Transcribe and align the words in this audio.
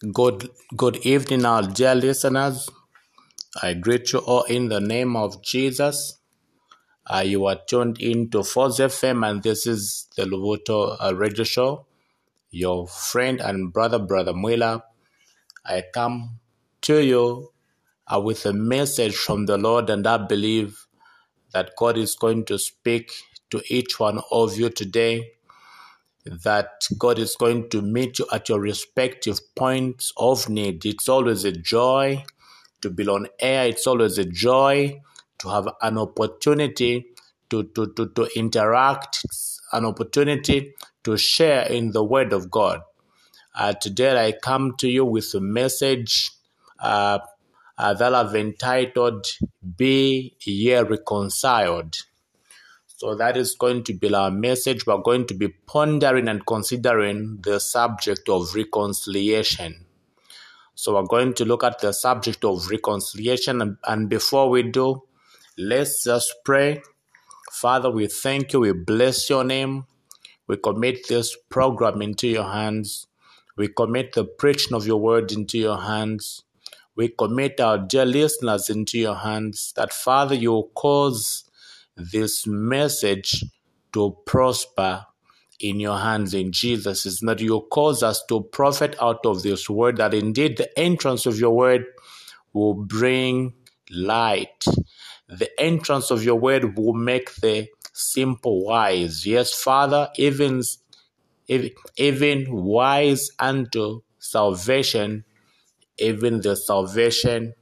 Good, 0.00 0.50
good 0.76 0.98
evening, 0.98 1.44
our 1.44 1.62
dear 1.62 1.96
listeners. 1.96 2.70
I 3.60 3.74
greet 3.74 4.12
you 4.12 4.20
all 4.20 4.44
in 4.44 4.68
the 4.68 4.78
name 4.78 5.16
of 5.16 5.42
Jesus. 5.42 6.20
Uh, 7.04 7.24
you 7.26 7.46
are 7.46 7.58
tuned 7.66 8.00
in 8.00 8.30
to 8.30 8.44
Force 8.44 8.78
FM, 8.78 9.28
and 9.28 9.42
this 9.42 9.66
is 9.66 10.06
the 10.16 10.22
Luvuto 10.22 10.96
uh, 11.00 11.16
Radio 11.16 11.42
Show. 11.42 11.86
Your 12.52 12.86
friend 12.86 13.40
and 13.40 13.72
brother, 13.72 13.98
Brother 13.98 14.32
Mwila. 14.32 14.82
I 15.66 15.82
come 15.92 16.38
to 16.82 17.02
you 17.02 17.52
uh, 18.06 18.20
with 18.20 18.46
a 18.46 18.52
message 18.52 19.16
from 19.16 19.46
the 19.46 19.58
Lord, 19.58 19.90
and 19.90 20.06
I 20.06 20.18
believe 20.18 20.86
that 21.52 21.72
God 21.76 21.98
is 21.98 22.14
going 22.14 22.44
to 22.44 22.56
speak 22.60 23.10
to 23.50 23.60
each 23.66 23.98
one 23.98 24.20
of 24.30 24.56
you 24.56 24.70
today 24.70 25.32
that 26.44 26.86
God 26.98 27.18
is 27.18 27.36
going 27.36 27.68
to 27.70 27.82
meet 27.82 28.18
you 28.18 28.26
at 28.32 28.48
your 28.48 28.60
respective 28.60 29.40
points 29.54 30.12
of 30.16 30.48
need. 30.48 30.84
It's 30.84 31.08
always 31.08 31.44
a 31.44 31.52
joy 31.52 32.24
to 32.80 32.90
be 32.90 33.06
on 33.08 33.26
air. 33.40 33.66
It's 33.66 33.86
always 33.86 34.18
a 34.18 34.24
joy 34.24 35.00
to 35.38 35.48
have 35.48 35.68
an 35.82 35.98
opportunity 35.98 37.06
to, 37.50 37.64
to, 37.64 37.92
to, 37.94 38.08
to 38.08 38.28
interact, 38.36 39.24
an 39.72 39.84
opportunity 39.84 40.74
to 41.04 41.16
share 41.16 41.62
in 41.62 41.92
the 41.92 42.04
Word 42.04 42.32
of 42.32 42.50
God. 42.50 42.82
Uh, 43.54 43.72
today 43.72 44.26
I 44.26 44.32
come 44.32 44.76
to 44.78 44.88
you 44.88 45.04
with 45.04 45.32
a 45.34 45.40
message 45.40 46.32
uh, 46.78 47.18
uh, 47.76 47.94
that 47.94 48.14
I've 48.14 48.34
entitled 48.34 49.26
Be 49.76 50.36
Ye 50.44 50.78
Reconciled. 50.78 51.96
So 52.98 53.14
that 53.14 53.36
is 53.36 53.54
going 53.54 53.84
to 53.84 53.94
be 53.94 54.12
our 54.12 54.28
message. 54.28 54.84
We're 54.84 54.98
going 54.98 55.28
to 55.28 55.34
be 55.34 55.46
pondering 55.46 56.26
and 56.26 56.44
considering 56.44 57.38
the 57.42 57.60
subject 57.60 58.28
of 58.28 58.56
reconciliation. 58.56 59.86
So 60.74 60.96
we're 60.96 61.06
going 61.06 61.34
to 61.34 61.44
look 61.44 61.62
at 61.62 61.78
the 61.78 61.92
subject 61.92 62.44
of 62.44 62.68
reconciliation. 62.68 63.62
And, 63.62 63.76
and 63.84 64.08
before 64.08 64.50
we 64.50 64.64
do, 64.64 65.04
let's 65.56 66.02
just 66.02 66.34
pray. 66.44 66.82
Father, 67.52 67.88
we 67.88 68.08
thank 68.08 68.52
you. 68.52 68.58
We 68.58 68.72
bless 68.72 69.30
your 69.30 69.44
name. 69.44 69.86
We 70.48 70.56
commit 70.56 71.06
this 71.06 71.36
program 71.50 72.02
into 72.02 72.26
your 72.26 72.50
hands. 72.50 73.06
We 73.56 73.68
commit 73.68 74.14
the 74.14 74.24
preaching 74.24 74.74
of 74.74 74.88
your 74.88 75.00
word 75.00 75.30
into 75.30 75.56
your 75.56 75.82
hands. 75.82 76.42
We 76.96 77.10
commit 77.10 77.60
our 77.60 77.78
dear 77.78 78.04
listeners 78.04 78.68
into 78.68 78.98
your 78.98 79.14
hands. 79.14 79.72
That, 79.76 79.92
Father, 79.92 80.34
you 80.34 80.68
cause 80.74 81.44
this 81.98 82.46
message 82.46 83.44
to 83.92 84.16
prosper 84.24 85.04
in 85.60 85.80
your 85.80 85.98
hands 85.98 86.34
in 86.34 86.52
Jesus 86.52 87.04
is 87.04 87.18
that 87.20 87.40
you 87.40 87.60
cause 87.72 88.02
us 88.02 88.24
to 88.28 88.42
profit 88.42 88.94
out 89.00 89.26
of 89.26 89.42
this 89.42 89.68
word, 89.68 89.96
that 89.96 90.14
indeed 90.14 90.56
the 90.56 90.78
entrance 90.78 91.26
of 91.26 91.38
your 91.38 91.54
word 91.54 91.84
will 92.52 92.74
bring 92.74 93.54
light. 93.90 94.64
The 95.28 95.50
entrance 95.60 96.10
of 96.10 96.22
your 96.22 96.36
word 96.36 96.78
will 96.78 96.94
make 96.94 97.34
the 97.36 97.68
simple 97.92 98.64
wise. 98.64 99.26
Yes, 99.26 99.52
Father, 99.52 100.08
even, 100.16 100.62
even 101.96 102.46
wise 102.48 103.30
unto 103.40 104.02
salvation, 104.20 105.24
even 105.98 106.40
the 106.40 106.54
salvation 106.54 107.54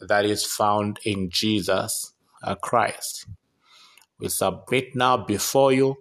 that 0.00 0.24
is 0.24 0.44
found 0.44 0.98
in 1.04 1.30
Jesus 1.30 2.12
Christ. 2.60 3.26
We 4.22 4.28
submit 4.28 4.94
now 4.94 5.16
before 5.16 5.72
you 5.72 5.96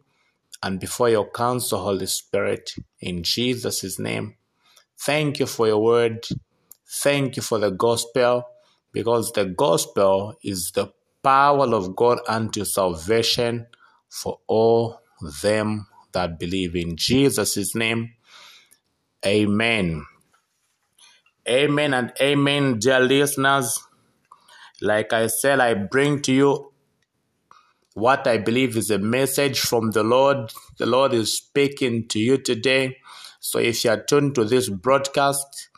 and 0.62 0.80
before 0.80 1.10
your 1.10 1.28
counsel, 1.32 1.80
Holy 1.80 2.06
Spirit, 2.06 2.76
in 3.00 3.24
Jesus' 3.24 3.98
name. 3.98 4.36
Thank 5.00 5.40
you 5.40 5.48
for 5.48 5.66
your 5.66 5.82
word. 5.82 6.28
Thank 6.88 7.36
you 7.36 7.42
for 7.42 7.58
the 7.58 7.72
gospel, 7.72 8.46
because 8.92 9.32
the 9.32 9.46
gospel 9.46 10.36
is 10.44 10.72
the 10.72 10.94
power 11.24 11.74
of 11.74 11.96
God 11.96 12.20
unto 12.28 12.64
salvation 12.64 13.66
for 14.08 14.40
all 14.46 15.02
them 15.42 15.88
that 16.12 16.38
believe 16.38 16.76
in 16.76 16.98
Jesus' 16.98 17.74
name. 17.74 18.14
Amen. 19.26 20.06
Amen 21.50 21.96
and 21.96 22.14
amen, 22.22 22.78
dear 22.78 23.00
listeners. 23.00 23.80
Like 24.80 25.12
I 25.12 25.26
said, 25.26 25.60
I 25.60 25.74
bring 25.74 26.22
to 26.24 26.32
you 26.34 26.71
what 27.94 28.28
I 28.28 28.38
believe 28.38 28.78
is 28.78 28.90
a 28.90 28.98
message 28.98 29.60
from 29.60 29.92
the 29.92 30.04
Lord. 30.04 30.54
The 30.78 30.86
Lord 30.86 31.14
is 31.14 31.36
speaking 31.36 32.08
to 32.10 32.20
you 32.20 32.38
today. 32.38 32.98
So 33.40 33.60
if 33.60 33.84
you 33.84 33.92
are 33.92 34.02
tuned 34.02 34.36
to 34.36 34.46
this 34.46 34.70
broadcast, 34.70 35.70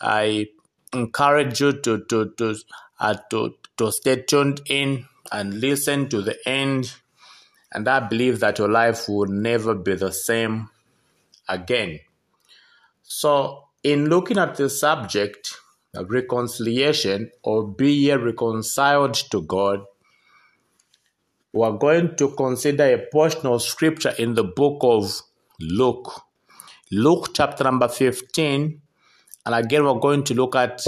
I 0.00 0.48
encourage 0.92 1.60
you 1.60 1.72
to 1.80 2.04
to 2.04 2.32
to 2.36 2.56
uh, 3.00 3.14
to 3.30 3.54
to 3.78 3.92
stay 3.92 4.22
tuned 4.22 4.60
in 4.66 5.06
and 5.30 5.60
listen 5.60 6.08
to 6.10 6.20
the 6.20 6.36
end. 6.46 6.94
And 7.72 7.88
I 7.88 8.00
believe 8.00 8.40
that 8.40 8.58
your 8.58 8.68
life 8.68 9.08
will 9.08 9.28
never 9.28 9.74
be 9.74 9.94
the 9.94 10.12
same 10.12 10.68
again. 11.48 12.00
So, 13.02 13.68
in 13.82 14.06
looking 14.10 14.38
at 14.38 14.56
the 14.56 14.68
subject 14.68 15.54
of 15.94 16.10
reconciliation 16.10 17.30
or 17.42 17.66
be 17.66 18.12
reconciled 18.12 19.14
to 19.30 19.42
God, 19.42 19.80
we're 21.52 21.76
going 21.76 22.16
to 22.16 22.30
consider 22.30 22.84
a 22.84 23.06
portion 23.10 23.46
of 23.46 23.62
scripture 23.62 24.14
in 24.18 24.34
the 24.34 24.44
book 24.44 24.78
of 24.82 25.20
Luke. 25.60 26.22
Luke 26.90 27.30
chapter 27.34 27.64
number 27.64 27.88
15. 27.88 28.80
And 29.44 29.54
again, 29.54 29.84
we're 29.84 30.00
going 30.00 30.24
to 30.24 30.34
look 30.34 30.56
at 30.56 30.82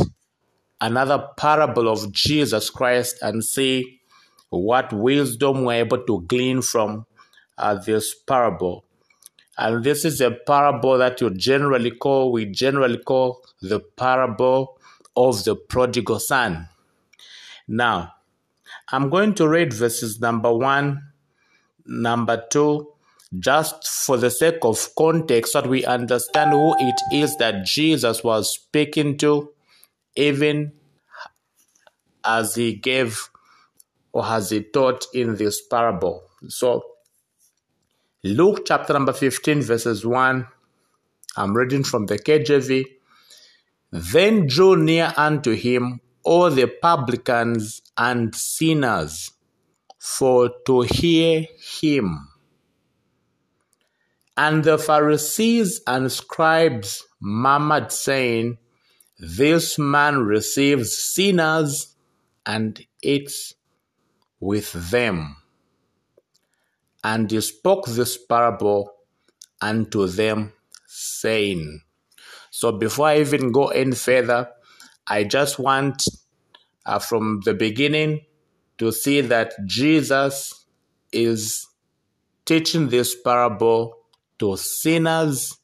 another 0.81 1.29
parable 1.37 1.89
of 1.89 2.11
Jesus 2.13 2.71
Christ 2.71 3.19
and 3.21 3.45
see 3.45 4.01
what 4.49 4.93
wisdom 4.93 5.65
we're 5.65 5.85
able 5.85 6.05
to 6.05 6.23
glean 6.23 6.63
from 6.63 7.07
uh, 7.59 7.75
this 7.75 8.15
parable. 8.15 8.85
And 9.59 9.85
this 9.85 10.05
is 10.05 10.21
a 10.21 10.31
parable 10.31 10.99
that 10.99 11.21
you 11.21 11.31
generally 11.31 11.91
call, 11.91 12.33
we 12.33 12.47
generally 12.47 12.99
call 12.99 13.45
the 13.61 13.81
parable 13.81 14.79
of 15.17 15.45
the 15.45 15.55
prodigal 15.55 16.21
son. 16.21 16.69
Now, 17.69 18.15
I'm 18.91 19.09
going 19.11 19.35
to 19.35 19.49
read 19.49 19.73
verses 19.73 20.21
number 20.21 20.53
one, 20.53 21.03
number 21.87 22.45
two, 22.51 22.89
just 23.39 23.87
for 23.89 24.17
the 24.17 24.31
sake 24.31 24.59
of 24.63 24.95
context, 24.97 25.53
so 25.53 25.63
that 25.63 25.71
we 25.71 25.85
understand 25.85 26.53
who 26.53 26.75
it 26.79 27.01
is 27.13 27.37
that 27.39 27.65
Jesus 27.65 28.23
was 28.23 28.53
speaking 28.55 29.17
to, 29.19 29.53
even 30.17 30.73
as 32.25 32.55
he 32.55 32.75
gave 32.75 33.31
or 34.13 34.25
as 34.25 34.51
he 34.51 34.63
taught 34.63 35.07
in 35.13 35.37
this 35.37 35.61
parable. 35.61 36.23
So, 36.49 36.85
Luke 38.23 38.65
chapter 38.65 38.93
number 38.93 39.13
15, 39.13 39.63
verses 39.63 40.07
1, 40.07 40.47
I'm 41.37 41.57
reading 41.57 41.85
from 41.85 42.07
the 42.07 42.19
KJV. 42.19 42.85
Then 43.91 44.47
drew 44.47 44.77
near 44.77 45.13
unto 45.17 45.53
him 45.53 46.01
all 46.25 46.51
the 46.51 46.67
publicans 46.67 47.83
and 47.97 48.35
sinners 48.35 49.31
for 49.99 50.51
to 50.67 50.81
hear 50.83 51.47
him. 51.81 52.29
And 54.37 54.65
the 54.65 54.79
Pharisees 54.79 55.81
and 55.87 56.11
scribes 56.11 57.05
murmured, 57.21 57.93
saying, 57.93 58.59
This 59.19 59.79
man 59.79 60.19
receives 60.25 60.97
sinners 60.97 61.95
and 62.45 62.85
eats 63.01 63.55
with 64.41 64.73
them. 64.91 65.37
And 67.05 67.31
he 67.31 67.41
spoke 67.41 67.87
this 67.87 68.19
parable 68.19 68.93
unto 69.61 70.07
them, 70.07 70.53
saying, 70.87 71.83
So 72.51 72.73
before 72.73 73.09
I 73.09 73.21
even 73.21 73.53
go 73.53 73.69
any 73.69 73.95
further, 73.95 74.51
I 75.07 75.25
just 75.25 75.59
want 75.59 76.03
uh, 76.87 76.99
from 76.99 77.41
the 77.45 77.55
beginning 77.55 78.21
to 78.79 78.93
see 78.93 79.21
that 79.21 79.55
Jesus 79.67 80.67
is 81.13 81.67
teaching 82.45 82.89
this 82.89 83.15
parable 83.15 83.97
to 84.39 84.57
sinners 84.57 85.59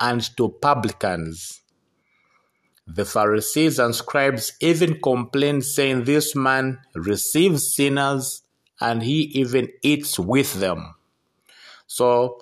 and 0.00 0.22
to 0.36 0.48
publicans. 0.48 1.60
The 2.86 3.04
Pharisees 3.04 3.78
and 3.80 3.94
scribes 3.94 4.52
even 4.60 5.00
complained, 5.00 5.64
saying, 5.64 6.04
This 6.04 6.36
man 6.36 6.78
receives 6.94 7.74
sinners 7.74 8.42
and 8.80 9.02
he 9.02 9.22
even 9.34 9.68
eats 9.82 10.18
with 10.18 10.54
them. 10.60 10.94
So 11.86 12.40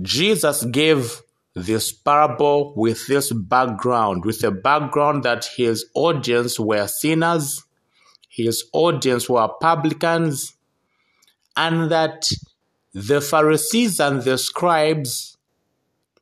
Jesus 0.00 0.64
gave 0.64 1.22
this 1.54 1.92
parable 1.92 2.74
with 2.76 3.06
this 3.06 3.32
background, 3.32 4.24
with 4.24 4.42
a 4.42 4.50
background 4.50 5.22
that 5.22 5.44
his 5.56 5.86
audience 5.94 6.58
were 6.58 6.86
sinners, 6.86 7.64
his 8.28 8.64
audience 8.72 9.28
were 9.28 9.48
publicans, 9.60 10.54
and 11.56 11.90
that 11.90 12.26
the 12.92 13.20
Pharisees 13.20 14.00
and 14.00 14.22
the 14.22 14.36
scribes 14.36 15.36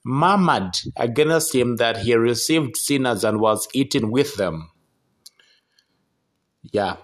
murmured 0.05 0.77
against 0.97 1.55
him 1.55 1.77
that 1.77 1.99
he 1.99 2.15
received 2.15 2.77
sinners 2.77 3.25
and 3.25 3.41
was 3.41 3.69
eating 3.73 4.11
with 4.11 4.37
them. 4.37 4.71
Yeah. 6.63 6.97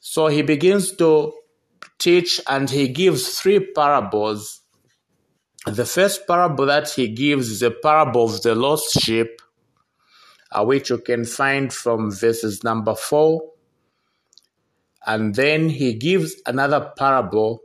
So 0.00 0.28
he 0.28 0.42
begins 0.42 0.94
to 0.96 1.32
teach 1.98 2.40
and 2.46 2.68
he 2.70 2.88
gives 2.88 3.38
three 3.38 3.60
parables. 3.72 4.62
The 5.66 5.84
first 5.84 6.28
parable 6.28 6.66
that 6.66 6.90
he 6.90 7.08
gives 7.08 7.50
is 7.50 7.60
a 7.60 7.72
parable 7.72 8.26
of 8.26 8.40
the 8.42 8.54
lost 8.54 9.00
sheep, 9.00 9.42
uh, 10.52 10.64
which 10.64 10.90
you 10.90 10.98
can 10.98 11.24
find 11.24 11.72
from 11.72 12.12
verses 12.12 12.62
number 12.62 12.94
4. 12.94 13.42
And 15.04 15.34
then 15.34 15.68
he 15.68 15.94
gives 15.94 16.36
another 16.46 16.92
parable 16.96 17.62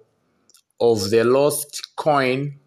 of 0.79 1.11
the 1.11 1.23
lost 1.23 1.95
coin, 1.95 2.59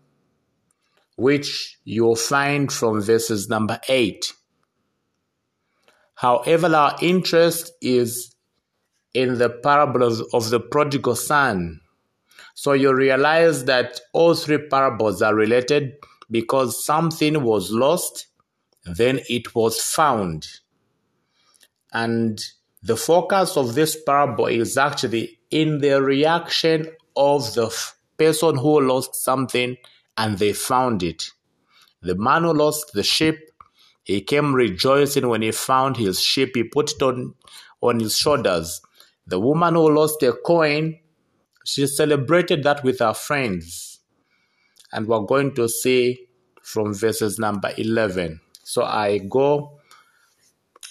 which 1.17 1.79
you'll 1.85 2.15
find 2.15 2.73
from 2.73 3.03
verses 3.03 3.49
number 3.49 3.81
8. 3.89 4.33
However, 6.15 6.75
our 6.75 6.97
interest 7.03 7.73
is 7.83 8.37
in 9.13 9.39
the 9.39 9.51
parables 9.51 10.21
of 10.33 10.51
the 10.51 10.61
prodigal 10.61 11.17
son. 11.17 11.81
So 12.55 12.73
you 12.73 12.95
realize 12.95 13.65
that 13.65 14.01
all 14.13 14.35
three 14.35 14.69
parables 14.69 15.23
are 15.23 15.35
related 15.35 15.95
because 16.31 16.85
something 16.85 17.43
was 17.43 17.71
lost, 17.71 18.29
then 18.85 19.21
it 19.29 19.55
was 19.55 19.81
found. 19.81 20.47
And 21.93 22.41
the 22.83 22.97
focus 22.97 23.57
of 23.57 23.75
this 23.75 24.01
parable 24.05 24.47
is 24.47 24.77
actually 24.77 25.41
in 25.51 25.79
the 25.79 26.03
reaction 26.03 26.91
of 27.17 27.55
the 27.55 27.75
person 28.17 28.57
who 28.57 28.81
lost 28.81 29.17
something 29.17 29.77
and 30.17 30.39
they 30.39 30.53
found 30.53 31.03
it. 31.03 31.31
The 32.03 32.15
man 32.15 32.43
who 32.43 32.53
lost 32.53 32.93
the 32.93 33.03
sheep, 33.03 33.39
he 34.05 34.21
came 34.21 34.55
rejoicing 34.55 35.29
when 35.29 35.43
he 35.43 35.51
found 35.51 35.97
his 35.97 36.21
sheep. 36.21 36.53
He 36.55 36.65
put 36.65 36.93
it 36.93 37.03
on, 37.03 37.35
on 37.81 38.01
his 38.01 38.17
shoulders. 38.17 38.83
The 39.27 39.41
woman 39.41 39.75
who 39.75 39.91
lost 39.95 40.23
a 40.23 40.33
coin, 40.33 40.99
she 41.65 41.87
celebrated 41.87 42.63
that 42.63 42.85
with 42.85 43.01
her 43.01 43.15
friends. 43.15 44.01
And 44.93 45.07
we're 45.07 45.27
going 45.27 45.55
to 45.57 45.69
see 45.69 46.29
from 46.63 46.95
verses 46.95 47.39
number 47.39 47.73
11. 47.77 48.41
So 48.63 48.85
I 48.85 49.19
go 49.19 49.81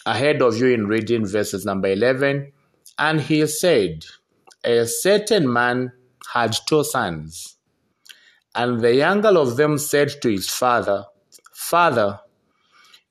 ahead 0.06 0.42
of 0.42 0.58
you 0.58 0.68
in 0.68 0.88
reading 0.88 1.26
verses 1.26 1.66
number 1.66 1.88
11. 1.88 2.52
And 3.00 3.22
he 3.22 3.48
said, 3.48 4.06
A 4.64 4.86
certain 4.86 5.52
man 5.52 5.94
had 6.34 6.56
two 6.68 6.84
sons. 6.84 7.56
And 8.56 8.82
the 8.82 8.94
younger 8.96 9.38
of 9.38 9.56
them 9.56 9.78
said 9.78 10.22
to 10.22 10.30
his 10.30 10.50
father, 10.50 11.06
Father, 11.54 12.20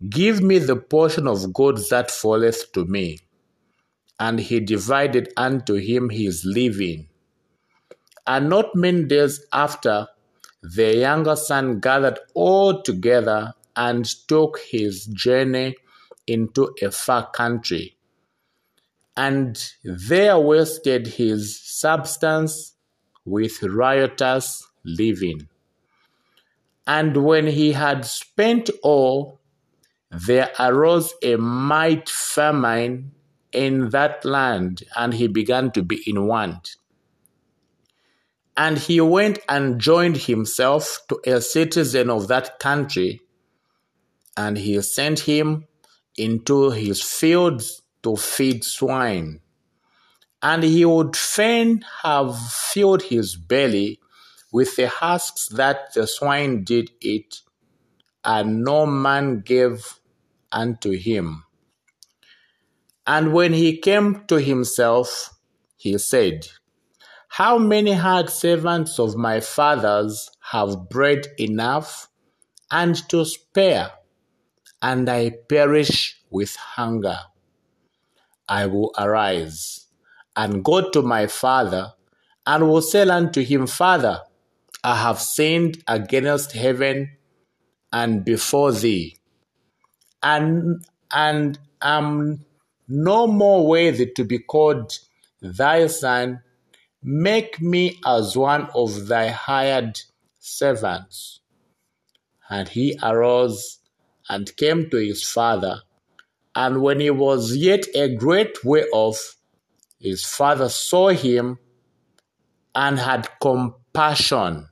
give 0.09 0.41
me 0.43 0.59
the 0.59 0.77
portion 0.77 1.27
of 1.27 1.53
goods 1.53 1.89
that 1.89 2.11
falleth 2.11 2.71
to 2.73 2.85
me 2.85 3.19
and 4.23 4.39
he 4.39 4.61
divided 4.61 5.33
unto 5.37 5.75
him 5.75 6.09
his 6.09 6.45
living. 6.45 7.09
And 8.27 8.49
not 8.49 8.75
many 8.75 9.05
days 9.05 9.45
after, 9.53 10.09
the 10.63 10.97
younger 10.97 11.37
son 11.37 11.81
gathered 11.81 12.21
all 12.35 12.83
together 12.83 13.55
and 13.75 14.05
took 14.29 14.61
his 14.61 15.07
journey 15.07 15.77
into 16.27 16.73
a 16.81 16.91
far 16.91 17.31
country, 17.31 17.97
and 19.17 19.73
there 19.83 20.39
wasted 20.39 21.07
his 21.07 21.59
substance 21.61 22.75
with 23.25 23.63
riotous 23.63 24.69
living. 24.85 25.49
And 26.87 27.25
when 27.25 27.47
he 27.47 27.73
had 27.73 28.05
spent 28.05 28.71
all, 28.83 29.41
there 30.11 30.51
arose 30.59 31.13
a 31.23 31.37
might 31.37 32.09
famine 32.09 33.13
in 33.51 33.91
that 33.91 34.25
land, 34.25 34.85
and 34.97 35.15
he 35.15 35.27
began 35.27 35.73
to 35.73 35.83
be 35.83 36.03
in 36.07 36.27
want. 36.27 36.77
And 38.57 38.79
he 38.79 39.01
went 39.01 39.39
and 39.49 39.81
joined 39.81 40.17
himself 40.19 41.01
to 41.09 41.21
a 41.25 41.41
citizen 41.41 42.11
of 42.11 42.29
that 42.29 42.59
country, 42.59 43.23
and 44.37 44.59
he 44.59 44.81
sent 44.83 45.21
him 45.21 45.67
into 46.17 46.71
his 46.71 47.03
fields 47.03 47.83
to 48.03 48.17
feed 48.17 48.65
swine. 48.65 49.41
And 50.43 50.63
he 50.63 50.85
would 50.85 51.17
fain 51.17 51.85
have 52.03 52.39
filled 52.39 53.03
his 53.03 53.37
belly 53.37 54.01
with 54.53 54.77
the 54.77 54.89
husks 54.89 55.49
that 55.49 55.95
the 55.95 56.07
swine 56.07 56.65
did 56.65 56.91
eat, 57.01 57.41
and 58.25 58.63
no 58.65 58.85
man 58.85 59.41
gave 59.41 59.99
unto 60.51 60.91
him. 60.91 61.45
And 63.07 63.33
when 63.33 63.53
he 63.53 63.79
came 63.79 64.25
to 64.27 64.37
himself, 64.37 65.31
he 65.77 65.97
said, 65.99 66.49
How 67.37 67.57
many 67.57 67.93
hard 67.93 68.29
servants 68.29 68.99
of 68.99 69.17
my 69.17 69.41
father's 69.41 70.31
have 70.51 70.91
bread 70.91 71.29
enough 71.39 72.11
and 72.71 72.95
to 73.09 73.25
spare, 73.25 73.91
and 74.83 75.09
I 75.09 75.31
perish 75.49 76.21
with 76.29 76.55
hunger? 76.57 77.21
I 78.47 78.67
will 78.67 78.93
arise 78.99 79.87
and 80.37 80.63
go 80.63 80.91
to 80.91 81.01
my 81.01 81.27
father, 81.27 81.95
and 82.47 82.69
will 82.69 82.83
say 82.83 83.09
unto 83.09 83.43
him, 83.43 83.67
Father, 83.67 84.21
I 84.85 84.97
have 84.97 85.19
sinned 85.19 85.83
against 85.89 86.53
heaven 86.53 87.17
and 87.91 88.27
before 88.27 88.73
thee, 88.73 89.17
and 90.23 90.85
and 91.11 91.59
am 91.81 92.45
no 92.89 93.27
more 93.27 93.67
worthy 93.67 94.13
to 94.17 94.23
be 94.23 94.39
called 94.39 94.99
thy 95.41 95.87
son. 95.87 96.43
Make 97.03 97.61
me 97.61 97.99
as 98.07 98.37
one 98.37 98.69
of 98.75 99.09
thy 99.09 99.29
hired 99.29 100.01
servants. 100.39 101.41
And 102.49 102.69
he 102.69 102.99
arose 103.03 103.79
and 104.29 104.55
came 104.57 104.89
to 104.91 104.99
his 104.99 105.29
father. 105.29 105.83
And 106.55 106.83
when 106.83 107.01
he 107.01 107.11
was 107.11 107.57
yet 107.57 107.87
a 107.95 108.15
great 108.15 108.65
way 108.65 108.85
off, 108.93 109.37
his 109.99 110.25
father 110.25 110.69
saw 110.69 111.09
him 111.09 111.59
and 112.75 112.99
had 112.99 113.29
compassion, 113.41 114.69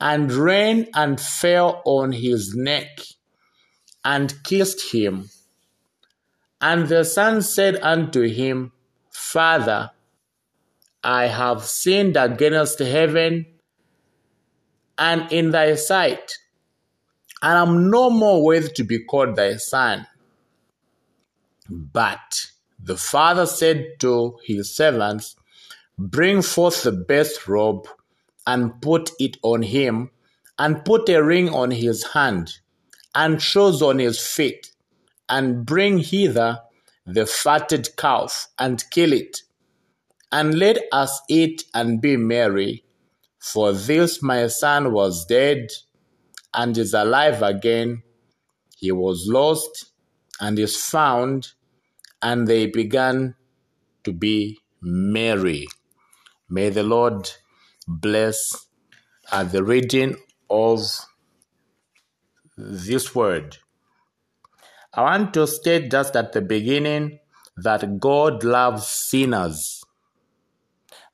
and 0.00 0.32
ran 0.32 0.88
and 0.94 1.20
fell 1.20 1.82
on 1.84 2.12
his 2.12 2.54
neck 2.54 3.00
and 4.04 4.42
kissed 4.42 4.92
him. 4.92 5.30
And 6.60 6.88
the 6.88 7.04
son 7.04 7.42
said 7.42 7.76
unto 7.76 8.22
him, 8.22 8.72
Father, 9.10 9.90
I 11.04 11.26
have 11.26 11.64
sinned 11.64 12.16
against 12.16 12.78
heaven 12.78 13.46
and 14.96 15.30
in 15.30 15.50
thy 15.50 15.74
sight, 15.74 16.38
and 17.42 17.58
am 17.58 17.90
no 17.90 18.10
more 18.10 18.42
worthy 18.42 18.70
to 18.70 18.84
be 18.84 19.04
called 19.04 19.36
thy 19.36 19.56
son. 19.56 20.06
But 21.68 22.46
the 22.78 22.96
father 22.96 23.46
said 23.46 24.00
to 24.00 24.38
his 24.44 24.74
servants, 24.74 25.36
Bring 25.98 26.42
forth 26.42 26.82
the 26.82 26.92
best 26.92 27.46
robe 27.46 27.86
and 28.46 28.80
put 28.80 29.10
it 29.20 29.36
on 29.42 29.62
him, 29.62 30.10
and 30.58 30.84
put 30.84 31.08
a 31.08 31.22
ring 31.22 31.48
on 31.48 31.70
his 31.70 32.04
hand, 32.12 32.58
and 33.14 33.40
shoes 33.42 33.82
on 33.82 33.98
his 33.98 34.24
feet 34.26 34.70
and 35.28 35.64
bring 35.64 35.98
hither 35.98 36.60
the 37.06 37.26
fatted 37.26 37.96
calf, 37.96 38.48
and 38.58 38.82
kill 38.90 39.12
it. 39.12 39.42
And 40.34 40.58
let 40.58 40.78
us 40.90 41.20
eat 41.28 41.62
and 41.74 42.00
be 42.00 42.16
merry. 42.16 42.82
For 43.38 43.72
this 43.72 44.20
my 44.20 44.48
son 44.48 44.92
was 44.92 45.26
dead, 45.26 45.68
and 46.52 46.76
is 46.76 46.92
alive 46.92 47.40
again. 47.40 48.02
He 48.76 48.90
was 48.90 49.28
lost, 49.28 49.92
and 50.40 50.58
is 50.58 50.76
found. 50.76 51.52
And 52.20 52.48
they 52.48 52.66
began 52.66 53.36
to 54.02 54.12
be 54.12 54.58
merry. 54.82 55.68
May 56.50 56.70
the 56.70 56.82
Lord 56.82 57.30
bless 57.86 58.66
uh, 59.30 59.44
the 59.44 59.62
reading 59.62 60.16
of 60.50 60.80
this 62.56 63.14
word. 63.14 63.58
I 64.94 65.02
want 65.02 65.32
to 65.34 65.46
state 65.46 65.92
just 65.92 66.16
at 66.16 66.32
the 66.32 66.40
beginning 66.40 67.20
that 67.56 68.00
God 68.00 68.42
loves 68.42 68.88
sinners. 68.88 69.83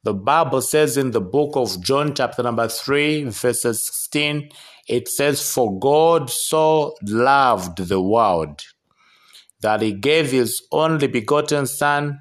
The 0.02 0.14
Bible 0.14 0.62
says 0.62 0.97
in 0.97 1.11
the 1.11 1.21
book 1.21 1.57
of 1.57 1.83
John, 1.83 2.14
chapter 2.14 2.42
number 2.42 2.69
3, 2.69 3.25
verses 3.25 3.87
16, 3.87 4.49
it 4.88 5.09
says, 5.09 5.52
For 5.52 5.78
God 5.78 6.30
so 6.30 6.95
loved 7.02 7.87
the 7.87 8.00
world 8.00 8.62
that 9.61 9.83
he 9.83 9.92
gave 9.92 10.30
his 10.30 10.62
only 10.73 11.07
begotten 11.07 11.66
Son, 11.66 12.19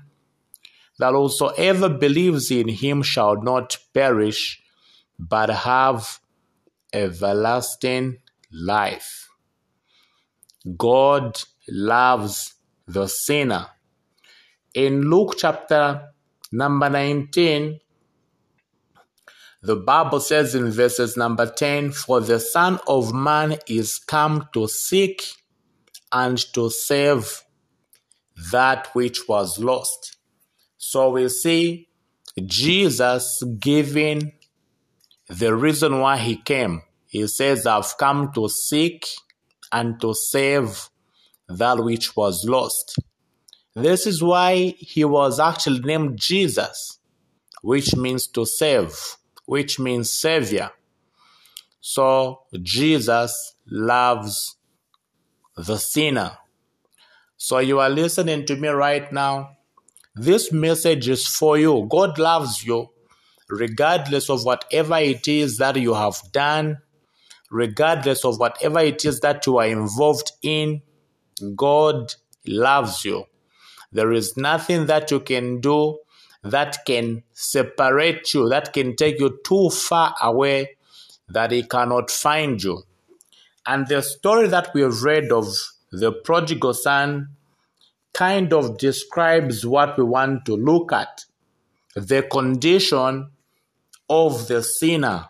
that 0.97 1.13
whosoever 1.13 1.87
believes 1.87 2.51
in 2.51 2.67
him 2.67 3.01
shall 3.01 3.41
not 3.41 3.77
perish, 3.93 4.61
but 5.17 5.49
have 5.49 6.19
everlasting 6.91 8.17
life. 8.51 9.29
God 10.77 11.41
loves 11.69 12.55
the 12.87 13.07
sinner. 13.07 13.67
In 14.73 15.03
Luke 15.09 15.35
chapter 15.37 16.09
number 16.51 16.89
19, 16.89 17.79
the 19.61 19.75
Bible 19.75 20.21
says 20.21 20.55
in 20.55 20.71
verses 20.71 21.17
number 21.17 21.45
10 21.45 21.91
For 21.91 22.21
the 22.21 22.39
Son 22.39 22.79
of 22.87 23.13
Man 23.13 23.57
is 23.67 23.99
come 23.99 24.47
to 24.53 24.67
seek 24.67 25.23
and 26.11 26.37
to 26.53 26.69
save 26.69 27.43
that 28.51 28.87
which 28.93 29.27
was 29.27 29.59
lost. 29.59 30.17
So 30.77 31.09
we 31.09 31.27
see 31.27 31.89
Jesus 32.45 33.43
giving 33.59 34.31
the 35.27 35.53
reason 35.53 35.99
why 35.99 36.17
he 36.17 36.37
came. 36.37 36.81
He 37.05 37.27
says, 37.27 37.65
I've 37.65 37.97
come 37.97 38.31
to 38.33 38.47
seek 38.47 39.07
and 39.71 39.99
to 39.99 40.13
save 40.13 40.89
that 41.49 41.83
which 41.83 42.15
was 42.15 42.45
lost. 42.45 42.97
This 43.75 44.07
is 44.07 44.21
why 44.23 44.75
he 44.77 45.05
was 45.05 45.39
actually 45.39 45.79
named 45.79 46.17
Jesus, 46.17 46.99
which 47.61 47.95
means 47.95 48.27
to 48.27 48.45
save, 48.45 48.97
which 49.45 49.79
means 49.79 50.09
savior. 50.09 50.71
So 51.79 52.41
Jesus 52.61 53.55
loves 53.69 54.55
the 55.55 55.77
sinner. 55.77 56.37
So 57.37 57.59
you 57.59 57.79
are 57.79 57.89
listening 57.89 58.45
to 58.47 58.55
me 58.55 58.67
right 58.69 59.11
now. 59.13 59.57
This 60.15 60.51
message 60.51 61.07
is 61.07 61.25
for 61.25 61.57
you. 61.57 61.87
God 61.89 62.17
loves 62.19 62.65
you 62.65 62.89
regardless 63.49 64.29
of 64.29 64.45
whatever 64.45 64.97
it 64.97 65.27
is 65.27 65.57
that 65.57 65.75
you 65.75 65.93
have 65.93 66.17
done, 66.31 66.77
regardless 67.49 68.23
of 68.23 68.39
whatever 68.39 68.79
it 68.79 69.03
is 69.05 69.19
that 69.21 69.45
you 69.45 69.57
are 69.57 69.67
involved 69.67 70.31
in. 70.41 70.81
God 71.55 72.13
loves 72.45 73.03
you. 73.05 73.25
There 73.91 74.11
is 74.11 74.37
nothing 74.37 74.85
that 74.85 75.11
you 75.11 75.19
can 75.19 75.61
do 75.61 75.99
that 76.43 76.85
can 76.85 77.23
separate 77.33 78.33
you, 78.33 78.47
that 78.49 78.71
can 78.73 78.95
take 78.95 79.19
you 79.19 79.39
too 79.43 79.69
far 79.69 80.15
away 80.21 80.77
that 81.27 81.51
He 81.51 81.63
cannot 81.63 82.09
find 82.09 82.61
you. 82.61 82.83
And 83.65 83.87
the 83.87 84.01
story 84.01 84.47
that 84.47 84.73
we 84.73 84.81
have 84.81 85.03
read 85.03 85.31
of 85.31 85.47
the 85.91 86.11
prodigal 86.11 86.73
son 86.73 87.35
kind 88.13 88.53
of 88.53 88.77
describes 88.77 89.65
what 89.65 89.97
we 89.97 90.03
want 90.03 90.45
to 90.45 90.55
look 90.55 90.91
at 90.91 91.25
the 91.95 92.23
condition 92.23 93.31
of 94.09 94.47
the 94.47 94.63
sinner. 94.63 95.27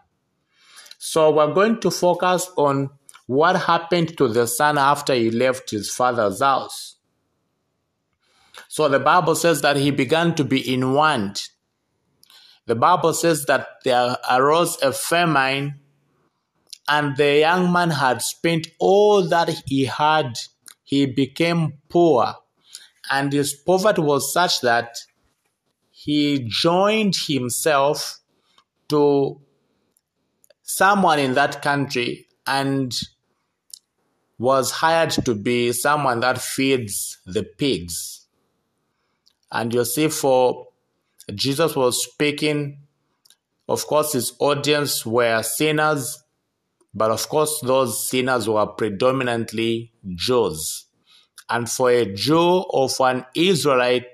So 0.98 1.32
we're 1.32 1.54
going 1.54 1.80
to 1.82 1.92
focus 1.92 2.50
on 2.58 2.90
what 3.26 3.56
happened 3.56 4.18
to 4.18 4.28
the 4.28 4.48
son 4.48 4.78
after 4.78 5.14
he 5.14 5.32
left 5.32 5.72
his 5.72 5.90
father's 5.90 6.42
house. 6.42 6.96
So 8.72 8.88
the 8.88 9.00
Bible 9.00 9.34
says 9.34 9.64
that 9.64 9.78
he 9.78 9.90
began 9.90 10.36
to 10.36 10.44
be 10.44 10.62
in 10.62 10.94
want. 10.94 11.50
The 12.68 12.76
Bible 12.76 13.16
says 13.16 13.46
that 13.46 13.68
there 13.84 14.16
arose 14.30 14.80
a 14.84 14.94
famine, 14.94 15.80
and 16.88 17.18
the 17.18 17.40
young 17.40 17.72
man 17.72 17.90
had 17.90 18.22
spent 18.22 18.68
all 18.80 19.28
that 19.28 19.50
he 19.66 19.86
had. 19.86 20.38
He 20.84 21.08
became 21.08 21.80
poor, 21.90 22.36
and 23.10 23.34
his 23.34 23.56
poverty 23.56 24.04
was 24.04 24.32
such 24.32 24.62
that 24.62 24.98
he 25.90 26.46
joined 26.48 27.16
himself 27.28 28.20
to 28.90 29.42
someone 30.62 31.18
in 31.18 31.34
that 31.34 31.64
country 31.64 32.28
and 32.46 32.94
was 34.38 34.70
hired 34.70 35.10
to 35.10 35.34
be 35.34 35.72
someone 35.72 36.20
that 36.20 36.40
feeds 36.40 37.18
the 37.26 37.44
pigs. 37.44 38.19
And 39.52 39.74
you 39.74 39.86
see, 39.86 40.10
for 40.10 40.68
Jesus 41.34 41.76
was 41.76 42.04
speaking, 42.04 42.80
of 43.68 43.86
course, 43.86 44.14
his 44.14 44.34
audience 44.40 45.06
were 45.06 45.44
sinners, 45.44 46.24
but 46.94 47.12
of 47.12 47.30
course, 47.30 47.60
those 47.64 48.10
sinners 48.10 48.50
were 48.50 48.66
predominantly 48.66 49.94
Jews. 50.16 50.86
And 51.50 51.70
for 51.70 51.90
a 51.92 52.12
Jew 52.14 52.64
or 52.70 52.90
for 52.90 53.10
an 53.10 53.26
Israelite 53.36 54.06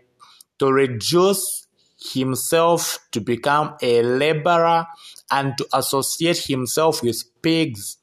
to 0.59 0.71
reduce 0.71 1.67
himself 2.13 2.99
to 3.11 3.21
become 3.21 3.75
a 3.81 4.03
laborer 4.03 4.87
and 5.31 5.57
to 5.57 5.67
associate 5.73 6.37
himself 6.37 7.01
with 7.01 7.23
pigs, 7.41 7.97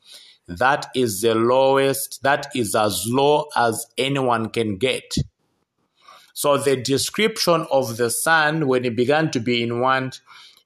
that 0.49 0.87
is 0.95 1.21
the 1.21 1.35
lowest, 1.35 2.21
that 2.23 2.47
is 2.55 2.75
as 2.75 3.05
low 3.07 3.47
as 3.57 3.87
anyone 3.97 4.51
can 4.51 4.77
get. 4.77 5.15
So 6.33 6.57
the 6.57 6.77
description 6.77 7.67
of 7.71 7.97
the 7.97 8.11
son 8.11 8.67
when 8.67 8.85
he 8.85 8.91
began 8.91 9.31
to 9.33 9.41
be 9.41 9.63
in 9.63 9.81
want 9.81 10.21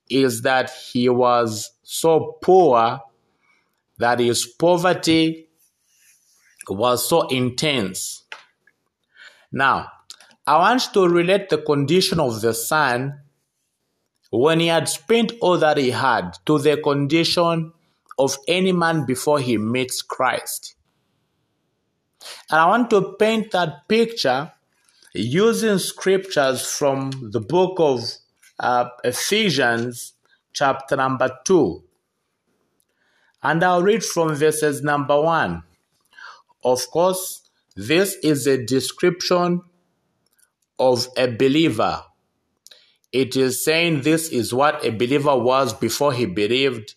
is 0.08 0.42
that 0.42 0.70
he 0.70 1.08
was 1.08 1.70
so 1.82 2.38
poor 2.42 3.00
that 3.98 4.20
his 4.20 4.46
poverty 4.46 5.48
was 6.68 7.08
so 7.08 7.26
intense. 7.28 8.24
Now, 9.50 9.90
I 10.46 10.58
want 10.58 10.92
to 10.94 11.08
relate 11.08 11.48
the 11.48 11.58
condition 11.58 12.20
of 12.20 12.40
the 12.40 12.54
son 12.54 13.20
when 14.30 14.60
he 14.60 14.66
had 14.68 14.88
spent 14.88 15.32
all 15.40 15.58
that 15.58 15.76
he 15.78 15.90
had 15.90 16.36
to 16.46 16.58
the 16.58 16.76
condition 16.76 17.72
of 18.18 18.36
any 18.46 18.72
man 18.72 19.04
before 19.06 19.38
he 19.38 19.58
meets 19.58 20.02
Christ. 20.02 20.74
And 22.50 22.60
I 22.60 22.66
want 22.66 22.90
to 22.90 23.16
paint 23.18 23.50
that 23.52 23.88
picture 23.88 24.52
using 25.16 25.78
scriptures 25.78 26.66
from 26.66 27.30
the 27.32 27.40
book 27.40 27.76
of 27.78 28.02
uh, 28.60 28.88
Ephesians, 29.04 30.12
chapter 30.52 30.96
number 30.96 31.30
2. 31.44 31.82
And 33.42 33.62
I'll 33.62 33.82
read 33.82 34.04
from 34.04 34.34
verses 34.34 34.82
number 34.82 35.20
1. 35.20 35.62
Of 36.64 36.90
course, 36.90 37.42
this 37.76 38.16
is 38.22 38.46
a 38.46 38.62
description 38.64 39.62
of 40.78 41.08
a 41.16 41.28
believer. 41.28 42.02
It 43.12 43.36
is 43.36 43.64
saying 43.64 44.02
this 44.02 44.28
is 44.28 44.52
what 44.52 44.84
a 44.84 44.90
believer 44.90 45.36
was 45.36 45.72
before 45.72 46.12
he 46.12 46.26
believed. 46.26 46.94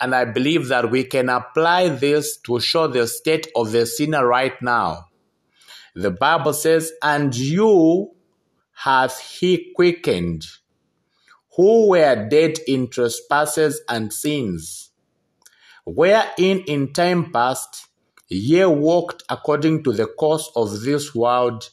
And 0.00 0.14
I 0.14 0.24
believe 0.24 0.68
that 0.68 0.90
we 0.90 1.04
can 1.04 1.28
apply 1.28 1.90
this 1.90 2.38
to 2.46 2.58
show 2.58 2.86
the 2.86 3.06
state 3.06 3.48
of 3.54 3.72
the 3.72 3.86
sinner 3.86 4.26
right 4.26 4.60
now. 4.62 5.09
The 5.94 6.10
Bible 6.10 6.52
says, 6.52 6.92
And 7.02 7.34
you 7.36 8.12
hath 8.72 9.20
he 9.20 9.72
quickened, 9.74 10.46
who 11.56 11.90
were 11.90 12.28
dead 12.28 12.58
in 12.66 12.88
trespasses 12.88 13.80
and 13.88 14.12
sins, 14.12 14.90
wherein 15.84 16.60
in 16.66 16.92
time 16.92 17.32
past 17.32 17.88
ye 18.28 18.64
walked 18.64 19.24
according 19.28 19.82
to 19.84 19.92
the 19.92 20.06
course 20.06 20.50
of 20.54 20.82
this 20.82 21.14
world, 21.14 21.68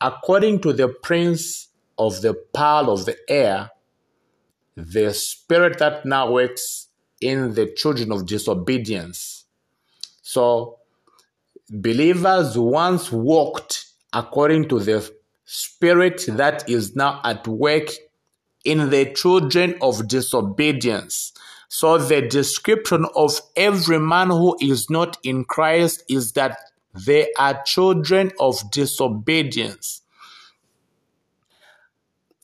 according 0.00 0.60
to 0.60 0.72
the 0.72 0.88
prince 0.88 1.68
of 1.98 2.22
the 2.22 2.34
power 2.54 2.90
of 2.90 3.04
the 3.04 3.16
air, 3.28 3.70
the 4.76 5.12
spirit 5.12 5.78
that 5.78 6.06
now 6.06 6.30
works 6.32 6.88
in 7.20 7.54
the 7.54 7.66
children 7.66 8.12
of 8.12 8.26
disobedience. 8.26 9.44
So 10.22 10.79
believers 11.70 12.58
once 12.58 13.12
walked 13.12 13.86
according 14.12 14.68
to 14.68 14.80
the 14.80 15.08
spirit 15.44 16.24
that 16.28 16.68
is 16.68 16.96
now 16.96 17.20
at 17.24 17.46
work 17.46 17.88
in 18.64 18.90
the 18.90 19.12
children 19.14 19.76
of 19.80 20.08
disobedience. 20.08 21.32
So 21.68 21.96
the 21.98 22.22
description 22.22 23.06
of 23.14 23.40
every 23.56 24.00
man 24.00 24.28
who 24.28 24.56
is 24.60 24.90
not 24.90 25.16
in 25.22 25.44
Christ 25.44 26.02
is 26.08 26.32
that 26.32 26.58
they 26.92 27.32
are 27.38 27.62
children 27.64 28.32
of 28.40 28.68
disobedience. 28.72 30.02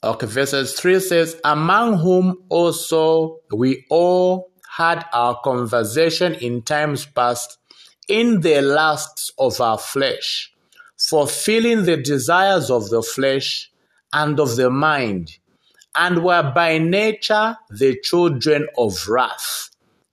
Okay, 0.05 0.27
verses 0.27 0.75
3 0.75 1.01
says, 1.01 1.41
Among 1.43 1.99
whom 1.99 2.45
also 2.49 3.41
we 3.51 3.85
all 3.91 4.53
had 4.77 5.05
our 5.13 5.41
conversation 5.43 6.35
in 6.35 6.63
times 6.63 7.07
past 7.07 7.59
in 8.09 8.41
the 8.41 8.61
lusts 8.61 9.33
of 9.39 9.61
our 9.61 9.79
flesh, 9.79 10.53
fulfilling 10.97 11.85
the 11.85 11.97
desires 11.97 12.71
of 12.71 12.89
the 12.91 13.03
flesh 13.03 13.71
and 14.13 14.39
of 14.39 14.57
the 14.57 14.71
mind, 14.71 15.39
and 15.95 16.23
were 16.23 16.53
by 16.55 16.79
nature 16.79 17.57
the 17.71 17.99
children 18.01 18.69
of 18.79 19.09
wrath, 19.09 19.71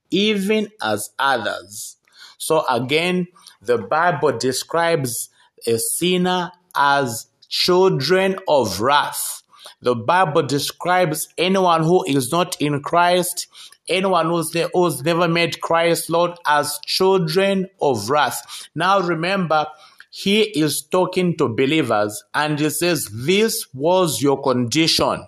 even 0.09 0.69
as 0.81 1.11
others. 1.19 1.97
So 2.37 2.65
again, 2.67 3.27
the 3.61 3.77
Bible 3.77 4.37
describes 4.37 5.29
a 5.67 5.77
sinner 5.77 6.51
as 6.75 7.27
children 7.47 8.37
of 8.47 8.81
wrath. 8.81 9.42
The 9.83 9.95
Bible 9.95 10.43
describes 10.43 11.27
anyone 11.37 11.83
who 11.83 12.03
is 12.05 12.31
not 12.31 12.59
in 12.61 12.81
Christ, 12.81 13.47
anyone 13.87 14.27
who's, 14.27 14.55
who's 14.73 15.03
never 15.03 15.27
made 15.27 15.61
Christ 15.61 16.09
Lord, 16.09 16.31
as 16.47 16.79
children 16.85 17.67
of 17.81 18.09
wrath. 18.09 18.69
Now 18.75 19.01
remember, 19.01 19.67
he 20.09 20.43
is 20.43 20.81
talking 20.83 21.35
to 21.37 21.49
believers 21.49 22.23
and 22.33 22.59
he 22.59 22.69
says, 22.69 23.09
This 23.11 23.67
was 23.73 24.21
your 24.21 24.41
condition. 24.41 25.27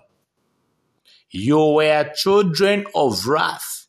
You 1.30 1.58
were 1.58 2.10
children 2.14 2.86
of 2.94 3.26
wrath. 3.26 3.86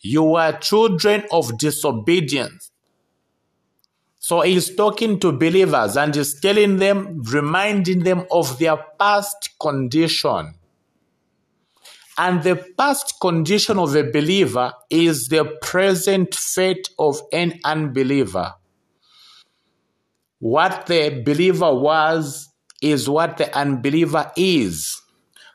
You 0.00 0.22
were 0.22 0.52
children 0.60 1.24
of 1.32 1.56
disobedience. 1.58 2.70
So 4.24 4.40
he's 4.40 4.74
talking 4.74 5.20
to 5.20 5.32
believers 5.32 5.98
and 5.98 6.14
he's 6.14 6.40
telling 6.40 6.78
them, 6.78 7.20
reminding 7.24 8.04
them 8.04 8.24
of 8.30 8.58
their 8.58 8.78
past 8.98 9.50
condition. 9.60 10.54
And 12.16 12.42
the 12.42 12.56
past 12.78 13.16
condition 13.20 13.78
of 13.78 13.94
a 13.94 14.10
believer 14.10 14.72
is 14.88 15.28
the 15.28 15.44
present 15.60 16.34
fate 16.34 16.88
of 16.98 17.20
an 17.34 17.60
unbeliever. 17.64 18.54
What 20.38 20.86
the 20.86 21.22
believer 21.22 21.74
was 21.74 22.48
is 22.80 23.06
what 23.10 23.36
the 23.36 23.54
unbeliever 23.54 24.32
is. 24.38 25.02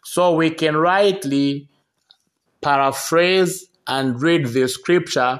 So 0.04 0.36
we 0.36 0.52
can 0.52 0.78
rightly 0.78 1.70
paraphrase 2.62 3.66
and 3.88 4.22
read 4.22 4.46
the 4.46 4.68
scripture 4.68 5.40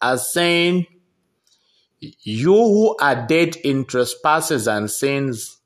as 0.00 0.32
saying, 0.32 0.86
you 2.22 2.54
who 2.54 2.96
are 3.00 3.26
dead 3.26 3.56
in 3.56 3.84
trespasses 3.84 4.66
and 4.66 4.90
sins, 4.90 5.58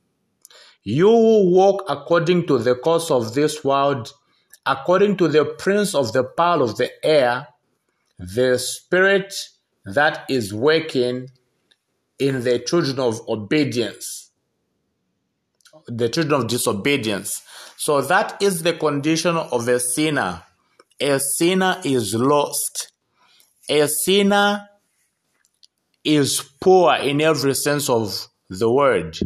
you 0.82 1.08
who 1.08 1.50
walk 1.50 1.84
according 1.88 2.46
to 2.46 2.58
the 2.58 2.74
course 2.74 3.10
of 3.10 3.34
this 3.34 3.64
world, 3.64 4.12
according 4.64 5.16
to 5.16 5.28
the 5.28 5.44
prince 5.44 5.94
of 5.94 6.12
the 6.12 6.24
power 6.24 6.62
of 6.62 6.76
the 6.76 6.90
air, 7.04 7.48
the 8.18 8.58
spirit 8.58 9.34
that 9.84 10.24
is 10.28 10.52
working 10.52 11.28
in 12.18 12.42
the 12.42 12.58
children 12.58 12.98
of 12.98 13.20
obedience, 13.28 14.30
the 15.86 16.08
children 16.08 16.42
of 16.42 16.48
disobedience. 16.48 17.42
So 17.76 18.00
that 18.02 18.42
is 18.42 18.62
the 18.62 18.72
condition 18.72 19.36
of 19.36 19.68
a 19.68 19.78
sinner. 19.78 20.42
A 21.00 21.20
sinner 21.20 21.80
is 21.84 22.14
lost. 22.14 22.92
A 23.68 23.86
sinner 23.86 24.67
is 26.08 26.42
poor 26.60 26.94
in 26.94 27.20
every 27.20 27.54
sense 27.54 27.88
of 27.90 28.28
the 28.48 28.70
word. 28.70 29.18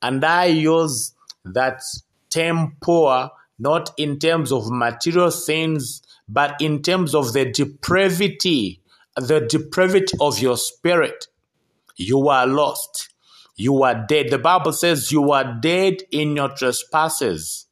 And 0.00 0.24
I 0.24 0.46
use 0.46 1.12
that 1.44 1.82
term 2.30 2.76
poor 2.80 3.30
not 3.58 3.90
in 3.98 4.18
terms 4.18 4.52
of 4.52 4.70
material 4.70 5.30
things, 5.30 6.02
but 6.28 6.58
in 6.60 6.80
terms 6.82 7.14
of 7.14 7.32
the 7.34 7.44
depravity, 7.44 8.80
the 9.16 9.40
depravity 9.40 10.16
of 10.20 10.38
your 10.38 10.56
spirit. 10.56 11.26
You 11.96 12.28
are 12.28 12.46
lost. 12.46 13.10
You 13.56 13.82
are 13.82 14.06
dead. 14.08 14.30
The 14.30 14.38
Bible 14.38 14.72
says 14.72 15.12
you 15.12 15.32
are 15.32 15.58
dead 15.60 15.96
in 16.10 16.36
your 16.36 16.48
trespasses. 16.48 17.66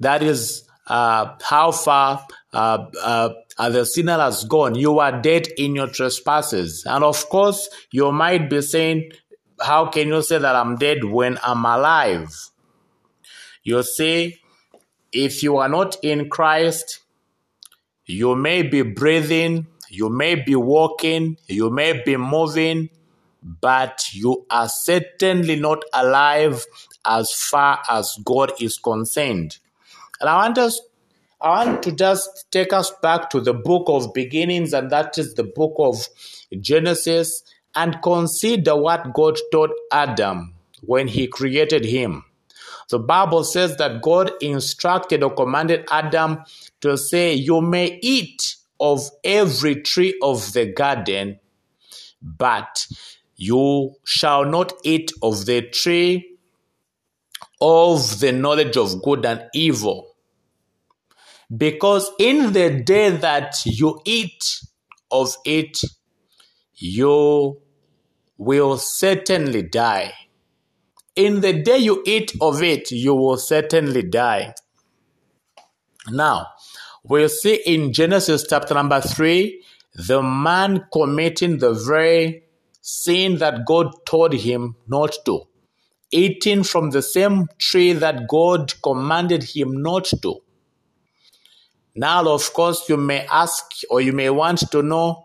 That 0.00 0.22
is 0.22 0.67
uh, 0.88 1.36
how 1.42 1.70
far 1.70 2.26
uh, 2.52 2.86
uh, 3.02 3.68
the 3.68 3.84
sinner 3.84 4.18
has 4.18 4.44
gone. 4.44 4.74
You 4.74 4.98
are 5.00 5.20
dead 5.20 5.48
in 5.56 5.74
your 5.74 5.88
trespasses. 5.88 6.84
And 6.86 7.04
of 7.04 7.28
course, 7.28 7.68
you 7.90 8.10
might 8.12 8.48
be 8.48 8.62
saying, 8.62 9.12
How 9.60 9.86
can 9.86 10.08
you 10.08 10.22
say 10.22 10.38
that 10.38 10.56
I'm 10.56 10.76
dead 10.76 11.04
when 11.04 11.38
I'm 11.42 11.64
alive? 11.64 12.34
You 13.62 13.82
see, 13.82 14.40
if 15.12 15.42
you 15.42 15.58
are 15.58 15.68
not 15.68 15.96
in 16.02 16.28
Christ, 16.30 17.00
you 18.06 18.34
may 18.34 18.62
be 18.62 18.82
breathing, 18.82 19.66
you 19.90 20.08
may 20.08 20.36
be 20.36 20.54
walking, 20.54 21.36
you 21.46 21.68
may 21.70 22.02
be 22.02 22.16
moving, 22.16 22.88
but 23.42 24.04
you 24.12 24.46
are 24.50 24.68
certainly 24.68 25.56
not 25.56 25.82
alive 25.92 26.64
as 27.04 27.32
far 27.32 27.80
as 27.88 28.18
God 28.24 28.52
is 28.60 28.78
concerned. 28.78 29.58
And 30.20 30.28
I 30.28 30.36
want 30.36 30.58
us 30.58 30.80
I 31.40 31.64
want 31.64 31.84
to 31.84 31.92
just 31.92 32.50
take 32.50 32.72
us 32.72 32.92
back 33.00 33.30
to 33.30 33.40
the 33.40 33.54
book 33.54 33.84
of 33.86 34.12
beginnings, 34.12 34.72
and 34.72 34.90
that 34.90 35.16
is 35.18 35.34
the 35.34 35.44
book 35.44 35.74
of 35.78 36.08
Genesis, 36.60 37.44
and 37.76 38.02
consider 38.02 38.74
what 38.74 39.14
God 39.14 39.38
told 39.52 39.70
Adam 39.92 40.54
when 40.82 41.06
he 41.06 41.28
created 41.28 41.84
him. 41.84 42.24
The 42.90 42.98
Bible 42.98 43.44
says 43.44 43.76
that 43.76 44.02
God 44.02 44.32
instructed 44.40 45.22
or 45.22 45.32
commanded 45.32 45.86
Adam 45.92 46.38
to 46.80 46.96
say, 46.96 47.34
You 47.34 47.60
may 47.60 48.00
eat 48.02 48.56
of 48.80 49.08
every 49.22 49.76
tree 49.82 50.18
of 50.22 50.52
the 50.54 50.72
garden, 50.72 51.38
but 52.20 52.86
you 53.36 53.94
shall 54.04 54.44
not 54.44 54.72
eat 54.82 55.12
of 55.22 55.46
the 55.46 55.62
tree 55.62 56.37
of 57.60 58.20
the 58.20 58.32
knowledge 58.32 58.76
of 58.76 59.02
good 59.02 59.24
and 59.24 59.44
evil. 59.54 60.14
Because 61.54 62.10
in 62.18 62.52
the 62.52 62.82
day 62.84 63.10
that 63.10 63.64
you 63.64 64.00
eat 64.04 64.60
of 65.10 65.34
it, 65.44 65.80
you 66.74 67.60
will 68.36 68.76
certainly 68.76 69.62
die. 69.62 70.12
In 71.16 71.40
the 71.40 71.54
day 71.62 71.78
you 71.78 72.02
eat 72.06 72.32
of 72.40 72.62
it, 72.62 72.92
you 72.92 73.14
will 73.14 73.38
certainly 73.38 74.02
die. 74.02 74.54
Now, 76.10 76.48
we'll 77.02 77.28
see 77.28 77.60
in 77.66 77.92
Genesis 77.92 78.46
chapter 78.48 78.74
number 78.74 79.00
3, 79.00 79.64
the 80.06 80.22
man 80.22 80.86
committing 80.92 81.58
the 81.58 81.72
very 81.72 82.44
sin 82.80 83.38
that 83.38 83.66
God 83.66 83.92
told 84.06 84.34
him 84.34 84.76
not 84.86 85.16
to, 85.24 85.47
eating 86.10 86.62
from 86.62 86.90
the 86.90 87.02
same 87.02 87.46
tree 87.58 87.92
that 87.92 88.28
God 88.28 88.74
commanded 88.82 89.42
him 89.42 89.82
not 89.82 90.04
to. 90.22 90.42
Now, 91.94 92.28
of 92.28 92.52
course, 92.52 92.88
you 92.88 92.96
may 92.96 93.26
ask 93.26 93.64
or 93.90 94.00
you 94.00 94.12
may 94.12 94.30
want 94.30 94.70
to 94.70 94.82
know 94.82 95.24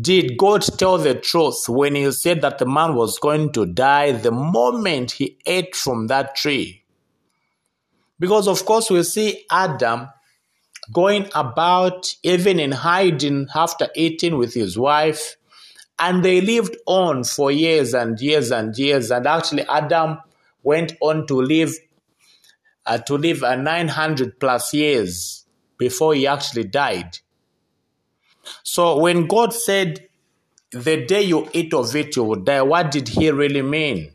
did 0.00 0.36
God 0.38 0.62
tell 0.62 0.98
the 0.98 1.16
truth 1.16 1.68
when 1.68 1.96
he 1.96 2.12
said 2.12 2.42
that 2.42 2.58
the 2.58 2.66
man 2.66 2.94
was 2.94 3.18
going 3.18 3.52
to 3.54 3.66
die 3.66 4.12
the 4.12 4.30
moment 4.30 5.12
he 5.12 5.36
ate 5.46 5.74
from 5.74 6.06
that 6.06 6.36
tree? 6.36 6.84
Because, 8.20 8.46
of 8.46 8.64
course, 8.64 8.90
we 8.90 9.02
see 9.02 9.44
Adam 9.50 10.08
going 10.92 11.28
about 11.34 12.14
even 12.22 12.60
in 12.60 12.70
hiding 12.70 13.48
after 13.54 13.88
eating 13.96 14.38
with 14.38 14.54
his 14.54 14.78
wife, 14.78 15.36
and 15.98 16.24
they 16.24 16.40
lived 16.40 16.76
on 16.86 17.24
for 17.24 17.50
years 17.50 17.94
and 17.94 18.20
years 18.20 18.50
and 18.50 18.76
years. 18.76 19.10
And 19.10 19.26
actually, 19.26 19.62
Adam 19.62 20.18
went 20.62 20.92
on 21.00 21.26
to 21.28 21.40
live 21.40 21.74
uh, 22.86 22.98
to 22.98 23.16
live 23.16 23.42
uh, 23.42 23.56
900 23.56 24.38
plus 24.38 24.74
years 24.74 25.46
before 25.78 26.14
he 26.14 26.26
actually 26.26 26.64
died. 26.64 27.18
So 28.62 28.98
when 28.98 29.26
God 29.26 29.54
said, 29.54 30.08
the 30.70 31.06
day 31.06 31.22
you 31.22 31.48
eat 31.52 31.72
of 31.72 31.94
it, 31.94 32.16
you 32.16 32.24
will 32.24 32.42
die, 32.42 32.62
what 32.62 32.90
did 32.90 33.08
he 33.08 33.30
really 33.30 33.62
mean? 33.62 34.13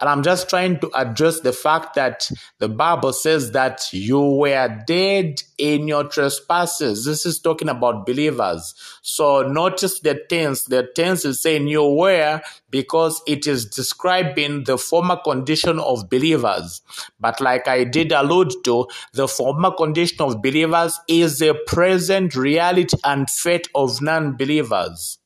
And 0.00 0.10
I'm 0.10 0.22
just 0.22 0.50
trying 0.50 0.80
to 0.80 0.90
address 0.94 1.40
the 1.40 1.52
fact 1.52 1.94
that 1.94 2.28
the 2.58 2.68
Bible 2.68 3.12
says 3.12 3.52
that 3.52 3.92
you 3.92 4.20
were 4.20 4.82
dead 4.86 5.40
in 5.56 5.86
your 5.86 6.04
trespasses. 6.04 7.04
This 7.04 7.24
is 7.24 7.38
talking 7.38 7.68
about 7.68 8.04
believers. 8.04 8.74
So 9.02 9.42
notice 9.42 10.00
the 10.00 10.20
tense. 10.28 10.64
The 10.64 10.88
tense 10.94 11.24
is 11.24 11.40
saying 11.40 11.68
you 11.68 11.86
were 11.86 12.42
because 12.70 13.22
it 13.26 13.46
is 13.46 13.66
describing 13.66 14.64
the 14.64 14.78
former 14.78 15.16
condition 15.16 15.78
of 15.78 16.10
believers. 16.10 16.82
But 17.20 17.40
like 17.40 17.68
I 17.68 17.84
did 17.84 18.10
allude 18.10 18.52
to, 18.64 18.88
the 19.12 19.28
former 19.28 19.70
condition 19.70 20.22
of 20.22 20.42
believers 20.42 20.98
is 21.08 21.38
the 21.38 21.54
present 21.68 22.34
reality 22.34 22.96
and 23.04 23.30
fate 23.30 23.68
of 23.76 24.02
non 24.02 24.36
believers. 24.36 25.18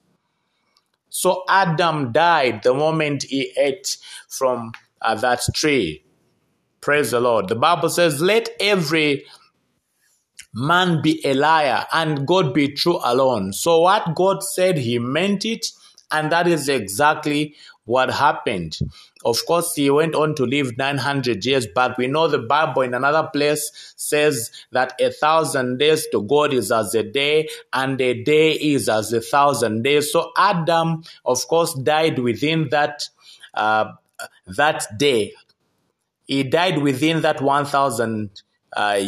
So 1.09 1.45
Adam 1.49 2.13
died 2.13 2.63
the 2.63 2.75
moment 2.75 3.25
he 3.25 3.53
ate 3.57 3.97
from 4.29 4.73
uh, 5.01 5.15
that 5.17 5.43
tree. 5.55 6.05
Praise 6.81 7.11
the 7.11 7.21
Lord. 7.21 7.49
The 7.49 7.57
Bible 7.57 7.91
says, 7.91 8.21
Let 8.21 8.51
every 8.61 9.25
man 10.55 11.03
be 11.03 11.21
a 11.25 11.35
liar 11.35 11.87
and 11.93 12.27
God 12.27 12.55
be 12.55 12.69
true 12.69 12.99
alone. 13.05 13.53
So, 13.53 13.81
what 13.81 14.15
God 14.15 14.43
said, 14.43 14.79
He 14.79 14.99
meant 14.99 15.45
it, 15.45 15.67
and 16.11 16.33
that 16.33 16.47
is 16.47 16.69
exactly 16.69 17.55
what 17.89 18.11
happened. 18.11 18.79
Of 19.25 19.45
course, 19.47 19.75
he 19.75 19.89
went 19.89 20.15
on 20.15 20.35
to 20.35 20.45
live 20.45 20.77
900 20.77 21.45
years, 21.45 21.67
but 21.75 21.97
we 21.97 22.07
know 22.07 22.29
the 22.29 22.39
Bible 22.39 22.83
in 22.83 22.93
another 22.93 23.29
place 23.33 23.95
says 23.97 24.51
that 24.73 24.93
a 25.01 25.11
thousand 25.11 25.79
days 25.79 26.07
to 26.13 26.23
God 26.23 26.53
is 26.53 26.71
as 26.71 26.95
a 26.95 27.03
day, 27.03 27.49
and 27.73 27.99
a 28.01 28.23
day 28.23 28.53
is 28.53 28.89
as 28.89 29.13
a 29.13 29.23
thousand 29.23 29.83
days. 29.83 30.13
So 30.13 30.31
Adam, 30.37 31.03
of 31.25 31.49
course, 31.49 31.75
died 31.75 32.19
within 32.19 32.69
that 32.71 33.09
uh, 33.55 33.93
that 34.47 34.87
day. 34.99 35.33
He 36.27 36.43
died 36.43 36.83
within 36.83 37.23
that 37.23 37.41
1,000 37.41 38.43
uh, 38.77 39.01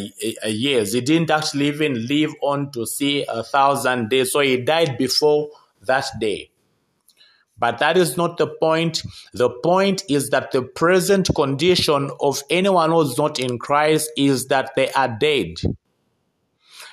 years. 0.47 0.95
He 0.95 1.03
didn't 1.03 1.31
actually 1.31 1.69
even 1.69 2.07
live 2.07 2.33
on 2.41 2.73
to 2.73 2.87
see 2.87 3.27
a 3.29 3.43
thousand 3.43 4.09
days. 4.09 4.33
So 4.33 4.41
he 4.41 4.57
died 4.57 4.97
before 4.97 5.51
that 5.83 6.07
day. 6.19 6.51
But 7.61 7.79
that 7.79 7.99
is 7.99 8.17
not 8.17 8.39
the 8.39 8.47
point. 8.47 9.03
The 9.35 9.51
point 9.51 10.03
is 10.09 10.31
that 10.31 10.51
the 10.51 10.63
present 10.63 11.29
condition 11.35 12.11
of 12.19 12.43
anyone 12.49 12.91
who's 12.91 13.19
not 13.19 13.39
in 13.39 13.59
Christ 13.59 14.11
is 14.17 14.47
that 14.47 14.73
they 14.75 14.91
are 14.93 15.15
dead. 15.21 15.57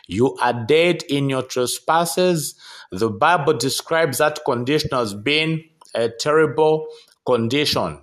You 0.08 0.36
are 0.41 0.65
dead 0.65 1.03
in 1.10 1.30
your 1.30 1.43
trespasses. 1.43 2.56
The 2.91 3.10
Bible 3.10 3.53
describes 3.53 4.17
that 4.19 4.39
condition 4.45 4.89
as 4.93 5.13
being 5.13 5.63
a 5.95 6.10
terrible 6.10 6.88
condition. 7.25 8.01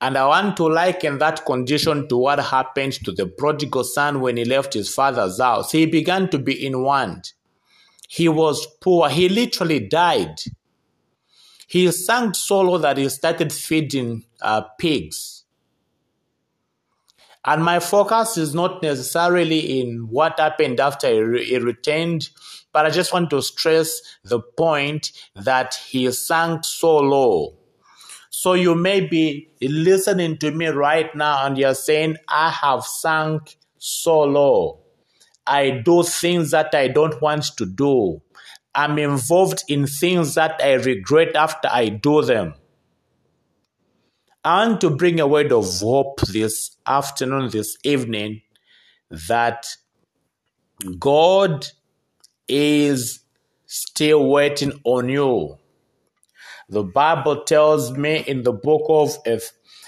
And 0.00 0.16
I 0.16 0.26
want 0.26 0.56
to 0.58 0.68
liken 0.68 1.18
that 1.18 1.44
condition 1.44 2.08
to 2.08 2.16
what 2.16 2.38
happened 2.38 2.92
to 3.04 3.12
the 3.12 3.26
prodigal 3.26 3.82
son 3.82 4.20
when 4.20 4.36
he 4.36 4.44
left 4.44 4.74
his 4.74 4.94
father's 4.94 5.40
house. 5.40 5.72
He 5.72 5.86
began 5.86 6.28
to 6.30 6.38
be 6.38 6.64
in 6.64 6.82
want. 6.82 7.32
He 8.08 8.28
was 8.28 8.66
poor. 8.80 9.08
He 9.08 9.28
literally 9.28 9.80
died. 9.80 10.36
He 11.68 11.92
sank 11.92 12.34
so 12.34 12.62
low 12.62 12.78
that 12.78 12.96
he 12.96 13.10
started 13.10 13.52
feeding 13.52 14.24
uh, 14.40 14.62
pigs. 14.78 15.44
And 17.44 17.62
my 17.62 17.78
focus 17.78 18.38
is 18.38 18.54
not 18.54 18.82
necessarily 18.82 19.80
in 19.80 20.08
what 20.08 20.40
happened 20.40 20.80
after 20.80 21.08
he, 21.08 21.20
re- 21.20 21.44
he 21.44 21.58
returned, 21.58 22.30
but 22.72 22.86
I 22.86 22.90
just 22.90 23.12
want 23.12 23.28
to 23.30 23.42
stress 23.42 24.00
the 24.24 24.40
point 24.40 25.12
that 25.34 25.74
he 25.74 26.10
sank 26.10 26.64
so 26.64 26.96
low. 26.96 27.58
So 28.30 28.54
you 28.54 28.74
may 28.74 29.00
be 29.00 29.50
listening 29.60 30.38
to 30.38 30.50
me 30.50 30.68
right 30.68 31.14
now 31.14 31.44
and 31.44 31.58
you're 31.58 31.74
saying, 31.74 32.16
I 32.30 32.48
have 32.48 32.84
sunk 32.84 33.58
so 33.76 34.22
low. 34.22 34.80
I 35.46 35.82
do 35.84 36.02
things 36.02 36.50
that 36.52 36.74
I 36.74 36.88
don't 36.88 37.20
want 37.20 37.44
to 37.58 37.66
do. 37.66 38.22
I'm 38.74 38.98
involved 38.98 39.64
in 39.68 39.86
things 39.86 40.34
that 40.34 40.60
I 40.62 40.74
regret 40.74 41.34
after 41.34 41.68
I 41.70 41.88
do 41.88 42.22
them. 42.22 42.54
Want 44.44 44.80
to 44.80 44.90
bring 44.90 45.20
a 45.20 45.26
word 45.26 45.52
of 45.52 45.66
hope 45.80 46.20
this 46.20 46.76
afternoon, 46.86 47.50
this 47.50 47.76
evening, 47.84 48.42
that 49.10 49.66
God 50.98 51.66
is 52.46 53.20
still 53.66 54.28
waiting 54.28 54.80
on 54.84 55.08
you. 55.08 55.58
The 56.70 56.82
Bible 56.82 57.44
tells 57.44 57.92
me 57.92 58.24
in 58.26 58.42
the 58.42 58.52
book 58.52 58.84
of 58.88 59.18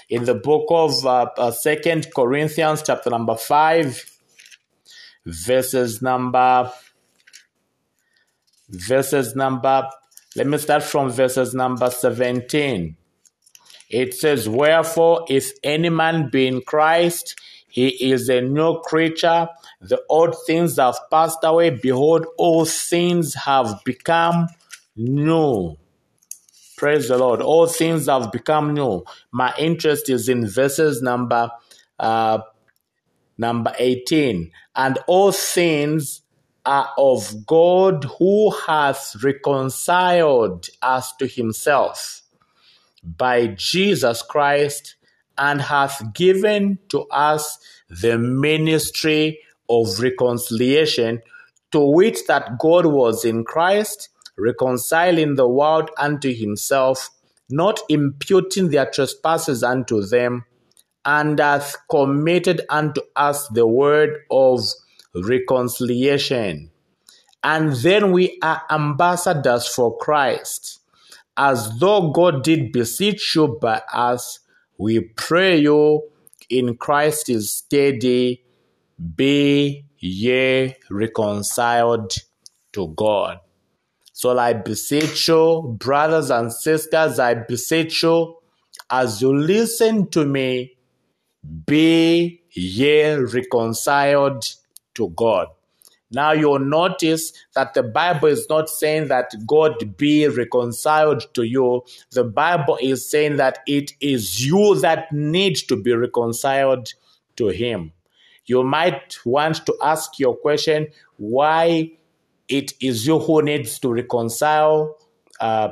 in 0.09 0.25
the 0.25 0.35
book 0.35 0.65
of 0.69 1.05
uh, 1.05 1.27
uh, 1.37 1.51
Second 1.51 2.07
Corinthians, 2.13 2.83
chapter 2.85 3.09
number 3.09 3.35
five, 3.35 4.03
verses 5.25 6.01
number 6.01 6.71
verses 8.71 9.35
number, 9.35 9.87
let 10.35 10.47
me 10.47 10.57
start 10.57 10.83
from 10.83 11.11
verses 11.11 11.53
number 11.53 11.89
17. 11.89 12.95
It 13.89 14.13
says, 14.13 14.47
Wherefore, 14.47 15.25
if 15.29 15.51
any 15.63 15.89
man 15.89 16.29
be 16.29 16.47
in 16.47 16.61
Christ, 16.61 17.39
he 17.67 18.11
is 18.11 18.29
a 18.29 18.41
new 18.41 18.79
creature. 18.81 19.47
The 19.81 20.01
old 20.09 20.35
things 20.47 20.77
have 20.77 20.97
passed 21.09 21.39
away. 21.43 21.71
Behold, 21.71 22.25
all 22.37 22.65
things 22.65 23.33
have 23.35 23.81
become 23.83 24.47
new. 24.95 25.77
Praise 26.77 27.09
the 27.09 27.17
Lord. 27.17 27.41
All 27.41 27.67
things 27.67 28.07
have 28.07 28.31
become 28.31 28.73
new. 28.73 29.03
My 29.31 29.53
interest 29.57 30.09
is 30.09 30.27
in 30.29 30.47
verses 30.47 31.01
number 31.01 31.51
uh, 31.99 32.39
number 33.37 33.73
18. 33.77 34.51
And 34.75 34.97
all 35.07 35.31
things 35.31 36.20
are 36.65 36.89
of 36.97 37.45
God 37.45 38.05
who 38.19 38.51
has 38.67 39.15
reconciled 39.23 40.69
us 40.81 41.15
to 41.17 41.27
himself 41.27 42.21
by 43.03 43.47
Jesus 43.47 44.21
Christ 44.21 44.95
and 45.37 45.61
hath 45.61 46.13
given 46.13 46.77
to 46.89 47.01
us 47.05 47.57
the 47.89 48.17
ministry 48.17 49.39
of 49.69 49.99
reconciliation, 49.99 51.21
to 51.71 51.79
which 51.79 52.25
that 52.27 52.59
God 52.59 52.85
was 52.85 53.25
in 53.25 53.43
Christ, 53.43 54.09
reconciling 54.37 55.35
the 55.35 55.47
world 55.47 55.89
unto 55.97 56.33
himself, 56.33 57.09
not 57.49 57.79
imputing 57.89 58.69
their 58.69 58.85
trespasses 58.85 59.63
unto 59.63 60.01
them, 60.01 60.45
and 61.05 61.39
hath 61.39 61.75
committed 61.89 62.61
unto 62.69 63.01
us 63.15 63.47
the 63.47 63.65
word 63.65 64.19
of 64.29 64.61
reconciliation. 65.15 66.71
And 67.43 67.73
then 67.73 68.11
we 68.11 68.37
are 68.41 68.63
ambassadors 68.69 69.67
for 69.67 69.97
Christ. 69.97 70.79
As 71.35 71.79
though 71.79 72.11
God 72.11 72.43
did 72.43 72.71
beseech 72.71 73.35
you 73.35 73.57
by 73.61 73.81
us, 73.91 74.39
we 74.77 74.99
pray 74.99 75.57
you 75.57 76.03
in 76.49 76.75
Christ's 76.75 77.51
steady, 77.51 78.43
be 79.15 79.85
ye 79.97 80.75
reconciled 80.89 82.13
to 82.73 82.87
God. 82.89 83.39
So 84.13 84.37
I 84.37 84.53
beseech 84.53 85.27
you, 85.27 85.75
brothers 85.79 86.29
and 86.29 86.53
sisters, 86.53 87.17
I 87.17 87.33
beseech 87.33 88.03
you, 88.03 88.35
as 88.89 89.21
you 89.21 89.35
listen 89.35 90.09
to 90.11 90.25
me, 90.25 90.77
be 91.65 92.43
ye 92.51 93.13
reconciled 93.13 94.45
to 94.95 95.09
God. 95.09 95.47
Now 96.11 96.33
you'll 96.33 96.59
notice 96.59 97.31
that 97.55 97.73
the 97.73 97.83
Bible 97.83 98.27
is 98.27 98.45
not 98.49 98.69
saying 98.69 99.07
that 99.07 99.33
God 99.47 99.95
be 99.97 100.27
reconciled 100.27 101.33
to 101.35 101.43
you. 101.43 101.83
The 102.11 102.25
Bible 102.25 102.77
is 102.81 103.09
saying 103.09 103.37
that 103.37 103.59
it 103.65 103.93
is 104.01 104.45
you 104.45 104.79
that 104.81 105.11
need 105.11 105.55
to 105.69 105.81
be 105.81 105.93
reconciled 105.93 106.93
to 107.37 107.47
Him. 107.47 107.93
You 108.45 108.63
might 108.63 109.17
want 109.23 109.65
to 109.65 109.77
ask 109.81 110.19
your 110.19 110.35
question 110.35 110.87
why 111.15 111.91
it 112.49 112.73
is 112.81 113.07
you 113.07 113.19
who 113.19 113.41
needs 113.41 113.79
to 113.79 113.93
reconcile 113.93 114.97
uh, 115.39 115.69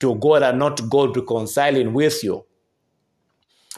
to 0.00 0.16
God 0.16 0.42
and 0.42 0.58
not 0.58 0.88
God 0.90 1.16
reconciling 1.16 1.92
with 1.92 2.24
you. 2.24 2.44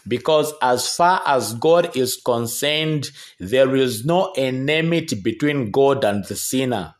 Because 0.09 0.53
as 0.62 0.97
far 0.97 1.23
as 1.27 1.55
God 1.55 1.97
is 1.97 2.16
concerned, 2.16 3.11
there 3.38 3.77
is 3.77 4.05
no 4.05 4.33
enmity 4.37 5.21
between 5.21 5.71
God 5.71 6.03
and 6.05 6.25
the 6.25 6.35
sinner. 6.35 6.94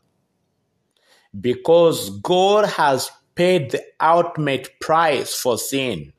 Because 1.39 2.09
God 2.21 2.65
has 2.65 3.11
paid 3.35 3.71
the 3.71 3.83
ultimate 3.99 4.79
price 4.79 5.35
for 5.35 5.57
sin 5.57 6.13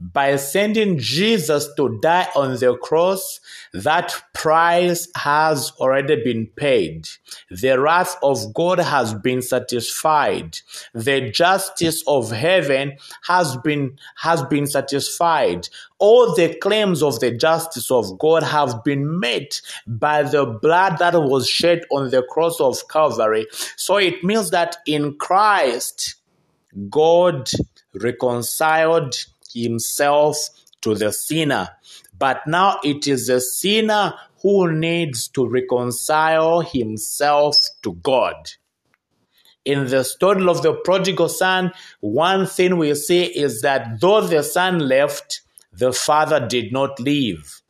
by 0.00 0.36
sending 0.36 0.98
Jesus 0.98 1.68
to 1.76 1.98
die 2.00 2.28
on 2.34 2.56
the 2.56 2.74
cross, 2.76 3.38
that 3.74 4.14
price 4.32 5.08
has 5.14 5.72
already 5.78 6.22
been 6.24 6.46
paid. 6.46 7.06
The 7.50 7.78
wrath 7.78 8.16
of 8.22 8.54
God 8.54 8.78
has 8.78 9.12
been 9.12 9.42
satisfied. 9.42 10.58
The 10.94 11.30
justice 11.30 12.02
of 12.06 12.30
heaven 12.30 12.96
has 13.26 13.58
been, 13.58 13.98
has 14.16 14.42
been 14.44 14.66
satisfied. 14.66 15.68
All 15.98 16.34
the 16.34 16.54
claims 16.54 17.02
of 17.02 17.20
the 17.20 17.36
justice 17.36 17.90
of 17.90 18.18
God 18.18 18.42
have 18.42 18.82
been 18.82 19.20
met 19.20 19.60
by 19.86 20.22
the 20.22 20.46
blood 20.46 20.96
that 20.98 21.14
was 21.14 21.46
shed 21.46 21.82
on 21.90 22.10
the 22.10 22.22
cross 22.22 22.58
of 22.58 22.88
Calvary. 22.88 23.46
So 23.76 23.98
it 23.98 24.24
means 24.24 24.50
that 24.50 24.78
in 24.86 25.16
Christ, 25.18 26.14
God 26.88 27.50
reconciled 27.94 29.14
himself 29.52 30.36
to 30.82 30.94
the 30.94 31.12
sinner. 31.12 31.68
But 32.18 32.46
now 32.46 32.80
it 32.84 33.06
is 33.06 33.26
the 33.26 33.40
sinner 33.40 34.14
who 34.42 34.72
needs 34.72 35.28
to 35.28 35.46
reconcile 35.46 36.60
himself 36.60 37.56
to 37.82 37.94
God. 37.94 38.50
In 39.64 39.88
the 39.88 40.04
story 40.04 40.46
of 40.48 40.62
the 40.62 40.74
prodigal 40.74 41.28
son, 41.28 41.72
one 42.00 42.46
thing 42.46 42.78
we 42.78 42.94
see 42.94 43.24
is 43.24 43.60
that 43.60 44.00
though 44.00 44.22
the 44.22 44.42
son 44.42 44.78
left, 44.78 45.42
the 45.72 45.92
father 45.92 46.46
did 46.46 46.72
not 46.72 46.98
leave 46.98 47.60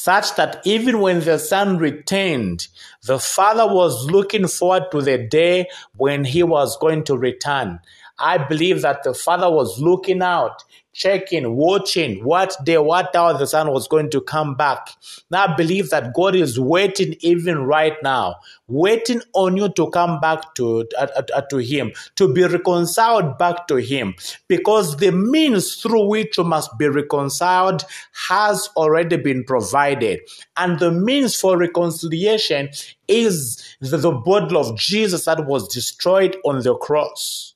such 0.00 0.34
that 0.36 0.62
even 0.64 1.00
when 1.00 1.20
the 1.20 1.38
son 1.38 1.76
returned, 1.76 2.68
the 3.02 3.18
father 3.18 3.66
was 3.66 4.10
looking 4.10 4.48
forward 4.48 4.84
to 4.90 5.02
the 5.02 5.18
day 5.18 5.66
when 5.94 6.24
he 6.24 6.42
was 6.42 6.78
going 6.78 7.04
to 7.04 7.14
return. 7.18 7.78
I 8.20 8.38
believe 8.38 8.82
that 8.82 9.02
the 9.02 9.14
Father 9.14 9.50
was 9.50 9.80
looking 9.80 10.22
out 10.22 10.62
checking, 10.92 11.54
watching 11.54 12.22
what 12.24 12.56
day, 12.64 12.78
what 12.78 13.14
hour 13.14 13.36
the 13.38 13.46
son 13.46 13.70
was 13.70 13.86
going 13.86 14.10
to 14.10 14.20
come 14.20 14.54
back. 14.54 14.88
Now 15.30 15.46
I 15.46 15.56
believe 15.56 15.90
that 15.90 16.14
God 16.14 16.34
is 16.34 16.58
waiting 16.58 17.16
even 17.20 17.58
right 17.58 17.96
now, 18.02 18.36
waiting 18.66 19.22
on 19.34 19.56
you 19.56 19.68
to 19.70 19.90
come 19.90 20.20
back 20.20 20.54
to, 20.56 20.86
uh, 20.98 21.06
uh, 21.34 21.40
to 21.42 21.58
Him, 21.58 21.92
to 22.16 22.32
be 22.32 22.44
reconciled 22.44 23.38
back 23.38 23.68
to 23.68 23.76
Him, 23.76 24.14
because 24.48 24.96
the 24.96 25.12
means 25.12 25.76
through 25.76 26.06
which 26.08 26.36
you 26.36 26.44
must 26.44 26.76
be 26.78 26.88
reconciled 26.88 27.84
has 28.28 28.68
already 28.76 29.16
been 29.16 29.44
provided. 29.44 30.20
And 30.56 30.78
the 30.78 30.90
means 30.90 31.36
for 31.36 31.56
reconciliation 31.56 32.70
is 33.06 33.76
the, 33.80 33.96
the 33.96 34.12
body 34.12 34.56
of 34.56 34.76
Jesus 34.76 35.24
that 35.24 35.46
was 35.46 35.68
destroyed 35.68 36.36
on 36.44 36.62
the 36.62 36.74
cross. 36.76 37.49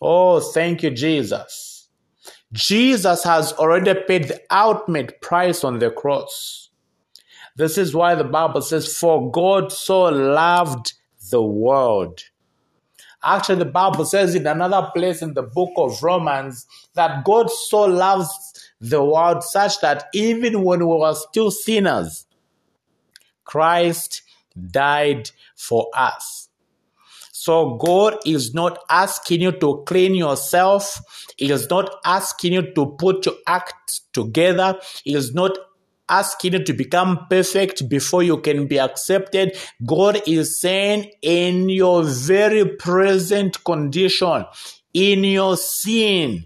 Oh, 0.00 0.40
thank 0.40 0.82
you, 0.82 0.90
Jesus. 0.90 1.88
Jesus 2.52 3.22
has 3.24 3.52
already 3.52 3.94
paid 4.06 4.24
the 4.24 4.40
ultimate 4.50 5.20
price 5.20 5.62
on 5.62 5.78
the 5.78 5.90
cross. 5.90 6.70
This 7.56 7.78
is 7.78 7.94
why 7.94 8.14
the 8.14 8.24
Bible 8.24 8.62
says, 8.62 8.96
For 8.96 9.30
God 9.30 9.70
so 9.70 10.04
loved 10.04 10.94
the 11.30 11.42
world. 11.42 12.24
Actually, 13.22 13.58
the 13.58 13.66
Bible 13.66 14.04
says 14.04 14.34
in 14.34 14.46
another 14.46 14.90
place 14.94 15.20
in 15.20 15.34
the 15.34 15.42
book 15.42 15.70
of 15.76 16.02
Romans 16.02 16.66
that 16.94 17.24
God 17.24 17.50
so 17.50 17.82
loves 17.82 18.30
the 18.80 19.04
world 19.04 19.44
such 19.44 19.80
that 19.80 20.08
even 20.14 20.64
when 20.64 20.80
we 20.80 20.96
were 20.96 21.14
still 21.14 21.50
sinners, 21.50 22.26
Christ 23.44 24.22
died 24.70 25.30
for 25.54 25.88
us. 25.94 26.49
So 27.40 27.76
God 27.76 28.18
is 28.26 28.52
not 28.52 28.78
asking 28.90 29.40
you 29.40 29.52
to 29.52 29.82
clean 29.86 30.14
yourself. 30.14 31.00
He 31.38 31.50
is 31.50 31.70
not 31.70 31.90
asking 32.04 32.52
you 32.52 32.74
to 32.74 32.84
put 32.98 33.24
your 33.24 33.36
act 33.46 34.02
together. 34.12 34.78
He 35.04 35.14
is 35.14 35.32
not 35.32 35.56
asking 36.06 36.52
you 36.52 36.64
to 36.64 36.74
become 36.74 37.26
perfect 37.30 37.88
before 37.88 38.22
you 38.22 38.42
can 38.42 38.66
be 38.66 38.78
accepted. 38.78 39.56
God 39.86 40.20
is 40.26 40.60
saying 40.60 41.12
in 41.22 41.70
your 41.70 42.02
very 42.02 42.76
present 42.76 43.64
condition, 43.64 44.44
in 44.92 45.24
your 45.24 45.56
sin, 45.56 46.44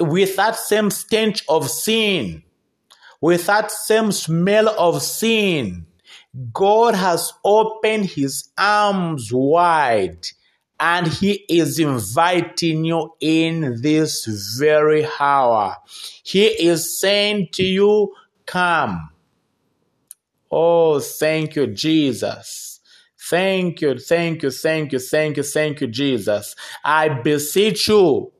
with 0.00 0.36
that 0.36 0.56
same 0.56 0.90
stench 0.90 1.44
of 1.50 1.68
sin, 1.68 2.44
with 3.20 3.44
that 3.44 3.70
same 3.70 4.10
smell 4.10 4.70
of 4.80 5.02
sin, 5.02 5.84
God 6.52 6.94
has 6.94 7.32
opened 7.44 8.06
his 8.06 8.50
arms 8.58 9.32
wide 9.32 10.26
and 10.80 11.06
he 11.06 11.44
is 11.48 11.78
inviting 11.78 12.84
you 12.84 13.12
in 13.20 13.80
this 13.82 14.26
very 14.58 15.06
hour. 15.18 15.76
He 16.22 16.46
is 16.46 17.00
saying 17.00 17.48
to 17.52 17.64
you, 17.64 18.14
Come. 18.46 19.10
Oh, 20.50 21.00
thank 21.00 21.56
you, 21.56 21.66
Jesus. 21.66 22.80
Thank 23.20 23.82
you, 23.82 23.98
thank 23.98 24.42
you, 24.42 24.50
thank 24.50 24.92
you, 24.92 24.98
thank 24.98 25.36
you, 25.36 25.42
thank 25.42 25.80
you, 25.82 25.86
Jesus. 25.88 26.56
I 26.82 27.08
beseech 27.10 27.88
you, 27.88 28.32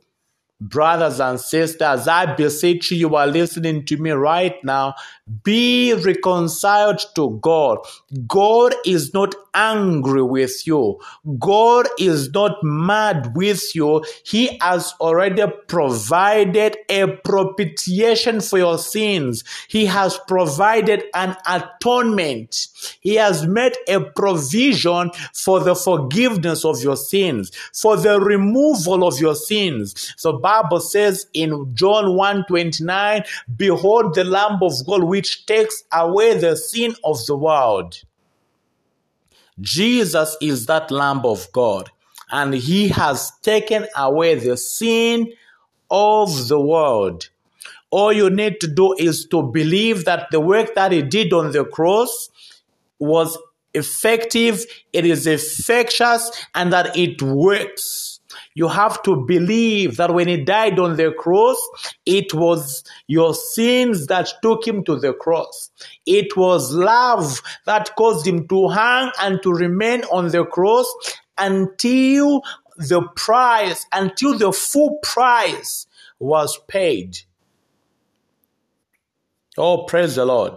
brothers 0.60 1.20
and 1.20 1.40
sisters, 1.40 2.08
I 2.08 2.34
beseech 2.34 2.90
you, 2.90 2.96
you 2.98 3.16
are 3.16 3.26
listening 3.26 3.84
to 3.86 3.96
me 3.96 4.10
right 4.10 4.56
now. 4.64 4.94
Be 5.44 5.94
reconciled 5.94 7.00
to 7.14 7.38
God. 7.42 7.78
God 8.26 8.74
is 8.84 9.12
not 9.12 9.34
angry 9.54 10.22
with 10.22 10.66
you. 10.66 10.98
God 11.38 11.86
is 11.98 12.30
not 12.32 12.62
mad 12.62 13.36
with 13.36 13.74
you. 13.74 14.04
He 14.24 14.58
has 14.60 14.94
already 15.00 15.44
provided 15.66 16.76
a 16.88 17.08
propitiation 17.08 18.40
for 18.40 18.58
your 18.58 18.78
sins. 18.78 19.44
He 19.68 19.86
has 19.86 20.18
provided 20.26 21.04
an 21.14 21.36
atonement. 21.46 22.68
He 23.00 23.16
has 23.16 23.46
made 23.46 23.74
a 23.88 24.00
provision 24.00 25.10
for 25.34 25.60
the 25.60 25.74
forgiveness 25.74 26.64
of 26.64 26.82
your 26.82 26.96
sins, 26.96 27.50
for 27.74 27.96
the 27.96 28.20
removal 28.20 29.06
of 29.06 29.20
your 29.20 29.34
sins. 29.34 30.14
The 30.22 30.32
Bible 30.48 30.80
says 30.80 31.26
in 31.34 31.74
John 31.74 32.16
1 32.16 32.46
29, 32.48 33.22
Behold 33.54 34.14
the 34.14 34.24
Lamb 34.24 34.58
of 34.62 34.72
God 34.86 35.04
which 35.04 35.44
takes 35.44 35.84
away 35.92 36.38
the 36.38 36.56
sin 36.56 36.94
of 37.04 37.18
the 37.26 37.36
world. 37.36 38.02
Jesus 39.60 40.38
is 40.40 40.64
that 40.64 40.90
Lamb 40.90 41.20
of 41.26 41.52
God, 41.52 41.90
and 42.30 42.54
He 42.54 42.88
has 42.88 43.30
taken 43.42 43.86
away 43.94 44.36
the 44.36 44.56
sin 44.56 45.30
of 45.90 46.48
the 46.48 46.58
world. 46.58 47.28
All 47.90 48.10
you 48.10 48.30
need 48.30 48.58
to 48.62 48.68
do 48.68 48.94
is 48.94 49.26
to 49.26 49.42
believe 49.42 50.06
that 50.06 50.28
the 50.30 50.40
work 50.40 50.74
that 50.76 50.92
He 50.92 51.02
did 51.02 51.34
on 51.34 51.52
the 51.52 51.66
cross 51.66 52.30
was 52.98 53.36
effective, 53.74 54.64
it 54.94 55.04
is 55.04 55.26
effectuous, 55.26 56.30
and 56.54 56.72
that 56.72 56.96
it 56.96 57.20
works. 57.20 58.17
You 58.58 58.66
have 58.66 59.04
to 59.04 59.14
believe 59.14 59.98
that 59.98 60.12
when 60.12 60.26
he 60.26 60.36
died 60.38 60.80
on 60.80 60.96
the 60.96 61.12
cross, 61.12 61.56
it 62.04 62.34
was 62.34 62.82
your 63.06 63.32
sins 63.32 64.08
that 64.08 64.32
took 64.42 64.66
him 64.66 64.82
to 64.86 64.96
the 64.98 65.12
cross. 65.12 65.70
It 66.04 66.36
was 66.36 66.72
love 66.72 67.40
that 67.66 67.94
caused 67.94 68.26
him 68.26 68.48
to 68.48 68.66
hang 68.66 69.12
and 69.20 69.40
to 69.44 69.52
remain 69.52 70.02
on 70.10 70.30
the 70.30 70.44
cross 70.44 70.92
until 71.38 72.42
the 72.76 73.02
price, 73.14 73.86
until 73.92 74.36
the 74.36 74.50
full 74.50 74.98
price 75.04 75.86
was 76.18 76.58
paid. 76.66 77.16
Oh, 79.56 79.84
praise 79.84 80.16
the 80.16 80.24
Lord. 80.24 80.54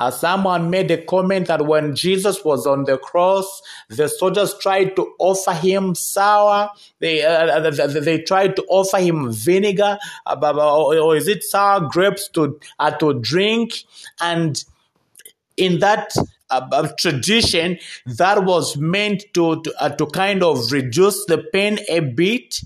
Uh, 0.00 0.10
someone 0.10 0.70
made 0.70 0.90
a 0.90 0.96
comment 1.04 1.48
that 1.48 1.66
when 1.66 1.94
Jesus 1.94 2.42
was 2.42 2.66
on 2.66 2.84
the 2.84 2.96
cross, 2.96 3.60
the 3.90 4.08
soldiers 4.08 4.54
tried 4.58 4.96
to 4.96 5.12
offer 5.18 5.52
him 5.52 5.94
sour. 5.94 6.70
They 7.00 7.22
uh, 7.22 7.60
uh 7.60 7.86
they, 8.00 8.22
tried 8.22 8.56
to 8.56 8.64
offer 8.70 8.96
him 8.96 9.30
vinegar, 9.30 9.98
uh, 10.24 10.96
or 10.96 11.16
is 11.16 11.28
it 11.28 11.44
sour 11.44 11.86
grapes 11.86 12.28
to 12.30 12.58
uh, 12.78 12.92
to 12.92 13.20
drink? 13.20 13.84
And 14.22 14.64
in 15.58 15.80
that 15.80 16.14
uh, 16.48 16.88
tradition, 16.98 17.78
that 18.06 18.46
was 18.46 18.78
meant 18.78 19.24
to 19.34 19.60
to, 19.60 19.74
uh, 19.82 19.90
to 19.90 20.06
kind 20.06 20.42
of 20.42 20.72
reduce 20.72 21.26
the 21.26 21.44
pain 21.52 21.78
a 21.90 22.00
bit, 22.00 22.62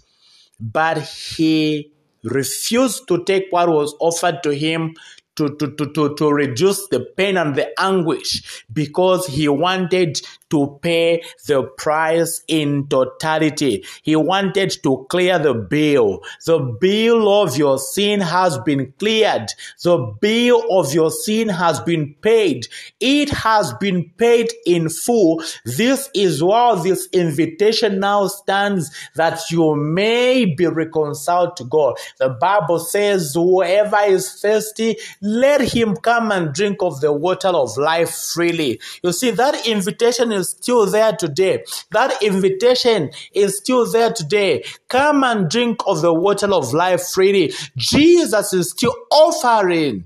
but 0.60 0.98
he 0.98 1.90
refused 2.22 3.08
to 3.08 3.24
take 3.24 3.48
what 3.50 3.68
was 3.68 3.92
offered 3.98 4.40
to 4.44 4.54
him 4.54 4.94
to, 5.36 5.56
to, 5.56 5.74
to, 5.76 5.92
to, 5.92 6.14
to 6.14 6.32
reduce 6.32 6.86
the 6.88 7.00
pain 7.16 7.36
and 7.36 7.54
the 7.54 7.68
anguish 7.80 8.64
because 8.72 9.26
he 9.26 9.48
wanted 9.48 10.20
to 10.50 10.78
pay 10.82 11.22
the 11.46 11.64
price 11.76 12.42
in 12.46 12.86
totality. 12.88 13.84
He 14.02 14.14
wanted 14.14 14.72
to 14.84 15.06
clear 15.08 15.38
the 15.38 15.54
bill. 15.54 16.20
The 16.46 16.58
bill 16.80 17.42
of 17.42 17.56
your 17.56 17.78
sin 17.78 18.20
has 18.20 18.58
been 18.58 18.92
cleared. 18.98 19.48
The 19.82 19.98
bill 20.20 20.62
of 20.70 20.94
your 20.94 21.10
sin 21.10 21.48
has 21.48 21.80
been 21.80 22.14
paid. 22.20 22.68
It 23.00 23.30
has 23.30 23.72
been 23.74 24.10
paid 24.16 24.52
in 24.64 24.88
full. 24.88 25.42
This 25.64 26.08
is 26.14 26.42
why 26.42 26.80
this 26.82 27.08
invitation 27.12 27.98
now 27.98 28.28
stands 28.28 28.90
that 29.16 29.40
you 29.50 29.74
may 29.74 30.44
be 30.44 30.66
reconciled 30.66 31.56
to 31.56 31.64
God. 31.64 31.96
The 32.18 32.28
Bible 32.28 32.78
says, 32.78 33.34
whoever 33.34 33.98
is 34.06 34.40
thirsty, 34.40 34.96
let 35.24 35.62
him 35.62 35.96
come 35.96 36.30
and 36.30 36.52
drink 36.52 36.76
of 36.82 37.00
the 37.00 37.10
water 37.10 37.48
of 37.48 37.78
life 37.78 38.10
freely. 38.34 38.78
You 39.02 39.10
see, 39.12 39.30
that 39.30 39.66
invitation 39.66 40.32
is 40.32 40.50
still 40.50 40.84
there 40.84 41.12
today. 41.16 41.64
That 41.92 42.22
invitation 42.22 43.10
is 43.32 43.56
still 43.56 43.90
there 43.90 44.12
today. 44.12 44.64
Come 44.88 45.24
and 45.24 45.48
drink 45.48 45.80
of 45.86 46.02
the 46.02 46.12
water 46.12 46.52
of 46.52 46.74
life 46.74 47.08
freely. 47.08 47.54
Jesus 47.74 48.52
is 48.52 48.70
still 48.72 48.94
offering 49.10 50.04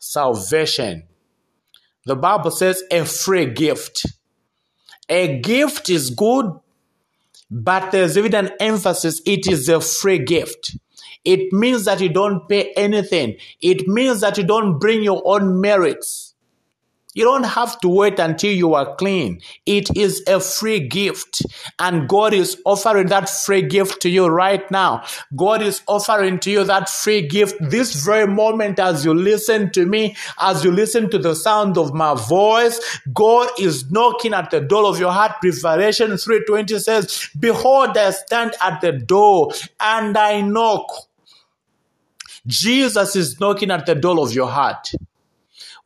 salvation. 0.00 1.02
The 2.06 2.16
Bible 2.16 2.52
says 2.52 2.82
a 2.90 3.04
free 3.04 3.46
gift. 3.46 4.06
A 5.10 5.40
gift 5.40 5.90
is 5.90 6.08
good, 6.08 6.46
but 7.50 7.92
there's 7.92 8.16
even 8.16 8.34
an 8.34 8.50
emphasis 8.60 9.20
it 9.26 9.46
is 9.46 9.68
a 9.68 9.80
free 9.80 10.20
gift. 10.20 10.78
It 11.26 11.52
means 11.52 11.84
that 11.84 12.00
you 12.00 12.08
don't 12.08 12.48
pay 12.48 12.72
anything. 12.74 13.36
It 13.60 13.86
means 13.88 14.20
that 14.20 14.38
you 14.38 14.44
don't 14.44 14.78
bring 14.78 15.02
your 15.02 15.20
own 15.26 15.60
merits. 15.60 16.34
You 17.16 17.24
don't 17.24 17.44
have 17.44 17.80
to 17.80 17.88
wait 17.88 18.18
until 18.18 18.52
you 18.52 18.74
are 18.74 18.94
clean. 18.94 19.40
It 19.64 19.96
is 19.96 20.22
a 20.28 20.38
free 20.38 20.86
gift. 20.86 21.40
And 21.78 22.06
God 22.10 22.34
is 22.34 22.60
offering 22.66 23.06
that 23.06 23.30
free 23.30 23.62
gift 23.62 24.02
to 24.02 24.10
you 24.10 24.26
right 24.26 24.70
now. 24.70 25.02
God 25.34 25.62
is 25.62 25.80
offering 25.88 26.38
to 26.40 26.50
you 26.50 26.64
that 26.64 26.90
free 26.90 27.26
gift 27.26 27.56
this 27.58 28.04
very 28.04 28.26
moment 28.26 28.78
as 28.78 29.02
you 29.02 29.14
listen 29.14 29.72
to 29.72 29.86
me, 29.86 30.14
as 30.38 30.62
you 30.62 30.70
listen 30.70 31.08
to 31.08 31.18
the 31.18 31.34
sound 31.34 31.78
of 31.78 31.94
my 31.94 32.12
voice. 32.14 33.00
God 33.14 33.48
is 33.58 33.90
knocking 33.90 34.34
at 34.34 34.50
the 34.50 34.60
door 34.60 34.84
of 34.84 35.00
your 35.00 35.12
heart. 35.12 35.32
Revelation 35.42 36.10
3.20 36.10 36.78
says, 36.78 37.30
Behold, 37.40 37.96
I 37.96 38.10
stand 38.10 38.52
at 38.60 38.82
the 38.82 38.92
door 38.92 39.52
and 39.80 40.18
I 40.18 40.42
knock. 40.42 41.08
Jesus 42.46 43.16
is 43.16 43.40
knocking 43.40 43.70
at 43.70 43.86
the 43.86 43.94
door 43.94 44.20
of 44.20 44.32
your 44.32 44.48
heart. 44.48 44.92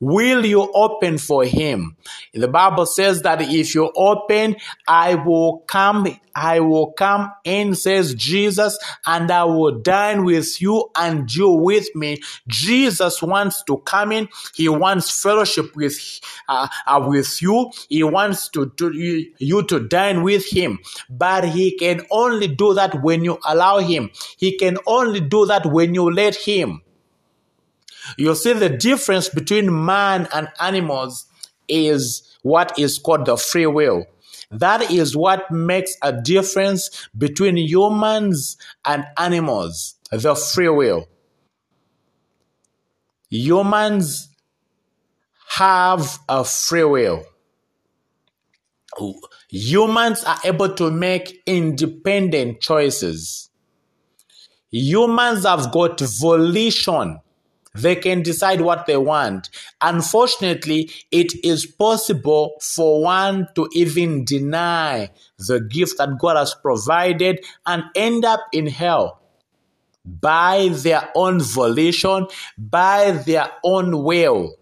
Will 0.01 0.47
you 0.47 0.71
open 0.73 1.19
for 1.19 1.45
him? 1.45 1.97
The 2.33 2.49
Bible 2.49 2.87
says 2.87 3.21
that 3.23 3.43
if 3.43 3.75
you 3.75 3.93
open, 3.95 4.57
I 4.89 5.15
will 5.15 5.59
come, 5.67 6.07
I 6.35 6.61
will 6.61 6.93
come 6.93 7.31
in, 7.45 7.75
says 7.75 8.15
Jesus, 8.15 8.79
and 9.07 9.31
I 9.31 9.45
will 9.45 9.79
dine 9.81 10.25
with 10.25 10.63
you 10.63 10.91
and 10.97 11.33
you 11.35 11.51
with 11.51 11.95
me. 11.95 12.23
Jesus 12.49 13.21
wants 13.23 13.63
to 13.65 13.77
come 13.79 14.13
in. 14.13 14.29
He 14.55 14.71
wants 14.71 15.23
fellowship 15.23 15.77
with, 15.77 15.99
uh, 16.49 16.69
uh, 16.87 17.05
with 17.07 17.43
you. 17.43 17.71
He 17.91 18.03
wants 18.03 18.49
to, 18.51 18.71
to 18.79 18.93
you, 18.95 19.33
you 19.39 19.65
to 19.65 19.87
dine 19.87 20.23
with 20.23 20.47
him. 20.47 20.79
But 21.11 21.45
he 21.45 21.77
can 21.77 22.07
only 22.11 22.49
do 22.49 22.73
that 22.73 23.03
when 23.03 23.23
you 23.23 23.39
allow 23.45 23.79
him. 23.81 24.11
He 24.39 24.57
can 24.57 24.79
only 24.87 25.21
do 25.21 25.45
that 25.47 25.67
when 25.67 25.95
you 25.95 26.11
let 26.11 26.37
him. 26.37 26.81
You 28.17 28.35
see, 28.35 28.53
the 28.53 28.69
difference 28.69 29.29
between 29.29 29.85
man 29.85 30.29
and 30.33 30.49
animals 30.61 31.27
is 31.69 32.37
what 32.43 32.79
is 32.79 32.99
called 32.99 33.27
the 33.27 33.37
free 33.37 33.67
will. 33.67 34.07
That 34.51 34.91
is 34.91 35.17
what 35.17 35.51
makes 35.51 35.97
a 36.03 36.13
difference 36.13 37.09
between 37.17 37.57
humans 37.57 38.57
and 38.85 39.07
animals, 39.17 39.95
the 40.11 40.35
free 40.35 40.69
will. 40.69 41.09
Humans 43.29 44.29
have 45.51 46.19
a 46.29 46.45
free 46.45 46.85
will. 46.85 47.25
Humans 49.51 50.25
are 50.25 50.39
able 50.45 50.75
to 50.75 50.91
make 50.91 51.43
independent 51.47 52.61
choices. 52.61 53.51
Humans 54.73 55.45
have 55.45 55.71
got 55.71 56.01
volition 56.01 57.21
they 57.75 57.97
can 57.97 58.23
decide 58.23 58.61
what 58.61 58.87
they 58.87 58.97
want. 58.97 59.49
Unfortunately, 59.81 60.91
it 61.11 61.33
is 61.45 61.67
possible 61.67 62.57
for 62.61 63.03
one 63.03 63.47
to 63.55 63.69
even 63.73 64.25
deny 64.25 65.11
the 65.39 65.61
gift 65.61 65.99
that 65.99 66.19
God 66.19 66.37
has 66.37 66.55
provided 66.55 67.45
and 67.67 67.85
end 67.95 68.25
up 68.25 68.41
in 68.53 68.67
hell 68.67 69.21
by 70.05 70.69
their 70.73 71.09
own 71.15 71.41
volition, 71.41 72.27
by 72.59 73.13
their 73.13 73.51
own 73.63 74.03
will. 74.03 74.57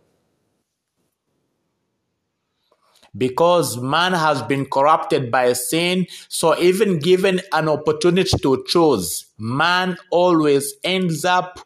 Because 3.17 3.79
man 3.79 4.13
has 4.13 4.43
been 4.43 4.67
corrupted 4.67 5.31
by 5.31 5.55
sin, 5.55 6.07
so 6.29 6.57
even 6.59 6.99
given 6.99 7.41
an 7.53 7.69
opportunity 7.69 8.37
to 8.43 8.63
choose, 8.69 9.27
man 9.39 9.97
always 10.11 10.75
ends 10.85 11.25
up 11.25 11.59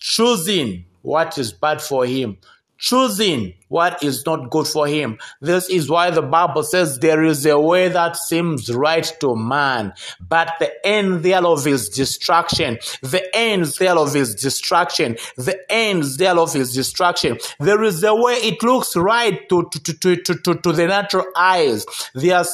choosing 0.00 0.86
what 1.02 1.38
is 1.38 1.52
bad 1.52 1.80
for 1.80 2.04
him, 2.04 2.38
choosing 2.78 3.54
what 3.68 4.02
is 4.02 4.24
not 4.26 4.50
good 4.50 4.66
for 4.66 4.86
him. 4.86 5.18
This 5.40 5.68
is 5.68 5.88
why 5.88 6.10
the 6.10 6.22
Bible 6.22 6.62
says 6.62 6.98
there 6.98 7.22
is 7.22 7.46
a 7.46 7.60
way 7.60 7.88
that 7.88 8.16
seems 8.16 8.74
right 8.74 9.04
to 9.20 9.36
man, 9.36 9.92
but 10.20 10.52
the 10.58 10.72
end 10.84 11.22
thereof 11.22 11.66
is 11.66 11.88
destruction. 11.88 12.78
The 13.02 13.24
end 13.34 13.66
thereof 13.78 14.16
is 14.16 14.34
destruction. 14.34 15.16
The 15.36 15.60
end 15.70 16.02
thereof 16.18 16.56
is 16.56 16.74
destruction. 16.74 17.38
There 17.60 17.82
is 17.84 18.02
a 18.02 18.14
way 18.14 18.34
it 18.34 18.62
looks 18.62 18.96
right 18.96 19.48
to, 19.50 19.68
to, 19.70 19.94
to, 19.94 20.16
to, 20.16 20.34
to, 20.34 20.54
to 20.54 20.72
the 20.72 20.86
natural 20.86 21.26
eyes. 21.36 21.84
There 22.14 22.36
are 22.36 22.46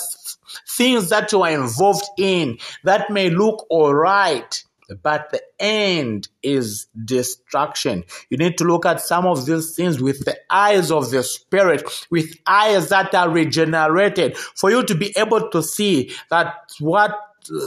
things 0.68 1.08
that 1.10 1.32
you 1.32 1.42
are 1.42 1.50
involved 1.50 2.04
in 2.18 2.58
that 2.84 3.10
may 3.10 3.30
look 3.30 3.66
all 3.70 3.94
right 3.94 4.62
but 5.02 5.30
the 5.30 5.42
end 5.58 6.28
is 6.42 6.86
destruction. 7.04 8.04
You 8.30 8.38
need 8.38 8.56
to 8.58 8.64
look 8.64 8.86
at 8.86 9.00
some 9.00 9.26
of 9.26 9.46
these 9.46 9.74
things 9.74 10.00
with 10.00 10.24
the 10.24 10.36
eyes 10.50 10.90
of 10.90 11.10
the 11.10 11.22
spirit, 11.22 11.82
with 12.10 12.36
eyes 12.46 12.88
that 12.90 13.14
are 13.14 13.28
regenerated, 13.28 14.36
for 14.36 14.70
you 14.70 14.84
to 14.84 14.94
be 14.94 15.12
able 15.16 15.50
to 15.50 15.62
see 15.62 16.12
that 16.30 16.54
what 16.78 17.16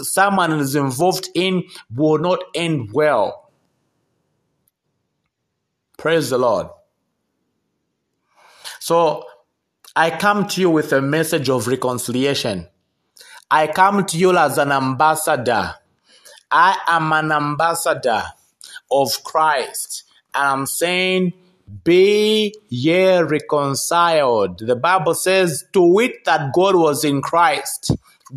someone 0.03 0.59
is 0.59 0.75
involved 0.75 1.29
in 1.35 1.63
will 1.95 2.17
not 2.17 2.39
end 2.55 2.91
well. 2.93 3.51
Praise 5.97 6.29
the 6.29 6.37
Lord. 6.37 6.67
So, 8.79 9.25
I 9.95 10.11
come 10.11 10.47
to 10.47 10.61
you 10.61 10.69
with 10.69 10.93
a 10.93 11.01
message 11.01 11.49
of 11.49 11.67
reconciliation. 11.67 12.67
I 13.51 13.67
come 13.67 14.05
to 14.05 14.17
you 14.17 14.37
as 14.37 14.57
an 14.57 14.71
ambassador 14.71 15.75
I 16.51 16.77
am 16.87 17.11
an 17.13 17.31
ambassador 17.31 18.23
of 18.91 19.23
Christ. 19.23 20.03
And 20.33 20.47
I'm 20.47 20.65
saying, 20.65 21.33
be 21.83 22.53
ye 22.69 23.19
reconciled. 23.19 24.59
The 24.59 24.75
Bible 24.75 25.13
says, 25.13 25.65
to 25.73 25.81
wit 25.81 26.25
that 26.25 26.53
God 26.53 26.75
was 26.75 27.03
in 27.03 27.21
Christ. 27.21 27.91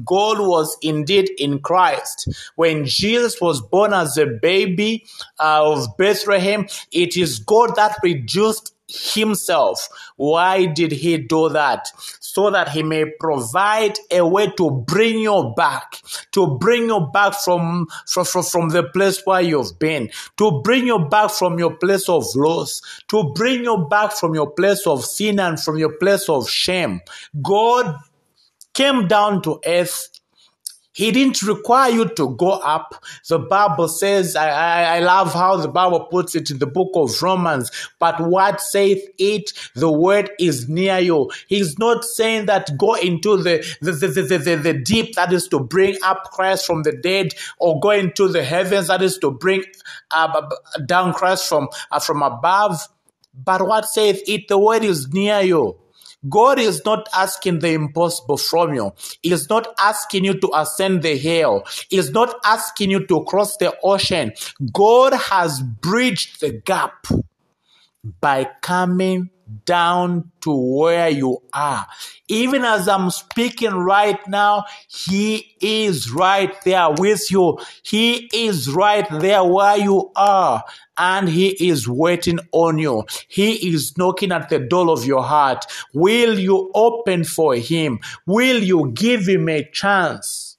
God 0.04 0.38
was 0.40 0.76
indeed 0.82 1.30
in 1.38 1.58
Christ. 1.58 2.28
When 2.56 2.84
Jesus 2.86 3.40
was 3.40 3.60
born 3.60 3.92
as 3.92 4.16
a 4.16 4.26
baby 4.26 5.04
uh, 5.38 5.70
of 5.72 5.96
Bethlehem, 5.98 6.66
it 6.90 7.16
is 7.16 7.38
God 7.38 7.76
that 7.76 7.98
reduced 8.02 8.74
himself. 8.92 9.88
Why 10.16 10.66
did 10.66 10.92
he 10.92 11.18
do 11.18 11.48
that? 11.50 11.88
So 12.20 12.50
that 12.50 12.70
he 12.70 12.82
may 12.82 13.06
provide 13.18 13.98
a 14.10 14.26
way 14.26 14.52
to 14.56 14.70
bring 14.70 15.18
you 15.18 15.52
back, 15.56 16.02
to 16.32 16.58
bring 16.58 16.86
you 16.86 17.08
back 17.12 17.34
from, 17.34 17.86
from, 18.06 18.24
from, 18.24 18.68
the 18.70 18.84
place 18.84 19.22
where 19.24 19.40
you've 19.40 19.78
been, 19.78 20.10
to 20.38 20.60
bring 20.62 20.86
you 20.86 20.98
back 20.98 21.30
from 21.30 21.58
your 21.58 21.76
place 21.76 22.08
of 22.08 22.24
loss, 22.34 22.80
to 23.08 23.32
bring 23.34 23.64
you 23.64 23.86
back 23.90 24.12
from 24.12 24.34
your 24.34 24.50
place 24.50 24.86
of 24.86 25.04
sin 25.04 25.38
and 25.40 25.60
from 25.60 25.78
your 25.78 25.96
place 25.98 26.28
of 26.28 26.48
shame. 26.48 27.00
God 27.42 27.98
came 28.74 29.06
down 29.06 29.42
to 29.42 29.60
earth 29.66 30.08
he 30.92 31.10
didn't 31.10 31.42
require 31.42 31.90
you 31.90 32.08
to 32.10 32.34
go 32.36 32.50
up. 32.50 33.02
The 33.28 33.38
Bible 33.38 33.88
says, 33.88 34.36
I, 34.36 34.48
I, 34.48 34.96
I, 34.96 34.98
love 35.00 35.32
how 35.32 35.56
the 35.56 35.68
Bible 35.68 36.00
puts 36.00 36.34
it 36.34 36.50
in 36.50 36.58
the 36.58 36.66
book 36.66 36.90
of 36.94 37.22
Romans, 37.22 37.70
but 37.98 38.20
what 38.20 38.60
saith 38.60 39.02
it? 39.18 39.52
The 39.74 39.90
word 39.90 40.30
is 40.38 40.68
near 40.68 40.98
you. 40.98 41.30
He's 41.46 41.78
not 41.78 42.04
saying 42.04 42.46
that 42.46 42.76
go 42.76 42.94
into 42.94 43.38
the, 43.38 43.64
the, 43.80 43.92
the, 43.92 44.08
the, 44.08 44.38
the, 44.38 44.56
the 44.56 44.74
deep, 44.74 45.14
that 45.14 45.32
is 45.32 45.48
to 45.48 45.60
bring 45.60 45.96
up 46.02 46.24
Christ 46.30 46.66
from 46.66 46.82
the 46.82 46.92
dead, 46.92 47.34
or 47.58 47.80
go 47.80 47.90
into 47.90 48.28
the 48.28 48.44
heavens, 48.44 48.88
that 48.88 49.02
is 49.02 49.16
to 49.18 49.30
bring 49.30 49.64
uh, 50.10 50.50
down 50.84 51.14
Christ 51.14 51.48
from, 51.48 51.68
uh, 51.90 52.00
from 52.00 52.22
above. 52.22 52.86
But 53.34 53.66
what 53.66 53.86
saith 53.86 54.22
it? 54.26 54.48
The 54.48 54.58
word 54.58 54.84
is 54.84 55.12
near 55.12 55.40
you. 55.40 55.78
God 56.28 56.58
is 56.58 56.84
not 56.84 57.08
asking 57.14 57.58
the 57.58 57.72
impossible 57.72 58.36
from 58.36 58.74
you. 58.74 58.92
He 59.22 59.32
is 59.32 59.48
not 59.48 59.74
asking 59.78 60.24
you 60.24 60.38
to 60.40 60.50
ascend 60.54 61.02
the 61.02 61.16
hill. 61.16 61.64
He 61.88 61.98
is 61.98 62.10
not 62.10 62.34
asking 62.44 62.90
you 62.90 63.06
to 63.06 63.24
cross 63.24 63.56
the 63.56 63.74
ocean. 63.82 64.32
God 64.72 65.14
has 65.14 65.62
bridged 65.62 66.40
the 66.40 66.52
gap 66.52 67.06
by 68.20 68.48
coming 68.60 69.30
down 69.64 70.30
to 70.40 70.52
where 70.52 71.08
you 71.08 71.38
are. 71.52 71.86
Even 72.28 72.64
as 72.64 72.88
I'm 72.88 73.10
speaking 73.10 73.72
right 73.72 74.18
now, 74.28 74.64
He 74.88 75.56
is 75.60 76.10
right 76.10 76.54
there 76.64 76.90
with 76.90 77.30
you. 77.30 77.58
He 77.82 78.30
is 78.32 78.70
right 78.70 79.06
there 79.20 79.44
where 79.44 79.76
you 79.76 80.10
are 80.16 80.64
and 80.96 81.28
He 81.28 81.68
is 81.68 81.88
waiting 81.88 82.38
on 82.52 82.78
you. 82.78 83.04
He 83.28 83.72
is 83.72 83.96
knocking 83.96 84.32
at 84.32 84.48
the 84.48 84.58
door 84.58 84.90
of 84.90 85.04
your 85.04 85.22
heart. 85.22 85.66
Will 85.92 86.38
you 86.38 86.70
open 86.74 87.24
for 87.24 87.54
Him? 87.54 88.00
Will 88.26 88.62
you 88.62 88.90
give 88.94 89.28
Him 89.28 89.48
a 89.48 89.64
chance? 89.64 90.56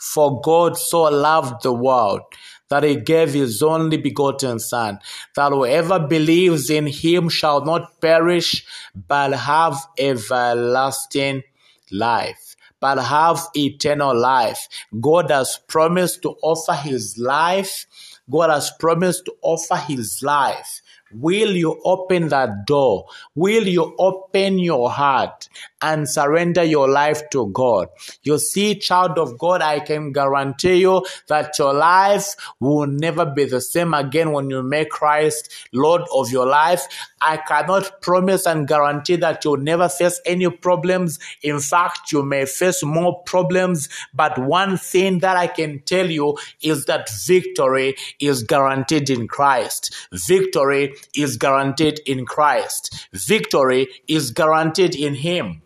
For 0.00 0.40
God 0.40 0.76
so 0.76 1.02
loved 1.02 1.62
the 1.62 1.72
world 1.72 2.22
that 2.70 2.82
he 2.82 2.96
gave 2.96 3.32
his 3.32 3.62
only 3.62 3.96
begotten 3.96 4.58
Son, 4.58 4.98
that 5.34 5.52
whoever 5.52 5.98
believes 5.98 6.70
in 6.70 6.86
him 6.86 7.28
shall 7.28 7.64
not 7.64 8.00
perish, 8.00 8.66
but 9.08 9.32
have 9.32 9.76
everlasting 9.98 11.42
life, 11.90 12.56
but 12.80 12.98
have 12.98 13.40
eternal 13.54 14.16
life. 14.16 14.68
God 15.00 15.30
has 15.30 15.58
promised 15.68 16.22
to 16.22 16.36
offer 16.42 16.74
his 16.74 17.18
life. 17.18 17.86
God 18.30 18.50
has 18.50 18.70
promised 18.78 19.24
to 19.24 19.34
offer 19.42 19.76
his 19.76 20.22
life 20.22 20.82
Will 21.12 21.56
you 21.56 21.80
open 21.84 22.28
that 22.28 22.66
door? 22.66 23.06
Will 23.34 23.66
you 23.66 23.94
open 23.98 24.58
your 24.58 24.90
heart 24.90 25.48
and 25.80 26.08
surrender 26.08 26.62
your 26.62 26.88
life 26.88 27.28
to 27.30 27.46
God? 27.48 27.88
You 28.22 28.38
see, 28.38 28.74
child 28.74 29.18
of 29.18 29.38
God, 29.38 29.62
I 29.62 29.80
can 29.80 30.12
guarantee 30.12 30.76
you 30.76 31.04
that 31.28 31.58
your 31.58 31.72
life 31.72 32.34
will 32.60 32.86
never 32.86 33.24
be 33.24 33.44
the 33.44 33.60
same 33.60 33.94
again 33.94 34.32
when 34.32 34.50
you 34.50 34.62
make 34.62 34.90
Christ 34.90 35.50
Lord 35.72 36.02
of 36.14 36.30
your 36.30 36.46
life. 36.46 36.86
I 37.20 37.38
cannot 37.38 38.00
promise 38.02 38.46
and 38.46 38.68
guarantee 38.68 39.16
that 39.16 39.44
you'll 39.44 39.56
never 39.56 39.88
face 39.88 40.20
any 40.24 40.48
problems. 40.50 41.18
In 41.42 41.58
fact, 41.60 42.12
you 42.12 42.22
may 42.22 42.46
face 42.46 42.82
more 42.84 43.22
problems. 43.22 43.88
But 44.14 44.38
one 44.38 44.76
thing 44.76 45.20
that 45.20 45.36
I 45.36 45.46
can 45.46 45.80
tell 45.80 46.10
you 46.10 46.38
is 46.60 46.84
that 46.84 47.10
victory 47.26 47.96
is 48.20 48.42
guaranteed 48.42 49.10
in 49.10 49.26
Christ. 49.26 49.94
Victory 50.12 50.94
is 51.14 51.36
guaranteed 51.36 52.00
in 52.06 52.26
Christ. 52.26 53.08
Victory 53.12 53.88
is 54.06 54.30
guaranteed 54.30 54.94
in 54.94 55.14
Him. 55.14 55.62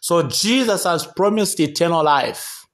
So 0.00 0.22
Jesus 0.24 0.84
has 0.84 1.06
promised 1.06 1.58
eternal 1.60 2.04
life. 2.04 2.66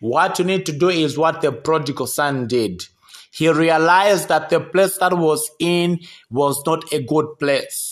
What 0.00 0.38
you 0.38 0.44
need 0.46 0.64
to 0.66 0.72
do 0.72 0.88
is 0.88 1.18
what 1.18 1.42
the 1.42 1.52
prodigal 1.52 2.06
son 2.06 2.46
did. 2.46 2.84
He 3.30 3.48
realized 3.48 4.28
that 4.28 4.50
the 4.50 4.60
place 4.60 4.98
that 4.98 5.16
was 5.16 5.50
in 5.58 6.00
was 6.30 6.62
not 6.66 6.90
a 6.92 7.02
good 7.02 7.38
place. 7.38 7.91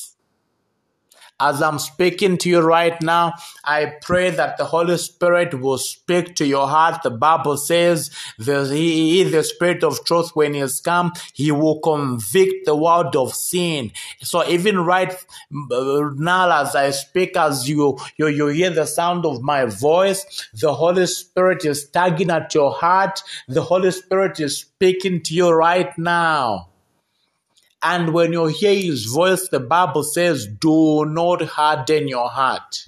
As 1.40 1.62
I'm 1.62 1.78
speaking 1.78 2.36
to 2.38 2.48
you 2.50 2.60
right 2.60 3.00
now, 3.02 3.32
I 3.64 3.94
pray 4.02 4.30
that 4.30 4.58
the 4.58 4.66
Holy 4.66 4.98
Spirit 4.98 5.58
will 5.58 5.78
speak 5.78 6.34
to 6.36 6.46
your 6.46 6.68
heart. 6.68 7.02
The 7.02 7.10
Bible 7.10 7.56
says 7.56 8.10
that 8.38 8.70
He 8.70 9.22
is 9.22 9.32
the 9.32 9.42
Spirit 9.42 9.82
of 9.82 10.04
truth. 10.04 10.30
When 10.34 10.54
He 10.54 10.60
has 10.60 10.80
come, 10.80 11.12
He 11.32 11.50
will 11.50 11.80
convict 11.80 12.66
the 12.66 12.76
world 12.76 13.16
of 13.16 13.34
sin. 13.34 13.92
So 14.20 14.46
even 14.46 14.80
right 14.80 15.12
uh, 15.12 16.10
now, 16.14 16.62
as 16.62 16.76
I 16.76 16.90
speak, 16.90 17.36
as 17.36 17.68
you, 17.68 17.98
you, 18.16 18.28
you 18.28 18.46
hear 18.48 18.70
the 18.70 18.86
sound 18.86 19.24
of 19.24 19.42
my 19.42 19.64
voice, 19.64 20.48
the 20.52 20.74
Holy 20.74 21.06
Spirit 21.06 21.64
is 21.64 21.88
tugging 21.88 22.30
at 22.30 22.54
your 22.54 22.72
heart. 22.72 23.22
The 23.48 23.62
Holy 23.62 23.90
Spirit 23.90 24.40
is 24.40 24.58
speaking 24.58 25.22
to 25.22 25.34
you 25.34 25.50
right 25.50 25.96
now. 25.98 26.68
And 27.82 28.12
when 28.12 28.32
you 28.32 28.46
hear 28.46 28.74
his 28.74 29.06
voice, 29.06 29.48
the 29.48 29.60
Bible 29.60 30.02
says, 30.02 30.46
do 30.46 31.06
not 31.06 31.42
harden 31.42 32.08
your 32.08 32.28
heart. 32.28 32.84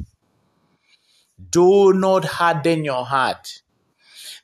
Do 1.50 1.92
not 1.94 2.24
harden 2.24 2.84
your 2.84 3.04
heart. 3.04 3.62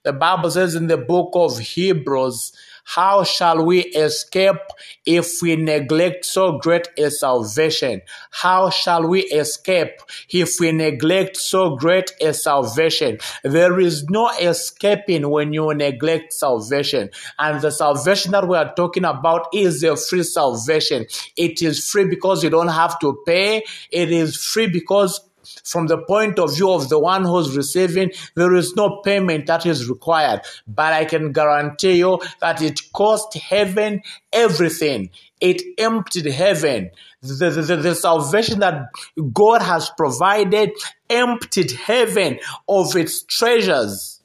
The 0.04 0.12
Bible 0.12 0.50
says 0.50 0.74
in 0.74 0.86
the 0.86 0.96
book 0.96 1.30
of 1.34 1.58
Hebrews, 1.58 2.52
how 2.94 3.22
shall 3.22 3.66
we 3.66 3.80
escape 3.80 4.56
if 5.04 5.42
we 5.42 5.56
neglect 5.56 6.24
so 6.24 6.56
great 6.56 6.88
a 6.96 7.10
salvation? 7.10 8.00
How 8.30 8.70
shall 8.70 9.06
we 9.06 9.24
escape 9.24 10.00
if 10.30 10.58
we 10.58 10.72
neglect 10.72 11.36
so 11.36 11.76
great 11.76 12.12
a 12.22 12.32
salvation? 12.32 13.18
There 13.44 13.78
is 13.78 14.04
no 14.04 14.30
escaping 14.30 15.28
when 15.28 15.52
you 15.52 15.74
neglect 15.74 16.32
salvation. 16.32 17.10
And 17.38 17.60
the 17.60 17.72
salvation 17.72 18.32
that 18.32 18.48
we 18.48 18.56
are 18.56 18.72
talking 18.74 19.04
about 19.04 19.48
is 19.52 19.82
a 19.82 19.94
free 19.94 20.22
salvation. 20.22 21.04
It 21.36 21.60
is 21.60 21.86
free 21.90 22.06
because 22.06 22.42
you 22.42 22.48
don't 22.48 22.68
have 22.68 22.98
to 23.00 23.18
pay. 23.26 23.64
It 23.90 24.10
is 24.10 24.42
free 24.42 24.66
because 24.66 25.27
from 25.64 25.86
the 25.86 25.98
point 25.98 26.38
of 26.38 26.54
view 26.54 26.70
of 26.70 26.88
the 26.88 26.98
one 26.98 27.24
who's 27.24 27.56
receiving, 27.56 28.10
there 28.34 28.54
is 28.54 28.74
no 28.74 29.00
payment 29.04 29.46
that 29.46 29.66
is 29.66 29.88
required. 29.88 30.42
But 30.66 30.92
I 30.92 31.04
can 31.04 31.32
guarantee 31.32 31.98
you 31.98 32.20
that 32.40 32.62
it 32.62 32.80
cost 32.92 33.34
heaven 33.34 34.02
everything. 34.32 35.10
It 35.40 35.62
emptied 35.78 36.26
heaven. 36.26 36.90
The, 37.22 37.50
the, 37.50 37.76
the, 37.76 37.94
salvation 37.94 38.60
that 38.60 38.90
God 39.32 39.60
has 39.60 39.90
provided 39.96 40.70
emptied 41.10 41.72
heaven 41.72 42.38
of 42.68 42.94
its 42.94 43.22
treasures. 43.24 44.22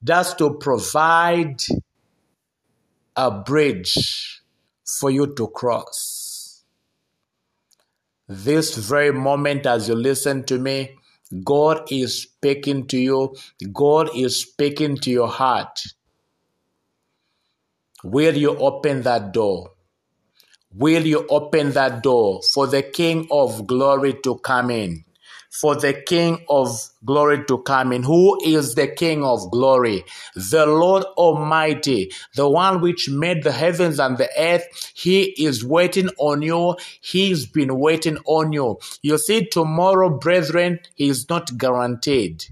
That's 0.00 0.32
to 0.34 0.54
provide 0.54 1.60
a 3.16 3.30
bridge 3.30 4.42
for 4.84 5.10
you 5.10 5.34
to 5.34 5.48
cross. 5.48 6.17
This 8.28 8.76
very 8.76 9.12
moment, 9.12 9.66
as 9.66 9.88
you 9.88 9.94
listen 9.94 10.44
to 10.44 10.58
me, 10.58 10.98
God 11.44 11.90
is 11.90 12.22
speaking 12.22 12.86
to 12.88 12.98
you. 12.98 13.36
God 13.72 14.10
is 14.14 14.42
speaking 14.42 14.98
to 14.98 15.10
your 15.10 15.28
heart. 15.28 15.80
Will 18.04 18.36
you 18.36 18.56
open 18.58 19.02
that 19.02 19.32
door? 19.32 19.72
Will 20.74 21.06
you 21.06 21.26
open 21.28 21.72
that 21.72 22.02
door 22.02 22.42
for 22.54 22.66
the 22.66 22.82
King 22.82 23.26
of 23.30 23.66
glory 23.66 24.14
to 24.24 24.38
come 24.38 24.70
in? 24.70 25.04
For 25.50 25.74
the 25.74 25.94
King 25.94 26.44
of 26.48 26.68
glory 27.04 27.44
to 27.46 27.58
come 27.58 27.92
in. 27.92 28.02
Who 28.02 28.38
is 28.44 28.74
the 28.74 28.88
King 28.88 29.24
of 29.24 29.50
glory? 29.50 30.04
The 30.34 30.66
Lord 30.66 31.04
Almighty, 31.16 32.12
the 32.36 32.48
one 32.48 32.80
which 32.80 33.08
made 33.10 33.42
the 33.42 33.52
heavens 33.52 33.98
and 33.98 34.18
the 34.18 34.28
earth. 34.38 34.64
He 34.94 35.22
is 35.42 35.64
waiting 35.64 36.10
on 36.18 36.42
you. 36.42 36.76
He's 37.00 37.46
been 37.46 37.78
waiting 37.78 38.18
on 38.26 38.52
you. 38.52 38.78
You 39.02 39.18
see, 39.18 39.46
tomorrow, 39.46 40.10
brethren, 40.10 40.80
is 40.96 41.28
not 41.28 41.56
guaranteed. 41.58 42.44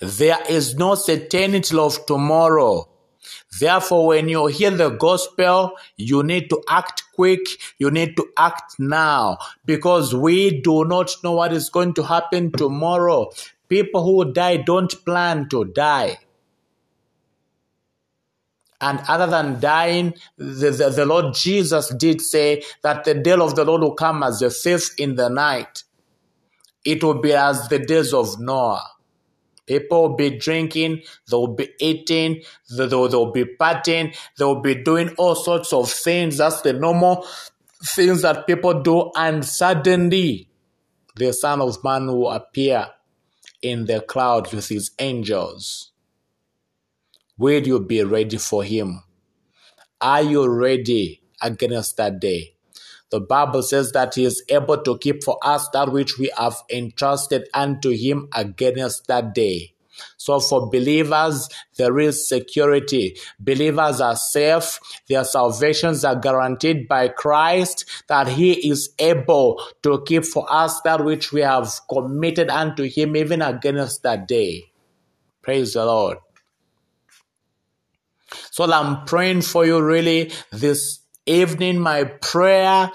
There 0.00 0.38
is 0.48 0.76
no 0.76 0.94
certainty 0.94 1.76
of 1.78 2.06
tomorrow. 2.06 2.89
Therefore, 3.58 4.06
when 4.08 4.28
you 4.28 4.46
hear 4.46 4.70
the 4.70 4.90
gospel, 4.90 5.72
you 5.96 6.22
need 6.22 6.48
to 6.50 6.62
act 6.68 7.02
quick. 7.14 7.46
You 7.78 7.90
need 7.90 8.16
to 8.16 8.28
act 8.38 8.78
now 8.78 9.38
because 9.64 10.14
we 10.14 10.60
do 10.60 10.84
not 10.84 11.10
know 11.24 11.32
what 11.32 11.52
is 11.52 11.68
going 11.68 11.94
to 11.94 12.04
happen 12.04 12.52
tomorrow. 12.52 13.30
People 13.68 14.04
who 14.04 14.32
die 14.32 14.58
don't 14.58 15.04
plan 15.04 15.48
to 15.48 15.64
die. 15.64 16.18
And 18.80 19.00
other 19.08 19.26
than 19.26 19.60
dying, 19.60 20.14
the, 20.38 20.70
the, 20.70 20.90
the, 20.90 21.04
Lord 21.04 21.34
Jesus 21.34 21.92
did 21.94 22.22
say 22.22 22.62
that 22.82 23.04
the 23.04 23.14
day 23.14 23.32
of 23.32 23.54
the 23.54 23.64
Lord 23.64 23.82
will 23.82 23.94
come 23.94 24.22
as 24.22 24.40
a 24.40 24.48
thief 24.48 24.90
in 24.96 25.16
the 25.16 25.28
night. 25.28 25.84
It 26.84 27.04
will 27.04 27.20
be 27.20 27.34
as 27.34 27.68
the 27.68 27.78
days 27.78 28.14
of 28.14 28.40
Noah. 28.40 28.82
People 29.70 30.08
will 30.08 30.16
be 30.16 30.30
drinking, 30.30 31.02
they'll 31.30 31.46
be 31.46 31.68
eating, 31.78 32.42
they'll, 32.76 33.06
they'll 33.08 33.30
be 33.30 33.44
partying, 33.44 34.12
they'll 34.36 34.60
be 34.60 34.74
doing 34.74 35.10
all 35.16 35.36
sorts 35.36 35.72
of 35.72 35.88
things. 35.88 36.38
That's 36.38 36.62
the 36.62 36.72
normal 36.72 37.24
things 37.84 38.22
that 38.22 38.48
people 38.48 38.82
do. 38.82 39.12
And 39.14 39.44
suddenly, 39.44 40.48
the 41.14 41.32
Son 41.32 41.60
of 41.60 41.84
Man 41.84 42.08
will 42.08 42.30
appear 42.30 42.88
in 43.62 43.84
the 43.84 44.00
cloud 44.00 44.52
with 44.52 44.68
his 44.68 44.90
angels. 44.98 45.92
Will 47.38 47.64
you 47.64 47.78
be 47.78 48.02
ready 48.02 48.38
for 48.38 48.64
him? 48.64 49.04
Are 50.00 50.22
you 50.22 50.48
ready 50.48 51.22
against 51.40 51.96
that 51.98 52.18
day? 52.18 52.56
The 53.10 53.20
Bible 53.20 53.62
says 53.62 53.92
that 53.92 54.14
he 54.14 54.24
is 54.24 54.42
able 54.48 54.78
to 54.82 54.98
keep 54.98 55.24
for 55.24 55.38
us 55.42 55.68
that 55.70 55.92
which 55.92 56.18
we 56.18 56.30
have 56.36 56.56
entrusted 56.70 57.48
unto 57.52 57.90
him 57.90 58.28
against 58.34 59.06
that 59.08 59.34
day. 59.34 59.74
So 60.16 60.40
for 60.40 60.70
believers, 60.70 61.48
there 61.76 61.98
is 61.98 62.26
security. 62.26 63.16
Believers 63.38 64.00
are 64.00 64.16
safe. 64.16 64.78
Their 65.08 65.24
salvations 65.24 66.04
are 66.04 66.16
guaranteed 66.16 66.88
by 66.88 67.08
Christ 67.08 67.84
that 68.08 68.28
he 68.28 68.70
is 68.70 68.90
able 68.98 69.62
to 69.82 70.02
keep 70.06 70.24
for 70.24 70.50
us 70.50 70.80
that 70.82 71.04
which 71.04 71.32
we 71.32 71.40
have 71.42 71.72
committed 71.88 72.48
unto 72.48 72.84
him 72.84 73.16
even 73.16 73.42
against 73.42 74.02
that 74.02 74.26
day. 74.28 74.72
Praise 75.42 75.74
the 75.74 75.84
Lord. 75.84 76.18
So 78.50 78.70
I'm 78.70 79.04
praying 79.04 79.42
for 79.42 79.66
you 79.66 79.82
really 79.82 80.32
this 80.52 80.99
evening, 81.26 81.78
my 81.78 82.04
prayer 82.04 82.90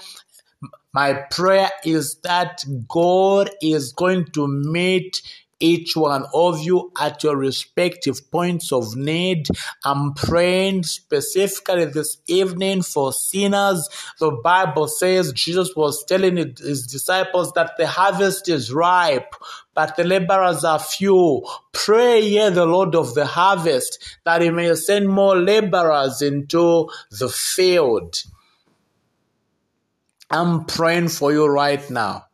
my 0.96 1.12
prayer 1.30 1.70
is 1.84 2.16
that 2.24 2.64
God 2.88 3.50
is 3.60 3.92
going 3.92 4.24
to 4.32 4.48
meet 4.48 5.20
each 5.60 5.96
one 5.96 6.26
of 6.34 6.60
you 6.60 6.92
at 7.00 7.22
your 7.22 7.36
respective 7.36 8.30
points 8.30 8.72
of 8.72 8.96
need. 8.96 9.48
I'm 9.84 10.14
praying 10.14 10.84
specifically 10.84 11.86
this 11.86 12.18
evening 12.26 12.82
for 12.82 13.12
sinners. 13.12 13.88
The 14.18 14.30
Bible 14.30 14.88
says 14.88 15.32
Jesus 15.32 15.74
was 15.74 16.04
telling 16.04 16.36
his 16.36 16.86
disciples 16.86 17.52
that 17.52 17.76
the 17.78 17.86
harvest 17.86 18.48
is 18.48 18.72
ripe, 18.72 19.34
but 19.74 19.96
the 19.96 20.04
laborers 20.04 20.64
are 20.64 20.78
few. 20.78 21.46
Pray 21.72 22.20
ye 22.20 22.50
the 22.50 22.66
Lord 22.66 22.94
of 22.94 23.14
the 23.14 23.26
harvest 23.26 24.18
that 24.24 24.42
he 24.42 24.50
may 24.50 24.74
send 24.74 25.08
more 25.08 25.36
laborers 25.36 26.22
into 26.22 26.88
the 27.10 27.28
field. 27.28 28.22
I'm 30.30 30.64
praying 30.64 31.08
for 31.08 31.32
you 31.32 31.46
right 31.46 31.88
now 31.88 32.26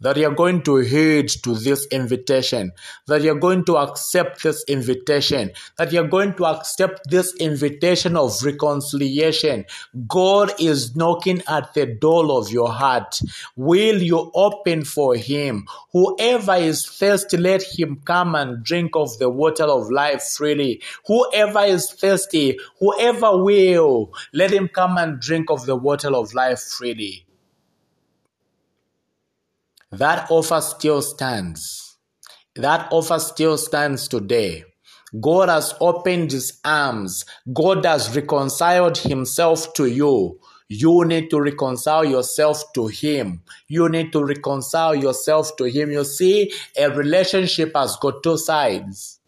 that 0.00 0.16
you're 0.16 0.34
going 0.34 0.62
to 0.62 0.76
heed 0.76 1.28
to 1.28 1.54
this 1.54 1.86
invitation, 1.88 2.72
that 3.06 3.22
you're 3.22 3.38
going 3.38 3.64
to 3.64 3.76
accept 3.76 4.42
this 4.42 4.64
invitation, 4.68 5.50
that 5.78 5.92
you're 5.92 6.08
going 6.08 6.34
to 6.34 6.46
accept 6.46 7.10
this 7.10 7.34
invitation 7.36 8.16
of 8.16 8.42
reconciliation. 8.42 9.64
God 10.06 10.52
is 10.58 10.96
knocking 10.96 11.42
at 11.48 11.74
the 11.74 11.86
door 11.86 12.30
of 12.32 12.50
your 12.50 12.70
heart. 12.70 13.20
Will 13.56 14.02
you 14.02 14.30
open 14.34 14.84
for 14.84 15.14
Him? 15.14 15.66
Whoever 15.92 16.54
is 16.54 16.86
thirsty, 16.86 17.36
let 17.36 17.62
him 17.62 18.00
come 18.04 18.34
and 18.34 18.62
drink 18.62 18.92
of 18.94 19.18
the 19.18 19.28
water 19.28 19.64
of 19.64 19.90
life 19.90 20.22
freely. 20.22 20.82
Whoever 21.06 21.60
is 21.60 21.90
thirsty, 21.90 22.58
whoever 22.78 23.42
will, 23.42 24.12
let 24.32 24.52
him 24.52 24.68
come 24.68 24.98
and 24.98 25.20
drink 25.20 25.50
of 25.50 25.66
the 25.66 25.76
water 25.76 26.14
of 26.14 26.34
life 26.34 26.60
freely. 26.60 27.26
That 29.92 30.30
offer 30.30 30.60
still 30.60 31.02
stands. 31.02 31.96
That 32.56 32.88
offer 32.92 33.18
still 33.18 33.58
stands 33.58 34.08
today. 34.08 34.64
God 35.20 35.48
has 35.48 35.74
opened 35.80 36.30
his 36.30 36.60
arms. 36.64 37.24
God 37.52 37.84
has 37.84 38.14
reconciled 38.14 38.98
himself 38.98 39.74
to 39.74 39.86
you. 39.86 40.38
You 40.72 41.04
need 41.04 41.30
to 41.30 41.40
reconcile 41.40 42.04
yourself 42.04 42.72
to 42.74 42.86
Him. 42.86 43.42
You 43.66 43.88
need 43.88 44.12
to 44.12 44.24
reconcile 44.24 44.94
yourself 44.94 45.56
to 45.56 45.64
Him. 45.64 45.90
You 45.90 46.04
see, 46.04 46.52
a 46.78 46.88
relationship 46.88 47.72
has 47.74 47.96
got 47.96 48.22
two 48.22 48.38
sides. 48.38 49.18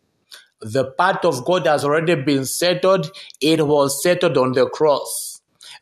The 0.60 0.92
part 0.92 1.24
of 1.24 1.44
God 1.44 1.66
has 1.66 1.84
already 1.84 2.14
been 2.14 2.44
settled, 2.44 3.10
it 3.40 3.66
was 3.66 4.00
settled 4.04 4.38
on 4.38 4.52
the 4.52 4.68
cross. 4.68 5.31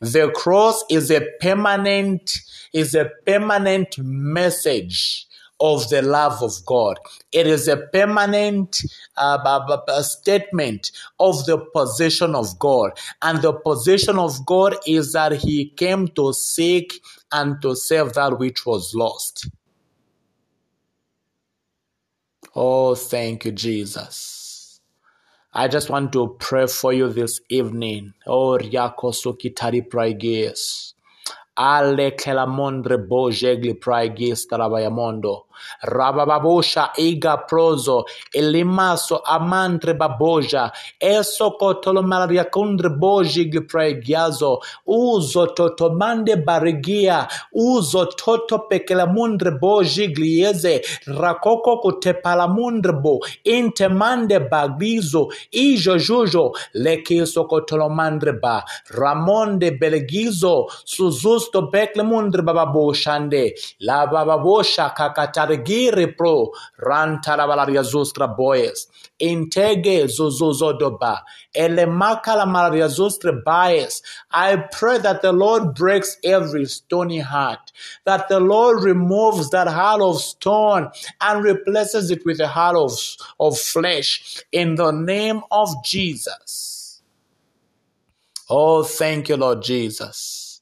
The 0.01 0.31
cross 0.31 0.83
is 0.89 1.11
a 1.11 1.21
permanent, 1.39 2.39
is 2.73 2.95
a 2.95 3.11
permanent 3.27 3.99
message 3.99 5.27
of 5.59 5.87
the 5.89 6.01
love 6.01 6.41
of 6.41 6.53
God. 6.65 6.97
It 7.31 7.45
is 7.45 7.67
a 7.67 7.77
permanent 7.77 8.81
uh, 9.15 9.37
statement 10.01 10.91
of 11.19 11.45
the 11.45 11.59
possession 11.59 12.33
of 12.33 12.57
God. 12.57 12.93
And 13.21 13.43
the 13.43 13.53
possession 13.53 14.17
of 14.17 14.43
God 14.47 14.75
is 14.87 15.13
that 15.13 15.33
He 15.33 15.69
came 15.69 16.07
to 16.09 16.33
seek 16.33 16.99
and 17.31 17.61
to 17.61 17.75
save 17.75 18.13
that 18.13 18.39
which 18.39 18.65
was 18.65 18.95
lost. 18.95 19.49
Oh, 22.55 22.95
thank 22.95 23.45
you, 23.45 23.51
Jesus. 23.51 24.40
I 25.53 25.67
just 25.67 25.89
want 25.89 26.13
to 26.13 26.37
pray 26.39 26.65
for 26.65 26.93
you 26.93 27.09
this 27.11 27.41
evening. 27.49 28.13
Oh, 28.25 28.57
Riakosukitari 28.57 29.81
Praigis. 29.85 30.93
Ale 31.57 32.11
Kelamondre 32.11 32.95
Bojegli 33.05 33.73
Praigis 33.77 34.47
Tarabayamondo. 34.47 35.47
Rabababosha 35.83 36.89
iga 36.97 37.37
prozo, 37.49 38.05
elimaso 38.33 39.21
amantre 39.25 39.93
baboja, 39.97 40.71
eso 40.99 41.51
kotolo 41.59 42.03
malaria 42.03 42.45
kundre 42.45 42.89
bojig 42.89 43.67
pregiazo, 43.67 44.59
uzo 44.87 45.47
totomande 45.55 46.35
barigia, 46.45 47.27
uzo 47.55 48.05
toto 48.05 48.67
pekelamundre 48.69 49.51
bojiglieze, 49.59 50.81
rakoko 51.07 51.81
kutepala 51.81 52.47
bo, 53.01 53.19
intemande 53.45 54.39
bagizo, 54.49 55.29
ijo 55.51 55.97
jujo, 55.97 56.51
lekiso 56.75 57.47
kotolomandre 57.47 58.39
ba, 58.41 58.63
ramonde 58.97 59.71
belegizo, 59.79 60.67
suzusto 60.85 61.69
beklemundre 61.71 62.41
bababoshande, 62.41 63.53
la 63.79 64.05
bababosha 64.07 64.93
kakatari 64.95 65.50
Argiri 65.51 66.15
pro 66.17 66.51
rantarabalaria 66.79 67.83
zustra 67.83 68.35
boyes. 68.35 68.87
Intege 69.19 70.07
zuzuzodoba. 70.07 71.19
Elemakala 71.55 72.47
malaria 72.47 72.85
zustra 72.87 73.43
bias. 73.43 74.01
I 74.31 74.57
pray 74.57 74.97
that 74.99 75.21
the 75.21 75.31
Lord 75.31 75.75
breaks 75.75 76.17
every 76.23 76.65
stony 76.65 77.19
heart, 77.19 77.71
that 78.05 78.29
the 78.29 78.39
Lord 78.39 78.83
removes 78.83 79.49
that 79.51 79.67
heart 79.67 80.01
of 80.01 80.21
stone 80.21 80.89
and 81.19 81.43
replaces 81.43 82.11
it 82.11 82.25
with 82.25 82.39
a 82.39 82.47
heart 82.47 82.75
of, 82.75 82.91
of 83.39 83.57
flesh 83.57 84.43
in 84.51 84.75
the 84.75 84.91
name 84.91 85.41
of 85.51 85.69
Jesus. 85.83 87.01
Oh, 88.49 88.83
thank 88.83 89.29
you, 89.29 89.37
Lord 89.37 89.63
Jesus. 89.63 90.61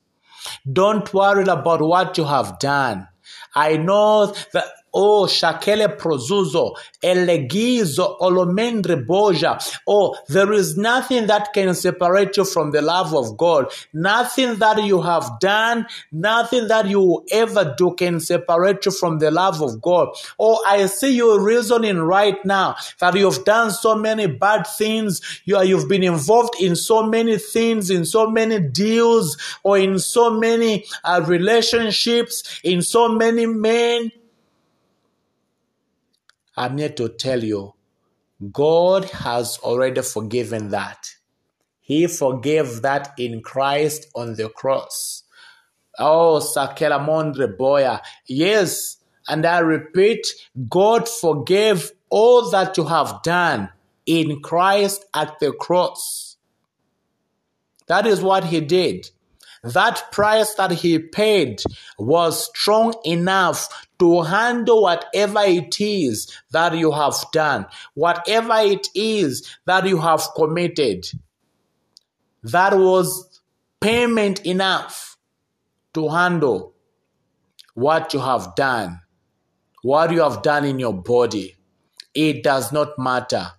Don't 0.71 1.11
worry 1.13 1.43
about 1.43 1.81
what 1.81 2.17
you 2.17 2.25
have 2.25 2.59
done. 2.59 3.07
I 3.55 3.77
know 3.77 4.27
that 4.53 4.65
Oh, 4.93 5.25
shakele 5.25 5.97
prozuzo, 5.97 6.75
elegizo, 7.03 8.17
olomendre 8.19 9.05
boja. 9.05 9.59
Oh, 9.87 10.15
there 10.27 10.51
is 10.53 10.77
nothing 10.77 11.27
that 11.27 11.53
can 11.53 11.73
separate 11.75 12.35
you 12.37 12.45
from 12.45 12.71
the 12.71 12.81
love 12.81 13.13
of 13.13 13.37
God. 13.37 13.67
Nothing 13.93 14.57
that 14.59 14.83
you 14.83 15.01
have 15.01 15.39
done, 15.39 15.85
nothing 16.11 16.67
that 16.67 16.87
you 16.87 16.99
will 16.99 17.25
ever 17.31 17.75
do 17.77 17.93
can 17.93 18.19
separate 18.19 18.85
you 18.85 18.91
from 18.91 19.19
the 19.19 19.31
love 19.31 19.61
of 19.61 19.81
God. 19.81 20.09
Oh, 20.39 20.63
I 20.65 20.85
see 20.87 21.15
you 21.15 21.39
reasoning 21.39 21.97
right 21.99 22.43
now 22.45 22.75
that 22.99 23.15
you've 23.15 23.45
done 23.45 23.71
so 23.71 23.95
many 23.95 24.27
bad 24.27 24.65
things. 24.65 25.21
You 25.45 25.57
are, 25.57 25.65
you've 25.65 25.87
been 25.87 26.03
involved 26.03 26.55
in 26.59 26.75
so 26.75 27.03
many 27.03 27.37
things, 27.37 27.89
in 27.89 28.05
so 28.05 28.29
many 28.29 28.59
deals, 28.59 29.37
or 29.63 29.77
in 29.77 29.99
so 29.99 30.31
many 30.31 30.85
uh, 31.03 31.23
relationships, 31.25 32.59
in 32.63 32.81
so 32.81 33.09
many 33.09 33.45
men 33.45 34.11
I'm 36.59 36.77
here 36.77 36.89
to 36.89 37.07
tell 37.07 37.41
you 37.41 37.73
God 38.51 39.05
has 39.05 39.57
already 39.59 40.01
forgiven 40.01 40.71
that. 40.71 41.15
He 41.79 42.05
forgave 42.05 42.81
that 42.81 43.13
in 43.17 43.41
Christ 43.41 44.07
on 44.13 44.35
the 44.35 44.49
cross. 44.49 45.23
Oh, 45.97 46.41
Sakela 46.41 46.99
Mondre 46.99 47.55
Boya. 47.55 48.01
Yes, 48.27 48.97
and 49.29 49.45
I 49.45 49.59
repeat, 49.59 50.27
God 50.67 51.07
forgave 51.07 51.91
all 52.09 52.49
that 52.49 52.75
you 52.75 52.83
have 52.83 53.23
done 53.23 53.69
in 54.05 54.41
Christ 54.41 55.05
at 55.13 55.39
the 55.39 55.53
cross. 55.53 56.35
That 57.87 58.05
is 58.05 58.21
what 58.21 58.43
He 58.43 58.59
did. 58.59 59.09
That 59.63 60.11
price 60.11 60.53
that 60.55 60.71
he 60.71 60.99
paid 60.99 61.61
was 61.97 62.45
strong 62.47 62.93
enough 63.03 63.87
to 63.99 64.21
handle 64.21 64.81
whatever 64.81 65.41
it 65.41 65.79
is 65.79 66.31
that 66.51 66.75
you 66.77 66.91
have 66.91 67.15
done, 67.31 67.65
whatever 67.93 68.55
it 68.57 68.87
is 68.95 69.57
that 69.65 69.87
you 69.87 69.97
have 69.97 70.23
committed. 70.35 71.05
That 72.43 72.77
was 72.77 73.41
payment 73.81 74.45
enough 74.45 75.17
to 75.93 76.07
handle 76.09 76.73
what 77.73 78.13
you 78.13 78.19
have 78.19 78.55
done, 78.55 79.01
what 79.81 80.11
you 80.11 80.21
have 80.21 80.41
done 80.41 80.65
in 80.65 80.79
your 80.79 80.93
body. 80.93 81.57
It 82.13 82.43
does 82.43 82.71
not 82.71 82.97
matter. 82.97 83.51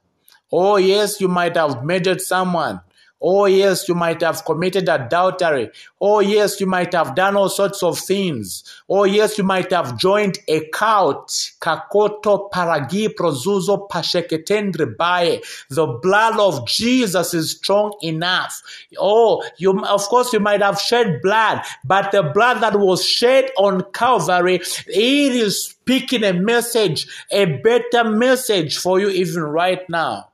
Oh, 0.52 0.76
yes, 0.76 1.20
you 1.20 1.28
might 1.28 1.56
have 1.56 1.84
murdered 1.84 2.20
someone. 2.20 2.80
Oh, 3.22 3.44
yes, 3.44 3.86
you 3.86 3.94
might 3.94 4.22
have 4.22 4.44
committed 4.44 4.88
adultery. 4.88 5.70
Oh, 6.00 6.20
yes, 6.20 6.58
you 6.58 6.66
might 6.66 6.94
have 6.94 7.14
done 7.14 7.36
all 7.36 7.50
sorts 7.50 7.82
of 7.82 7.98
things. 7.98 8.64
Oh, 8.88 9.04
yes, 9.04 9.36
you 9.36 9.44
might 9.44 9.70
have 9.72 9.98
joined 9.98 10.38
a 10.48 10.66
cult. 10.70 11.28
Kakoto 11.60 12.50
paragi 12.50 13.08
prozuzo 13.14 13.88
pasheketendre 13.90 14.96
bae. 14.96 15.42
The 15.68 15.86
blood 15.86 16.40
of 16.40 16.66
Jesus 16.66 17.34
is 17.34 17.50
strong 17.50 17.92
enough. 18.02 18.62
Oh, 18.98 19.44
you, 19.58 19.78
of 19.84 20.02
course, 20.04 20.32
you 20.32 20.40
might 20.40 20.62
have 20.62 20.80
shed 20.80 21.20
blood, 21.22 21.60
but 21.84 22.12
the 22.12 22.22
blood 22.22 22.62
that 22.62 22.80
was 22.80 23.04
shed 23.04 23.50
on 23.58 23.84
Calvary, 23.92 24.56
it 24.56 25.32
is 25.34 25.64
speaking 25.64 26.24
a 26.24 26.32
message, 26.32 27.06
a 27.30 27.44
better 27.44 28.04
message 28.04 28.78
for 28.78 28.98
you 28.98 29.10
even 29.10 29.42
right 29.42 29.88
now. 29.90 30.29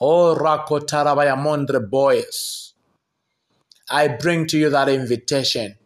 Oh, 0.00 0.34
boys. 1.90 2.74
I 3.90 4.08
bring 4.08 4.46
to 4.48 4.58
you 4.58 4.70
that 4.70 4.88
invitation. 4.88 5.76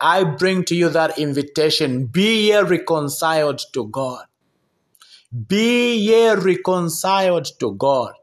I 0.00 0.24
bring 0.24 0.64
to 0.64 0.74
you 0.74 0.88
that 0.90 1.18
invitation. 1.18 2.06
Be 2.06 2.48
ye 2.50 2.58
reconciled 2.58 3.60
to 3.72 3.86
God. 3.88 4.26
Be 5.48 5.96
ye 5.96 6.30
reconciled 6.30 7.48
to 7.60 7.74
God. 7.74 8.14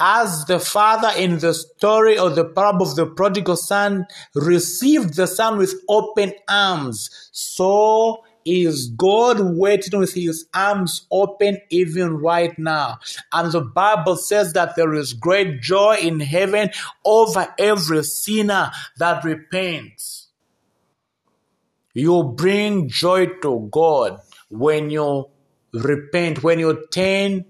As 0.00 0.46
the 0.46 0.58
father 0.58 1.10
in 1.16 1.38
the 1.38 1.54
story 1.54 2.18
of 2.18 2.34
the 2.34 2.44
parable 2.44 2.88
of 2.88 2.96
the 2.96 3.06
prodigal 3.06 3.56
son 3.56 4.06
received 4.34 5.14
the 5.14 5.26
son 5.26 5.58
with 5.58 5.74
open 5.88 6.32
arms, 6.48 7.30
so 7.30 8.24
is 8.44 8.88
God 8.88 9.40
waiting 9.40 9.98
with 9.98 10.14
his 10.14 10.46
arms 10.54 11.06
open 11.10 11.58
even 11.70 12.18
right 12.18 12.58
now. 12.58 12.98
And 13.32 13.52
the 13.52 13.60
Bible 13.60 14.16
says 14.16 14.52
that 14.54 14.76
there 14.76 14.94
is 14.94 15.12
great 15.12 15.60
joy 15.60 15.96
in 16.00 16.20
heaven 16.20 16.70
over 17.04 17.54
every 17.58 18.04
sinner 18.04 18.70
that 18.98 19.24
repents. 19.24 20.28
You 21.94 22.22
bring 22.22 22.88
joy 22.88 23.26
to 23.42 23.68
God 23.70 24.20
when 24.48 24.90
you 24.90 25.28
repent, 25.72 26.42
when 26.42 26.58
you 26.58 26.86
turn 26.90 27.44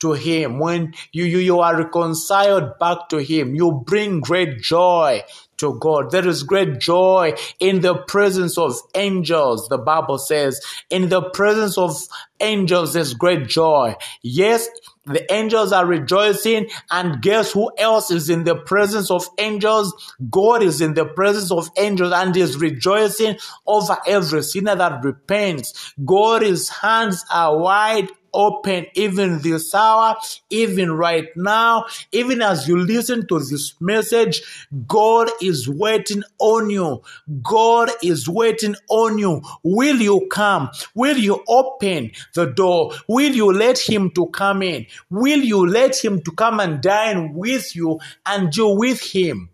to 0.00 0.12
Him, 0.12 0.58
when 0.58 0.94
you, 1.12 1.24
you, 1.24 1.38
you 1.38 1.60
are 1.60 1.76
reconciled 1.76 2.78
back 2.78 3.08
to 3.10 3.18
Him, 3.18 3.54
you 3.54 3.82
bring 3.84 4.20
great 4.20 4.60
joy 4.60 5.22
to 5.58 5.78
God. 5.78 6.10
There 6.10 6.26
is 6.26 6.42
great 6.42 6.80
joy 6.80 7.34
in 7.60 7.80
the 7.80 7.94
presence 7.94 8.58
of 8.58 8.74
angels. 8.94 9.68
The 9.68 9.78
Bible 9.78 10.18
says, 10.18 10.60
in 10.90 11.08
the 11.08 11.22
presence 11.22 11.78
of 11.78 11.96
angels, 12.40 12.94
there's 12.94 13.14
great 13.14 13.46
joy. 13.46 13.94
Yes, 14.22 14.68
the 15.06 15.30
angels 15.32 15.72
are 15.72 15.86
rejoicing, 15.86 16.68
and 16.90 17.22
guess 17.22 17.52
who 17.52 17.70
else 17.78 18.10
is 18.10 18.28
in 18.28 18.44
the 18.44 18.56
presence 18.56 19.10
of 19.10 19.26
angels? 19.38 20.14
God 20.30 20.62
is 20.62 20.80
in 20.80 20.94
the 20.94 21.06
presence 21.06 21.50
of 21.50 21.70
angels 21.78 22.12
and 22.12 22.36
is 22.36 22.58
rejoicing 22.58 23.38
over 23.66 23.96
every 24.06 24.42
sinner 24.42 24.76
that 24.76 25.02
repents. 25.02 25.94
God's 26.04 26.68
hands 26.68 27.24
are 27.32 27.58
wide 27.58 28.10
open 28.32 28.86
even 28.94 29.40
this 29.42 29.74
hour, 29.74 30.16
even 30.50 30.92
right 30.92 31.28
now, 31.36 31.86
even 32.12 32.42
as 32.42 32.68
you 32.68 32.78
listen 32.78 33.26
to 33.28 33.38
this 33.38 33.74
message, 33.80 34.42
God 34.86 35.30
is 35.42 35.68
waiting 35.68 36.22
on 36.38 36.70
you. 36.70 37.02
God 37.42 37.90
is 38.02 38.28
waiting 38.28 38.76
on 38.88 39.18
you. 39.18 39.42
Will 39.62 39.96
you 40.00 40.26
come? 40.30 40.70
Will 40.94 41.16
you 41.16 41.42
open 41.48 42.12
the 42.34 42.46
door? 42.46 42.92
Will 43.08 43.32
you 43.32 43.52
let 43.52 43.78
Him 43.78 44.10
to 44.12 44.26
come 44.26 44.62
in? 44.62 44.86
Will 45.10 45.40
you 45.40 45.66
let 45.66 46.02
Him 46.02 46.22
to 46.22 46.32
come 46.32 46.60
and 46.60 46.80
dine 46.80 47.34
with 47.34 47.74
you 47.76 48.00
and 48.26 48.54
you 48.56 48.68
with 48.68 49.00
Him? 49.00 49.50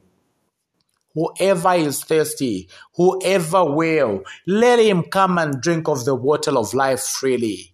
Whoever 1.14 1.74
is 1.74 2.02
thirsty, 2.02 2.68
whoever 2.96 3.64
will, 3.64 4.24
let 4.46 4.80
him 4.80 5.04
come 5.04 5.38
and 5.38 5.60
drink 5.60 5.88
of 5.88 6.04
the 6.04 6.14
water 6.14 6.50
of 6.58 6.74
life 6.74 7.02
freely. 7.02 7.73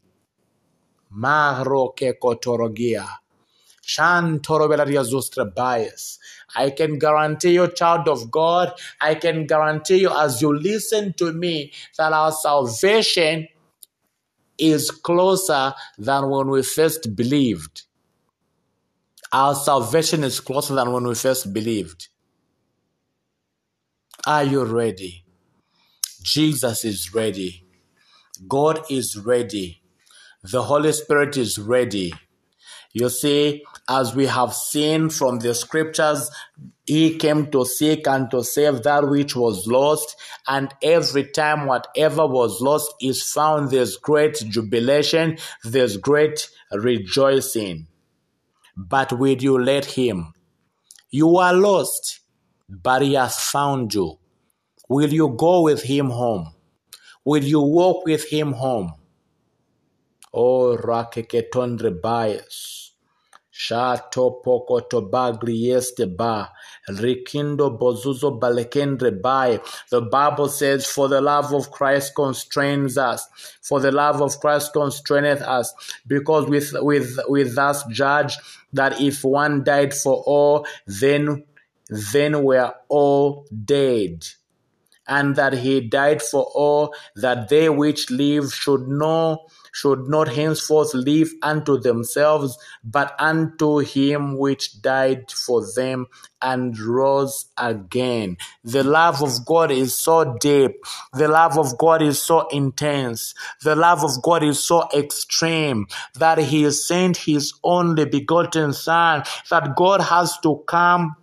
Mahro 1.16 1.94
kotorogia. 1.96 3.06
bias. 5.54 6.18
I 6.54 6.70
can 6.70 6.98
guarantee 6.98 7.54
you, 7.54 7.68
child 7.72 8.08
of 8.08 8.30
God, 8.30 8.72
I 9.00 9.14
can 9.16 9.46
guarantee 9.46 10.02
you 10.02 10.10
as 10.10 10.42
you 10.42 10.56
listen 10.56 11.12
to 11.14 11.32
me 11.32 11.72
that 11.98 12.12
our 12.12 12.32
salvation 12.32 13.48
is 14.58 14.90
closer 14.90 15.74
than 15.98 16.28
when 16.28 16.48
we 16.48 16.62
first 16.62 17.16
believed. 17.16 17.82
Our 19.32 19.54
salvation 19.54 20.24
is 20.24 20.40
closer 20.40 20.74
than 20.74 20.92
when 20.92 21.06
we 21.06 21.14
first 21.14 21.52
believed. 21.52 22.08
Are 24.26 24.44
you 24.44 24.64
ready? 24.64 25.24
Jesus 26.22 26.84
is 26.84 27.14
ready. 27.14 27.64
God 28.48 28.80
is 28.90 29.16
ready 29.16 29.79
the 30.42 30.62
Holy 30.62 30.92
Spirit 30.92 31.36
is 31.36 31.58
ready. 31.58 32.12
You 32.92 33.08
see, 33.08 33.62
as 33.88 34.16
we 34.16 34.26
have 34.26 34.52
seen 34.52 35.10
from 35.10 35.38
the 35.38 35.54
scriptures, 35.54 36.30
he 36.86 37.16
came 37.18 37.50
to 37.52 37.64
seek 37.64 38.08
and 38.08 38.30
to 38.32 38.42
save 38.42 38.82
that 38.82 39.08
which 39.08 39.36
was 39.36 39.66
lost. 39.66 40.16
And 40.48 40.74
every 40.82 41.24
time 41.24 41.66
whatever 41.66 42.26
was 42.26 42.60
lost 42.60 42.92
is 43.00 43.22
found, 43.22 43.70
there's 43.70 43.96
great 43.96 44.42
jubilation, 44.48 45.38
there's 45.62 45.98
great 45.98 46.48
rejoicing. 46.72 47.86
But 48.76 49.12
will 49.12 49.36
you 49.36 49.62
let 49.62 49.84
him? 49.84 50.32
You 51.10 51.36
are 51.36 51.54
lost, 51.54 52.20
but 52.68 53.02
he 53.02 53.14
has 53.14 53.38
found 53.38 53.94
you. 53.94 54.18
Will 54.88 55.12
you 55.12 55.28
go 55.38 55.62
with 55.62 55.82
him 55.82 56.10
home? 56.10 56.54
Will 57.24 57.44
you 57.44 57.60
walk 57.60 58.04
with 58.04 58.28
him 58.30 58.52
home? 58.52 58.94
O 60.32 60.76
rakeketondre 60.76 62.00
bias. 62.00 62.92
Shato 63.52 64.42
poko 64.42 64.80
tobagli 64.88 65.74
este 65.74 66.06
ba. 66.16 66.50
Rikindo 66.88 67.78
bozuzo 67.78 68.38
balekendre 68.40 69.20
bai. 69.20 69.60
The 69.90 70.00
Bible 70.00 70.48
says, 70.48 70.86
For 70.86 71.08
the 71.08 71.20
love 71.20 71.52
of 71.52 71.70
Christ 71.70 72.14
constrains 72.14 72.96
us. 72.96 73.28
For 73.60 73.80
the 73.80 73.92
love 73.92 74.22
of 74.22 74.40
Christ 74.40 74.72
constraineth 74.72 75.42
us. 75.42 75.74
Because 76.06 76.48
with 76.48 76.72
with 76.80 77.18
with 77.28 77.58
us 77.58 77.84
judge 77.90 78.38
that 78.72 79.00
if 79.00 79.24
one 79.24 79.64
died 79.64 79.92
for 79.92 80.22
all, 80.26 80.66
then 80.86 81.44
then 81.90 82.44
we're 82.44 82.72
all 82.88 83.46
dead 83.64 84.24
and 85.10 85.34
that 85.34 85.54
he 85.54 85.80
died 85.80 86.22
for 86.22 86.44
all, 86.54 86.94
that 87.16 87.48
they 87.48 87.68
which 87.68 88.10
live 88.10 88.54
should 88.54 88.86
know 88.86 89.44
should 89.72 90.08
not 90.08 90.28
henceforth 90.28 90.94
live 90.94 91.30
unto 91.42 91.78
themselves, 91.78 92.58
but 92.84 93.14
unto 93.18 93.78
him 93.78 94.38
which 94.38 94.80
died 94.82 95.30
for 95.30 95.64
them 95.74 96.06
and 96.42 96.78
rose 96.78 97.46
again. 97.58 98.36
The 98.64 98.84
love 98.84 99.22
of 99.22 99.44
God 99.44 99.70
is 99.70 99.94
so 99.94 100.36
deep. 100.40 100.72
The 101.12 101.28
love 101.28 101.58
of 101.58 101.76
God 101.78 102.02
is 102.02 102.20
so 102.20 102.48
intense. 102.48 103.34
The 103.62 103.76
love 103.76 104.04
of 104.04 104.22
God 104.22 104.42
is 104.42 104.62
so 104.62 104.88
extreme 104.94 105.86
that 106.14 106.38
he 106.38 106.70
sent 106.70 107.16
his 107.16 107.52
only 107.62 108.06
begotten 108.06 108.72
son, 108.72 109.24
that 109.50 109.76
God 109.76 110.00
has 110.00 110.38
to 110.40 110.62
come 110.66 111.16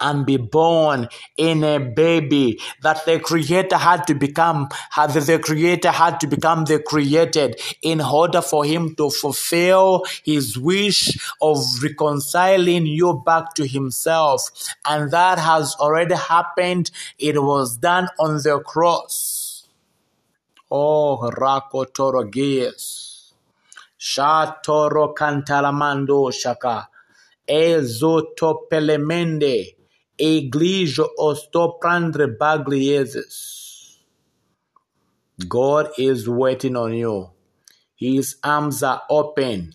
and 0.00 0.26
be 0.26 0.36
born 0.36 1.08
in 1.36 1.64
a 1.64 1.78
baby 1.78 2.60
that 2.82 3.04
the 3.06 3.18
creator 3.20 3.76
had 3.76 4.06
to 4.06 4.14
become 4.14 4.68
had 4.90 5.10
the 5.10 5.38
creator 5.38 5.90
had 5.90 6.20
to 6.20 6.26
become 6.26 6.64
the 6.64 6.78
created 6.78 7.60
in 7.82 8.00
order 8.00 8.42
for 8.42 8.64
him 8.64 8.94
to 8.94 9.10
fulfill 9.10 10.04
his 10.24 10.58
wish 10.58 11.18
of 11.40 11.58
reconciling 11.82 12.86
you 12.86 13.22
back 13.24 13.54
to 13.54 13.66
himself. 13.66 14.50
And 14.84 15.10
that 15.10 15.38
has 15.38 15.74
already 15.76 16.14
happened. 16.14 16.90
It 17.18 17.42
was 17.42 17.76
done 17.76 18.08
on 18.18 18.36
the 18.36 18.60
cross. 18.60 19.68
Oh 20.70 21.30
rakotorogies 21.36 23.10
shatoro 23.98 25.14
cantalamando 25.14 26.32
shaka 26.32 26.89
ezotopelemende 27.50 29.74
Iglesia 30.18 31.04
ostoprandre 31.18 32.26
baglieses. 32.38 33.96
God 35.48 35.88
is 35.98 36.28
waiting 36.28 36.76
on 36.76 36.94
you. 36.94 37.30
His 37.96 38.36
arms 38.44 38.82
are 38.82 39.02
open. 39.10 39.74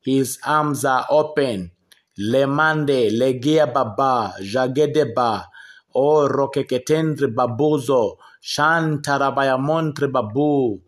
His 0.00 0.38
arms 0.44 0.84
are 0.84 1.06
open. 1.10 1.70
Lemande, 2.18 3.10
legia 3.10 3.66
baba, 3.72 4.34
jagedeba, 4.40 5.46
o 5.94 6.28
rokeketendre 6.28 7.34
babuzo, 7.34 8.16
shantarabayamontre 8.42 10.10
babu. 10.12 10.80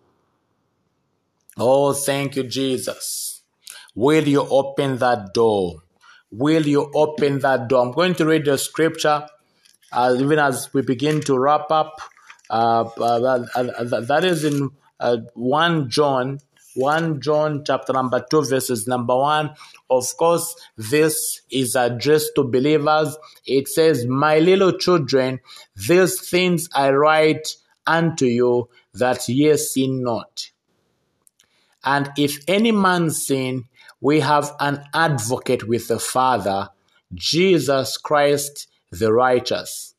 Oh, 1.57 1.93
thank 1.93 2.37
you, 2.37 2.45
Jesus. 2.45 3.43
Will 3.95 4.29
you 4.29 4.47
open 4.49 4.99
that 4.99 5.33
door? 5.35 5.83
Will 6.31 6.67
you 6.67 6.91
open 6.95 7.41
that 7.41 7.69
door? 7.69 7.87
I'm 7.87 7.93
going 7.93 8.15
to 8.17 8.27
read 8.27 8.45
the 8.45 8.59
scripture 8.59 9.27
uh, 9.93 10.17
even 10.19 10.39
as 10.39 10.73
we 10.73 10.83
begin 10.83 11.21
to 11.23 11.39
wrap 11.39 11.71
up. 11.71 12.01
Uh, 12.49 12.89
uh, 12.99 13.47
uh 13.55 14.01
that 14.01 14.25
is 14.25 14.45
in 14.45 14.71
uh, 14.99 15.19
1 15.35 15.89
John, 15.89 16.39
1 16.75 17.21
John 17.21 17.63
chapter 17.65 17.93
number 17.93 18.25
2, 18.29 18.45
verses 18.45 18.87
number 18.87 19.17
1. 19.17 19.51
Of 19.89 20.17
course, 20.17 20.55
this 20.77 21.43
is 21.51 21.75
addressed 21.75 22.33
to 22.37 22.45
believers. 22.45 23.17
It 23.47 23.69
says, 23.69 24.07
My 24.07 24.39
little 24.39 24.73
children, 24.73 25.41
these 25.77 26.29
things 26.29 26.69
I 26.75 26.91
write 26.91 27.57
unto 27.87 28.27
you 28.27 28.69
that 28.95 29.29
ye 29.29 29.57
sin 29.57 30.03
not. 30.03 30.51
And 31.83 32.11
if 32.19 32.41
any 32.47 32.73
man 32.73 33.11
sin, 33.11 33.65
we 34.01 34.21
have 34.21 34.55
an 34.61 34.83
advocate 34.95 35.69
with 35.69 35.89
the 35.89 35.99
Father, 35.99 36.71
Jesus 37.15 37.97
Christ 37.97 38.69
the 38.91 39.13
righteous. 39.13 39.95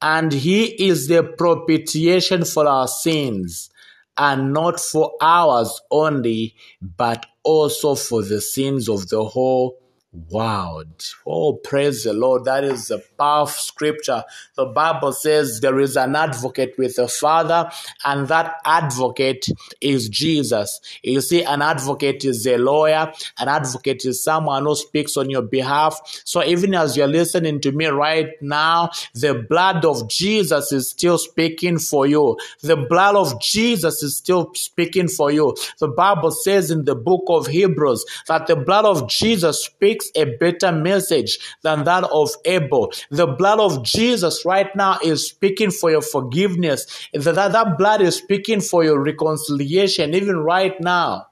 And 0.00 0.32
he 0.32 0.66
is 0.88 1.08
the 1.08 1.24
propitiation 1.24 2.44
for 2.44 2.66
our 2.68 2.86
sins, 2.86 3.70
and 4.16 4.52
not 4.52 4.78
for 4.80 5.14
ours 5.20 5.80
only, 5.90 6.54
but 6.80 7.26
also 7.42 7.94
for 7.94 8.22
the 8.22 8.40
sins 8.40 8.88
of 8.88 9.08
the 9.08 9.24
whole 9.24 9.80
wowed. 10.16 11.14
Oh, 11.26 11.54
praise 11.54 12.04
the 12.04 12.12
Lord. 12.12 12.44
That 12.44 12.64
is 12.64 12.90
a 12.90 12.98
powerful 13.18 13.60
scripture. 13.60 14.24
The 14.56 14.64
Bible 14.66 15.12
says 15.12 15.60
there 15.60 15.78
is 15.78 15.96
an 15.96 16.16
advocate 16.16 16.74
with 16.78 16.96
the 16.96 17.08
Father, 17.08 17.70
and 18.04 18.26
that 18.28 18.54
advocate 18.64 19.46
is 19.80 20.08
Jesus. 20.08 20.80
You 21.02 21.20
see, 21.20 21.44
an 21.44 21.60
advocate 21.60 22.24
is 22.24 22.46
a 22.46 22.56
lawyer, 22.56 23.12
an 23.38 23.48
advocate 23.48 24.04
is 24.06 24.22
someone 24.22 24.64
who 24.64 24.74
speaks 24.76 25.16
on 25.16 25.28
your 25.28 25.42
behalf. 25.42 26.00
So 26.24 26.42
even 26.42 26.74
as 26.74 26.96
you're 26.96 27.06
listening 27.06 27.60
to 27.60 27.72
me 27.72 27.86
right 27.86 28.30
now, 28.40 28.90
the 29.14 29.34
blood 29.34 29.84
of 29.84 30.08
Jesus 30.08 30.72
is 30.72 30.90
still 30.90 31.18
speaking 31.18 31.78
for 31.78 32.06
you. 32.06 32.38
The 32.62 32.76
blood 32.76 33.16
of 33.16 33.40
Jesus 33.40 34.02
is 34.02 34.16
still 34.16 34.52
speaking 34.54 35.08
for 35.08 35.30
you. 35.30 35.54
The 35.80 35.88
Bible 35.88 36.30
says 36.30 36.70
in 36.70 36.86
the 36.86 36.94
book 36.94 37.24
of 37.28 37.46
Hebrews 37.46 38.04
that 38.26 38.46
the 38.46 38.56
blood 38.56 38.86
of 38.86 39.08
Jesus 39.08 39.64
speaks 39.64 39.97
a 40.14 40.36
better 40.36 40.72
message 40.72 41.38
than 41.62 41.84
that 41.84 42.04
of 42.04 42.30
Abel. 42.44 42.92
The 43.10 43.26
blood 43.26 43.60
of 43.60 43.84
Jesus 43.84 44.44
right 44.44 44.74
now 44.74 44.98
is 45.04 45.28
speaking 45.28 45.70
for 45.70 45.90
your 45.90 46.02
forgiveness. 46.02 47.08
That, 47.12 47.34
that 47.52 47.78
blood 47.78 48.00
is 48.00 48.16
speaking 48.16 48.60
for 48.60 48.84
your 48.84 49.02
reconciliation, 49.02 50.14
even 50.14 50.38
right 50.38 50.80
now. 50.80 51.26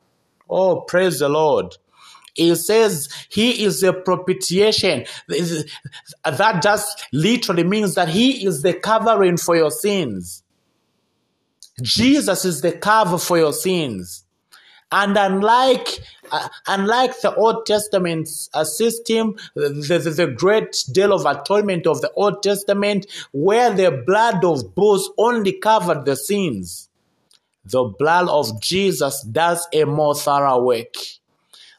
Oh, 0.48 0.82
praise 0.82 1.18
the 1.18 1.28
Lord. 1.28 1.76
He 2.34 2.54
says 2.54 3.08
he 3.30 3.64
is 3.64 3.82
a 3.82 3.94
propitiation. 3.94 5.06
That 6.24 6.60
just 6.62 7.06
literally 7.12 7.64
means 7.64 7.94
that 7.94 8.08
he 8.08 8.44
is 8.44 8.60
the 8.60 8.74
covering 8.74 9.38
for 9.38 9.56
your 9.56 9.70
sins. 9.70 10.42
Jesus 11.80 12.44
is 12.44 12.60
the 12.60 12.72
cover 12.72 13.16
for 13.16 13.38
your 13.38 13.54
sins. 13.54 14.25
And 14.92 15.16
unlike 15.16 16.00
uh, 16.30 16.48
unlike 16.66 17.20
the 17.20 17.34
Old 17.34 17.66
Testament 17.66 18.28
uh, 18.54 18.64
system, 18.64 19.36
the, 19.54 19.68
the, 19.70 20.10
the, 20.10 20.26
great 20.26 20.84
deal 20.92 21.12
of 21.12 21.26
atonement 21.26 21.86
of 21.86 22.00
the 22.00 22.10
Old 22.12 22.42
Testament, 22.42 23.06
where 23.32 23.72
the 23.72 24.02
blood 24.06 24.44
of 24.44 24.74
bulls 24.74 25.10
only 25.18 25.52
covered 25.52 26.04
the 26.04 26.16
sins, 26.16 26.88
the 27.64 27.84
blood 27.84 28.28
of 28.28 28.60
Jesus 28.60 29.22
does 29.22 29.66
a 29.72 29.84
more 29.84 30.14
thorough 30.14 30.62
work. 30.62 30.94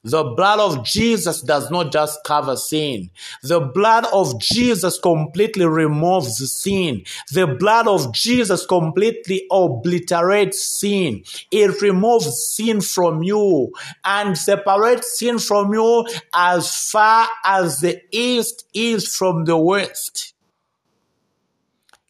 The 0.08 0.24
blood 0.24 0.62
of 0.62 0.86
Jesus 0.86 1.41
does 1.41 1.70
not 1.70 1.91
just 1.91 2.24
cover 2.24 2.55
sin. 2.55 3.10
The 3.43 3.60
blood 3.60 4.05
of 4.14 4.39
Jesus 4.39 4.97
completely 4.97 5.66
removes 5.66 6.38
sin. 6.49 7.03
The 7.34 7.45
blood 7.45 7.89
of 7.89 8.14
Jesus 8.14 8.66
completely 8.66 9.45
obliterates 9.51 10.66
sin. 10.80 11.26
It 11.51 11.82
removes 11.82 12.41
sin 12.55 12.80
from 12.80 13.22
you 13.22 13.74
and 14.05 14.38
separates 14.38 15.20
sin 15.20 15.39
from 15.39 15.74
you 15.74 16.08
as 16.34 16.89
far 16.89 17.28
as 17.43 17.82
the 17.82 18.01
east 18.10 18.66
is 18.74 19.14
from 19.14 19.43
the 19.43 19.58
west. 19.58 20.36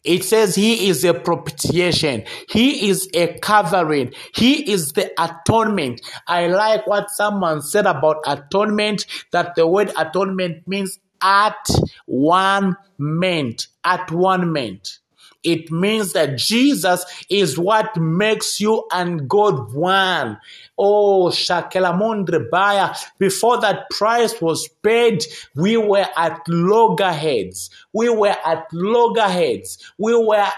It 0.08 0.24
says 0.24 0.54
he 0.54 0.88
is 0.88 1.04
a 1.04 1.12
propitiation. 1.12 2.24
He 2.48 2.88
is 2.88 3.08
a 3.12 3.38
covering. 3.40 4.14
He 4.34 4.72
is 4.72 4.92
the 4.92 5.12
atonement. 5.22 6.00
I 6.26 6.46
like 6.46 6.86
what 6.86 7.10
someone 7.10 7.60
said 7.60 7.84
about 7.84 8.24
atonement, 8.26 9.04
that 9.32 9.54
the 9.54 9.66
word 9.66 9.92
atonement 9.98 10.66
means 10.66 10.98
at 11.22 11.66
one 12.06 12.76
meant, 12.96 13.66
at 13.84 14.10
one 14.10 14.50
meant. 14.50 14.98
It 15.44 15.70
means 15.70 16.12
that 16.14 16.36
Jesus 16.36 17.04
is 17.30 17.58
what 17.58 17.96
makes 17.96 18.60
you 18.60 18.84
and 18.92 19.28
God 19.28 19.72
one. 19.72 20.38
Oh, 20.76 21.28
Shakelamondre 21.28 22.50
Baya. 22.50 22.94
Before 23.18 23.60
that 23.60 23.88
price 23.90 24.40
was 24.40 24.68
paid, 24.82 25.24
we 25.54 25.76
were 25.76 26.06
at 26.16 26.40
loggerheads. 26.48 27.70
We 27.92 28.08
were 28.08 28.36
at 28.44 28.66
loggerheads. 28.72 29.92
We 29.96 30.14
were 30.14 30.48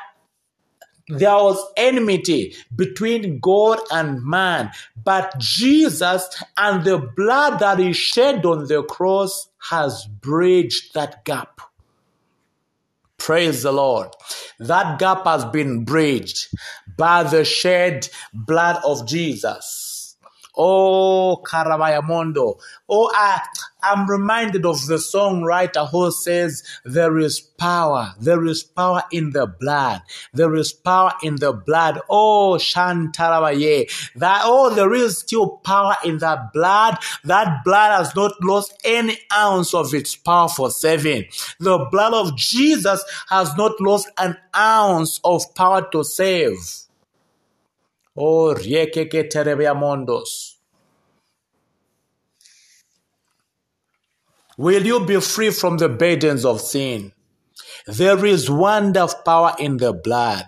there 1.09 1.35
was 1.35 1.61
enmity 1.77 2.55
between 2.77 3.41
God 3.41 3.81
and 3.91 4.25
man, 4.25 4.71
but 5.03 5.37
Jesus 5.39 6.29
and 6.57 6.85
the 6.85 6.99
blood 6.99 7.59
that 7.59 7.81
he 7.81 7.93
shed 7.93 8.47
on 8.47 8.69
the 8.69 8.85
cross 8.85 9.49
has 9.71 10.07
bridged 10.07 10.95
that 10.95 11.25
gap. 11.25 11.61
Praise 13.21 13.63
the 13.63 13.71
Lord. 13.71 14.09
That 14.59 14.99
gap 14.99 15.25
has 15.25 15.45
been 15.45 15.85
bridged 15.85 16.49
by 16.97 17.23
the 17.23 17.45
shed 17.45 18.09
blood 18.33 18.81
of 18.85 19.07
Jesus. 19.07 19.90
Oh, 20.57 21.43
Karabayamondo. 21.45 22.59
Oh, 22.89 23.11
I, 23.15 23.41
I'm 23.83 24.09
reminded 24.09 24.67
of 24.67 24.87
the 24.87 24.97
songwriter 24.97 25.89
who 25.89 26.11
says, 26.11 26.63
There 26.85 27.19
is 27.19 27.41
power, 27.41 28.15
there 28.21 28.45
is 28.45 28.63
power 28.63 29.03
in 29.13 29.31
the 29.31 29.47
blood, 29.47 30.03
there 30.33 30.55
is 30.55 30.73
power 30.73 31.13
in 31.23 31.37
the 31.37 31.53
blood. 31.53 32.01
Oh, 32.09 32.57
Shantarabaye. 32.61 34.13
That, 34.17 34.43
oh, 34.45 34.75
there 34.75 34.93
is 34.93 35.19
still 35.19 35.49
power 35.59 35.97
in 36.05 36.19
that 36.19 36.53
blood. 36.53 36.99
That 37.25 37.65
blood 37.65 37.99
has 37.99 38.15
not 38.15 38.33
lost 38.43 38.75
any 38.85 39.19
ounce 39.33 39.75
of 39.75 39.95
its 39.95 40.17
power 40.17 40.49
for 40.49 40.71
saving. 40.71 41.27
The 41.59 41.87
blood 41.91 42.15
of 42.15 42.37
Jesus 42.37 43.05
has 43.29 43.57
not 43.57 43.81
lost 43.81 44.09
an 44.19 44.37
ounce 44.55 45.21
of 45.25 45.55
power 45.55 45.89
to 45.93 46.05
save. 46.05 46.90
Oh, 48.23 48.55
Riekeke 48.55 49.31
Terebeamondos. 49.33 50.57
Will 54.59 54.85
you 54.85 55.07
be 55.07 55.19
free 55.23 55.51
from 55.51 55.79
the 55.79 55.89
burdens 55.89 56.45
of 56.45 56.61
sin? 56.61 57.13
There 57.87 58.23
is 58.27 58.51
wonder 58.51 59.01
of 59.01 59.25
power 59.25 59.55
in 59.59 59.79
the 59.79 59.95
blood. 59.95 60.45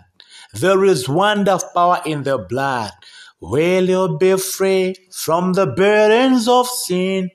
There 0.52 0.84
is 0.84 1.08
wonder 1.08 1.52
of 1.52 1.62
power 1.72 2.02
in 2.04 2.24
the 2.24 2.36
blood. 2.36 2.90
Will 3.40 3.88
you 3.88 4.18
be 4.18 4.36
free 4.36 4.94
from 5.10 5.54
the 5.54 5.66
burdens 5.66 6.48
of 6.48 6.68
sin? 6.68 7.30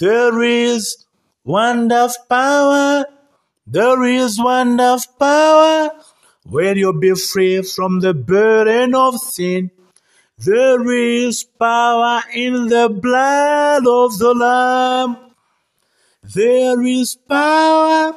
There 0.00 0.42
is 0.42 1.06
wonder 1.44 1.94
of 2.10 2.16
power. 2.28 3.04
There 3.64 4.02
is 4.02 4.40
wonder 4.40 4.82
of 4.98 5.06
power. 5.20 5.90
Will 6.48 6.76
you 6.76 6.92
be 6.92 7.12
free 7.14 7.60
from 7.62 7.98
the 7.98 8.14
burden 8.14 8.94
of 8.94 9.18
sin? 9.18 9.72
There 10.38 10.86
is 10.92 11.42
power 11.42 12.22
in 12.32 12.68
the 12.68 12.88
blood 12.88 13.84
of 13.84 14.16
the 14.16 14.32
Lamb. 14.32 15.16
There 16.22 16.80
is 16.82 17.16
power, 17.16 18.14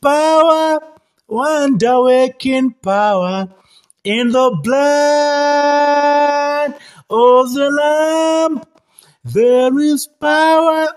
power, 0.00 0.80
wonder 1.28 2.00
working 2.00 2.70
power 2.72 3.48
in 4.02 4.30
the 4.32 4.58
blood 4.62 5.52
of 7.10 7.52
the 7.52 7.70
Lamb. 7.70 8.62
There 9.24 9.78
is 9.78 10.06
power, 10.06 10.88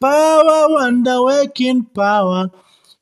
power, 0.00 0.68
wonder 0.70 1.22
working 1.22 1.84
power 1.84 2.50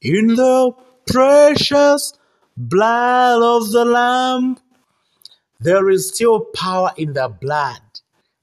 in 0.03 0.35
the 0.35 0.73
precious 1.07 2.13
blood 2.57 3.43
of 3.43 3.71
the 3.71 3.85
Lamb. 3.85 4.59
There 5.61 5.89
is 5.91 6.09
still 6.09 6.41
power 6.41 6.93
in 6.97 7.15
the 7.15 7.29
blood. 7.29 7.81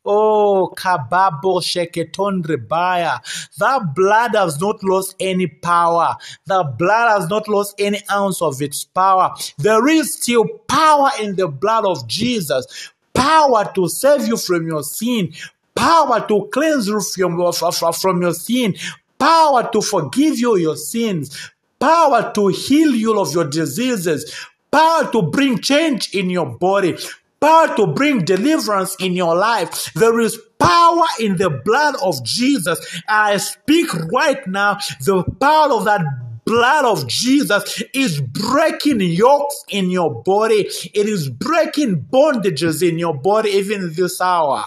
Oh, 0.05 0.73
kababo 0.75 1.61
sheketon 1.61 2.43
rebaya. 2.43 3.19
That 3.57 3.95
blood 3.95 4.35
has 4.35 4.59
not 4.59 4.83
lost 4.83 5.15
any 5.19 5.47
power. 5.47 6.15
The 6.45 6.63
blood 6.77 7.19
has 7.19 7.29
not 7.29 7.47
lost 7.47 7.75
any 7.79 8.01
ounce 8.11 8.41
of 8.41 8.61
its 8.61 8.83
power. 8.83 9.33
There 9.57 9.87
is 9.87 10.15
still 10.15 10.45
power 10.67 11.09
in 11.21 11.35
the 11.37 11.47
blood 11.47 11.85
of 11.85 12.05
Jesus. 12.07 12.91
Power 13.13 13.71
to 13.75 13.87
save 13.87 14.27
you 14.27 14.35
from 14.35 14.67
your 14.67 14.83
sin. 14.83 15.33
Power 15.75 16.27
to 16.27 16.49
cleanse 16.51 16.87
you 16.87 16.99
from, 16.99 17.53
from 17.93 18.21
your 18.21 18.33
sin. 18.33 18.75
Power 19.17 19.69
to 19.71 19.81
forgive 19.81 20.37
you 20.37 20.57
your 20.57 20.75
sins. 20.75 21.52
Power 21.83 22.31
to 22.33 22.47
heal 22.47 22.95
you 22.95 23.19
of 23.19 23.33
your 23.33 23.49
diseases. 23.49 24.33
Power 24.71 25.11
to 25.11 25.21
bring 25.21 25.59
change 25.59 26.15
in 26.15 26.29
your 26.29 26.57
body 26.57 26.95
power 27.43 27.75
to 27.75 27.85
bring 27.87 28.23
deliverance 28.23 28.95
in 29.01 29.11
your 29.13 29.35
life. 29.35 29.91
There 29.95 30.17
is 30.21 30.39
power 30.57 31.03
in 31.19 31.35
the 31.35 31.49
blood 31.49 31.95
of 32.01 32.23
Jesus. 32.23 32.79
I 33.09 33.35
speak 33.35 33.93
right 34.13 34.47
now, 34.47 34.77
the 35.03 35.25
power 35.41 35.73
of 35.73 35.83
that 35.83 36.01
blood 36.45 36.85
of 36.85 37.05
Jesus 37.07 37.83
is 37.93 38.21
breaking 38.21 39.01
yokes 39.01 39.65
in 39.69 39.89
your 39.89 40.23
body. 40.23 40.69
It 40.93 41.07
is 41.09 41.29
breaking 41.29 42.07
bondages 42.09 42.87
in 42.87 42.97
your 42.97 43.13
body 43.13 43.49
even 43.49 43.93
this 43.93 44.21
hour. 44.21 44.63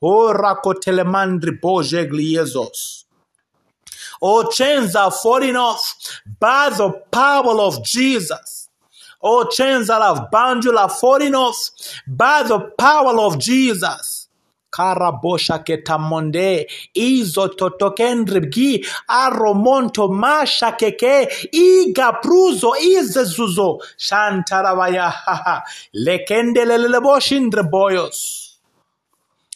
Oh, 0.00 0.32
rakotelemandri 0.32 1.58
bojegliezos. 1.60 3.05
Oh, 4.22 4.50
chains 4.50 4.94
are 4.96 5.10
falling 5.10 5.56
off 5.56 6.20
by 6.40 6.70
the 6.70 6.90
power 7.10 7.60
of 7.60 7.84
Jesus. 7.84 8.68
All 9.20 9.46
chains 9.46 9.88
that 9.88 10.02
have 10.02 10.30
bound 10.30 10.64
you 10.64 10.76
are 10.76 10.90
falling 10.90 11.34
off 11.34 11.56
by 12.06 12.42
the 12.44 12.60
power 12.78 13.18
of 13.20 13.38
Jesus. 13.38 14.26
karabosha 14.76 15.58
ketamonde 15.64 16.68
izo 16.94 17.48
totokendribgi 17.48 18.86
aromonto 19.08 20.08
masha 20.08 20.72
keke 20.72 21.28
iga 21.52 22.12
pruzo 22.22 22.72
izezuzo 22.76 23.80
shantaravaya 23.96 25.12
lekendeleleboshindre 26.06 27.62
boyos 27.70 28.45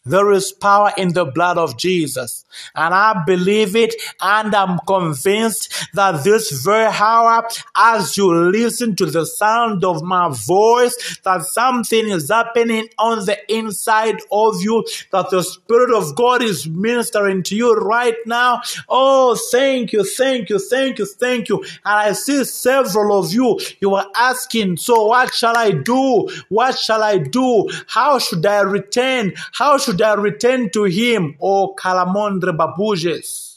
there 0.05 0.33
is 0.33 0.53
power 0.53 0.93
in 0.97 1.13
the 1.13 1.25
blood 1.25 1.59
of 1.59 1.77
Jesus. 1.79 2.45
And 2.75 2.95
I 2.95 3.23
believe 3.27 3.77
it 3.77 3.95
and 4.21 4.55
I'm 4.55 4.79
convinced 4.87 5.73
that 5.95 6.25
this 6.25 6.51
very 6.65 6.87
hour, 6.87 7.47
as 7.77 8.17
you 8.17 8.33
listen 8.35 8.97
to 8.97 9.07
the 9.07 9.27
sound 9.27 9.85
of 9.85 10.03
my 10.03 10.31
voice, 10.47 11.19
that 11.25 11.43
something 11.43 12.09
is 12.09 12.29
happening 12.31 12.89
on 12.99 13.25
the 13.27 13.39
inside 13.55 14.21
of 14.33 14.63
you, 14.63 14.85
that 15.13 15.31
the 15.31 15.43
Spirit 15.43 15.95
of 15.95 16.17
God 16.17 16.43
is 16.43 16.67
ministering 16.67 17.43
to 17.45 17.57
you 17.57 17.75
right 17.75 18.17
now. 18.27 18.63
Oh, 18.89 19.39
thank 19.51 19.93
you, 19.93 20.05
thank 20.05 20.49
you, 20.49 20.59
thank 20.59 20.99
you, 20.99 21.07
thank 21.07 21.49
you. 21.49 21.59
And 21.59 21.71
I 21.85 22.13
see 22.13 22.45
several 22.45 23.19
of 23.19 23.33
you, 23.33 23.61
you 23.81 23.95
are 23.95 24.07
asking, 24.15 24.79
so 24.79 25.07
what 25.07 25.35
shall 25.35 25.57
I 25.57 25.71
do? 25.71 26.29
What 26.49 26.79
shall 26.79 27.03
I 27.03 27.19
do? 27.19 27.69
How 27.87 28.19
should 28.19 28.45
I 28.47 28.61
return? 28.63 29.35
How 29.53 29.79
should 29.79 29.90
should 29.91 30.03
I 30.03 30.15
return 30.15 30.71
to 30.71 30.85
him, 30.85 31.37
O 31.41 31.75
Calamondre 31.75 32.57
Babujes? 32.57 33.49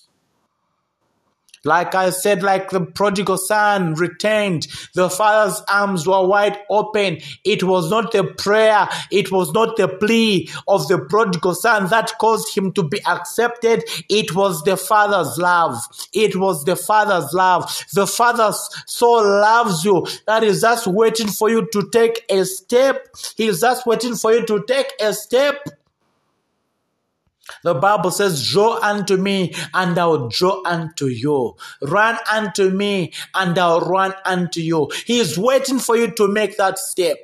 Like 1.65 1.95
I 1.95 2.09
said, 2.09 2.43
like 2.43 2.71
the 2.71 2.81
prodigal 2.81 3.38
son 3.38 3.93
returned, 3.93 4.67
the 4.95 5.09
father's 5.09 5.61
arms 5.69 6.05
were 6.05 6.27
wide 6.27 6.59
open. 6.69 7.19
It 7.45 7.63
was 7.63 7.89
not 7.89 8.11
the 8.11 8.25
prayer, 8.25 8.89
it 9.11 9.31
was 9.31 9.53
not 9.53 9.77
the 9.77 9.88
plea 9.88 10.49
of 10.67 10.86
the 10.89 10.99
prodigal 10.99 11.55
son 11.55 11.88
that 11.88 12.17
caused 12.19 12.53
him 12.57 12.73
to 12.73 12.84
be 12.84 12.99
accepted. 13.05 13.84
It 14.09 14.36
was 14.36 14.61
the 14.63 14.75
father's 14.75 15.38
love. 15.38 15.77
It 16.13 16.36
was 16.36 16.65
the 16.65 16.75
father's 16.75 17.31
love. 17.34 17.63
The 17.93 18.07
father 18.07 18.51
so 18.86 19.11
loves 19.11 19.86
you 19.86 20.05
that 20.27 20.43
is 20.43 20.61
just 20.61 20.86
waiting 20.88 21.27
for 21.27 21.49
you 21.49 21.69
to 21.71 21.89
take 21.93 22.25
a 22.29 22.43
step. 22.43 23.07
He's 23.38 23.61
just 23.61 23.86
waiting 23.86 24.15
for 24.15 24.34
you 24.34 24.45
to 24.47 24.65
take 24.67 24.91
a 24.99 25.13
step. 25.13 25.65
The 27.64 27.74
Bible 27.74 28.11
says, 28.11 28.47
Draw 28.49 28.80
unto 28.82 29.18
me, 29.18 29.53
and 29.74 29.97
I'll 29.97 30.28
draw 30.28 30.61
unto 30.66 31.07
you. 31.07 31.55
Run 31.82 32.18
unto 32.32 32.70
me, 32.70 33.14
and 33.34 33.57
I'll 33.57 33.82
run 33.82 34.14
unto 34.26 34.61
you. 34.61 34.91
He 35.05 35.20
is 35.20 35.38
waiting 35.38 35.80
for 35.80 35.95
you 35.95 36.11
to 36.11 36.28
make 36.28 36.57
that 36.57 36.78
step. 36.78 37.18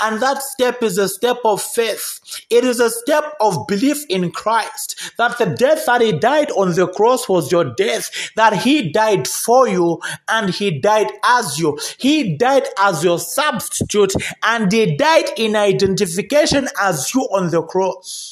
And 0.00 0.20
that 0.20 0.42
step 0.42 0.82
is 0.82 0.98
a 0.98 1.08
step 1.08 1.38
of 1.44 1.62
faith. 1.62 2.18
It 2.50 2.64
is 2.64 2.80
a 2.80 2.90
step 2.90 3.34
of 3.40 3.66
belief 3.68 4.04
in 4.08 4.32
Christ 4.32 5.12
that 5.16 5.38
the 5.38 5.46
death 5.46 5.86
that 5.86 6.00
He 6.00 6.12
died 6.12 6.50
on 6.52 6.74
the 6.74 6.88
cross 6.88 7.28
was 7.28 7.52
your 7.52 7.72
death, 7.74 8.10
that 8.34 8.62
He 8.62 8.90
died 8.90 9.28
for 9.28 9.68
you 9.68 10.00
and 10.28 10.50
He 10.50 10.80
died 10.80 11.12
as 11.24 11.58
you. 11.58 11.78
He 11.98 12.36
died 12.36 12.66
as 12.78 13.04
your 13.04 13.20
substitute 13.20 14.14
and 14.42 14.72
He 14.72 14.96
died 14.96 15.30
in 15.36 15.54
identification 15.54 16.68
as 16.80 17.14
you 17.14 17.20
on 17.20 17.50
the 17.50 17.62
cross. 17.62 18.31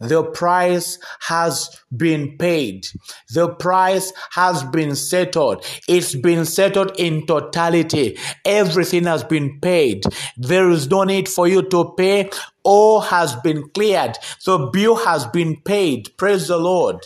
The 0.00 0.24
price 0.24 0.98
has 1.20 1.70
been 1.96 2.36
paid. 2.36 2.86
The 3.32 3.48
price 3.48 4.12
has 4.32 4.62
been 4.64 4.94
settled. 4.94 5.64
It's 5.88 6.14
been 6.14 6.44
settled 6.44 6.92
in 6.98 7.26
totality. 7.26 8.18
Everything 8.44 9.04
has 9.04 9.24
been 9.24 9.58
paid. 9.60 10.04
There 10.36 10.70
is 10.70 10.90
no 10.90 11.04
need 11.04 11.28
for 11.28 11.48
you 11.48 11.62
to 11.62 11.94
pay. 11.96 12.30
All 12.62 13.00
has 13.00 13.36
been 13.36 13.68
cleared. 13.70 14.18
The 14.44 14.58
bill 14.72 14.96
has 14.96 15.26
been 15.26 15.60
paid. 15.62 16.14
Praise 16.18 16.48
the 16.48 16.58
Lord. 16.58 17.00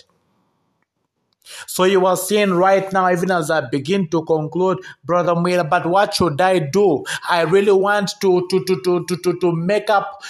So 1.67 1.85
you 1.85 2.07
are 2.07 2.17
seeing 2.17 2.53
right 2.53 2.93
now, 2.93 3.11
even 3.11 3.31
as 3.31 3.51
I 3.51 3.69
begin 3.69 4.09
to 4.09 4.25
conclude, 4.25 4.79
Brother 5.05 5.35
Miller, 5.35 5.65
but 5.65 5.87
what 5.87 6.15
should 6.15 6.41
I 6.41 6.59
do? 6.59 7.05
I 7.29 7.43
really 7.43 7.73
want 7.73 8.13
to 8.21 8.47
to 8.49 8.65
to 8.65 8.81
to 8.85 9.05
to 9.07 9.17
to, 9.17 9.39
to 9.41 9.53
make 9.53 9.91
up 9.91 10.23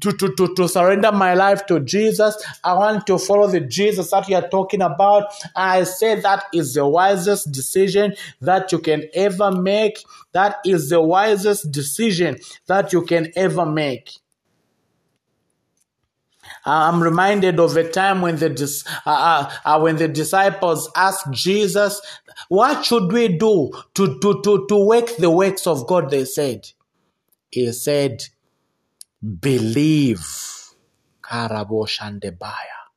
to, 0.00 0.12
to, 0.12 0.34
to, 0.34 0.54
to 0.54 0.68
surrender 0.68 1.12
my 1.12 1.34
life 1.34 1.66
to 1.66 1.80
Jesus. 1.80 2.36
I 2.62 2.74
want 2.74 3.06
to 3.06 3.18
follow 3.18 3.46
the 3.46 3.60
Jesus 3.60 4.10
that 4.10 4.28
you 4.28 4.36
are 4.36 4.48
talking 4.48 4.82
about. 4.82 5.32
I 5.54 5.84
say 5.84 6.20
that 6.20 6.44
is 6.52 6.74
the 6.74 6.86
wisest 6.86 7.52
decision 7.52 8.14
that 8.40 8.72
you 8.72 8.78
can 8.80 9.04
ever 9.14 9.52
make. 9.52 10.04
That 10.32 10.56
is 10.64 10.90
the 10.90 11.00
wisest 11.00 11.70
decision 11.70 12.38
that 12.66 12.92
you 12.92 13.02
can 13.02 13.32
ever 13.36 13.64
make. 13.64 14.10
I'm 16.66 17.02
reminded 17.02 17.60
of 17.60 17.76
a 17.76 17.88
time 17.88 18.22
when 18.22 18.36
the 18.36 18.50
uh, 19.04 19.10
uh, 19.10 19.50
uh, 19.64 19.80
when 19.80 19.96
the 19.96 20.08
disciples 20.08 20.90
asked 20.96 21.30
Jesus, 21.30 22.00
"What 22.48 22.84
should 22.84 23.12
we 23.12 23.28
do 23.28 23.72
to 23.94 24.18
to 24.20 24.40
to 24.42 24.66
to 24.68 24.76
work 24.76 25.16
the 25.16 25.30
works 25.30 25.66
of 25.66 25.86
God?" 25.86 26.10
They 26.10 26.24
said, 26.24 26.70
"He 27.50 27.70
said, 27.72 28.24
Believe. 29.24 30.26
Karaboshandebaya. 31.22 32.90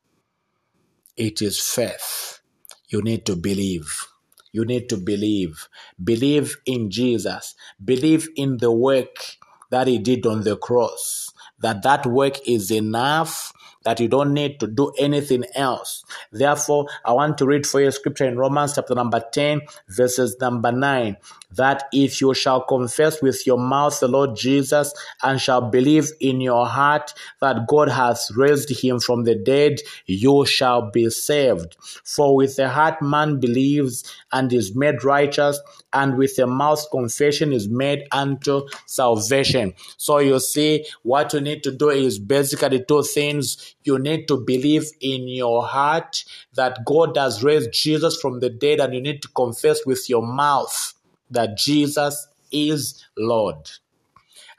It 1.18 1.42
is 1.42 1.62
faith. 1.62 2.42
You 2.90 3.02
need 3.02 3.26
to 3.28 3.36
believe. 3.38 4.06
You 4.52 4.66
need 4.66 4.90
to 4.90 4.98
believe. 4.98 5.70
Believe 6.04 6.58
in 6.66 6.92
Jesus. 6.92 7.56
Believe 7.84 8.30
in 8.36 8.58
the 8.58 8.72
work 8.72 9.38
that 9.72 9.88
he 9.88 10.00
did 10.00 10.26
on 10.26 10.44
the 10.44 10.58
cross. 10.58 11.30
That 11.60 11.84
that 11.84 12.06
work 12.06 12.48
is 12.48 12.72
enough 12.72 13.54
that 13.88 14.02
you 14.02 14.10
don't 14.10 14.34
need 14.34 14.60
to 14.60 14.68
do 14.68 14.92
anything 15.00 15.46
else. 15.56 16.04
Therefore, 16.34 16.88
I 17.06 17.14
want 17.14 17.38
to 17.38 17.46
read 17.46 17.66
for 17.66 17.80
you 17.80 17.90
scripture 17.90 18.26
in 18.26 18.38
Romans 18.38 18.74
chapter 18.76 18.94
number 18.94 19.24
10, 19.32 19.62
verses 19.88 20.36
number 20.42 20.74
9, 20.74 21.16
that 21.54 21.86
if 21.94 22.20
you 22.20 22.34
shall 22.34 22.60
confess 22.66 23.22
with 23.22 23.48
your 23.48 23.58
mouth 23.58 23.98
the 24.02 24.10
Lord 24.10 24.36
Jesus 24.36 24.94
and 25.24 25.40
shall 25.40 25.62
believe 25.62 26.10
in 26.20 26.42
your 26.42 26.68
heart 26.68 27.14
that 27.40 27.66
God 27.70 27.88
has 27.88 28.30
raised 28.36 28.70
him 28.78 29.00
from 29.00 29.24
the 29.24 29.36
dead, 29.36 29.80
you 30.06 30.46
shall 30.46 30.92
be 30.92 31.10
saved. 31.10 31.78
For 32.04 32.36
with 32.36 32.58
the 32.58 32.68
heart 32.68 33.02
man 33.02 33.40
believes 33.40 34.04
and 34.32 34.52
is 34.52 34.76
made 34.76 35.04
righteous, 35.04 35.60
and 35.94 36.18
with 36.18 36.36
the 36.36 36.48
mouth 36.48 36.86
confession 36.92 37.54
is 37.54 37.70
made 37.70 38.08
unto 38.12 38.68
salvation. 38.86 39.74
So 39.98 40.20
you 40.20 40.40
see, 40.40 40.86
what 41.04 41.34
you 41.34 41.42
need 41.42 41.64
to 41.64 41.72
do 41.72 41.90
is 41.90 42.20
basically 42.20 42.84
two 42.84 43.04
things 43.04 43.76
you 43.84 43.98
need 44.00 44.28
to 44.28 44.38
believe 44.38 44.86
in 45.02 45.28
your 45.28 45.66
heart 45.66 46.24
that 46.56 46.86
God 46.86 47.16
has 47.18 47.44
raised 47.44 47.72
Jesus 47.72 48.20
from 48.20 48.40
the 48.40 48.50
dead, 48.50 48.80
and 48.80 48.94
you 48.94 49.02
need 49.02 49.22
to 49.22 49.28
confess 49.30 49.86
with 49.86 50.10
your 50.10 50.26
mouth 50.26 50.94
that 51.32 51.58
Jesus 51.58 52.28
is 52.52 53.06
Lord. 53.18 53.70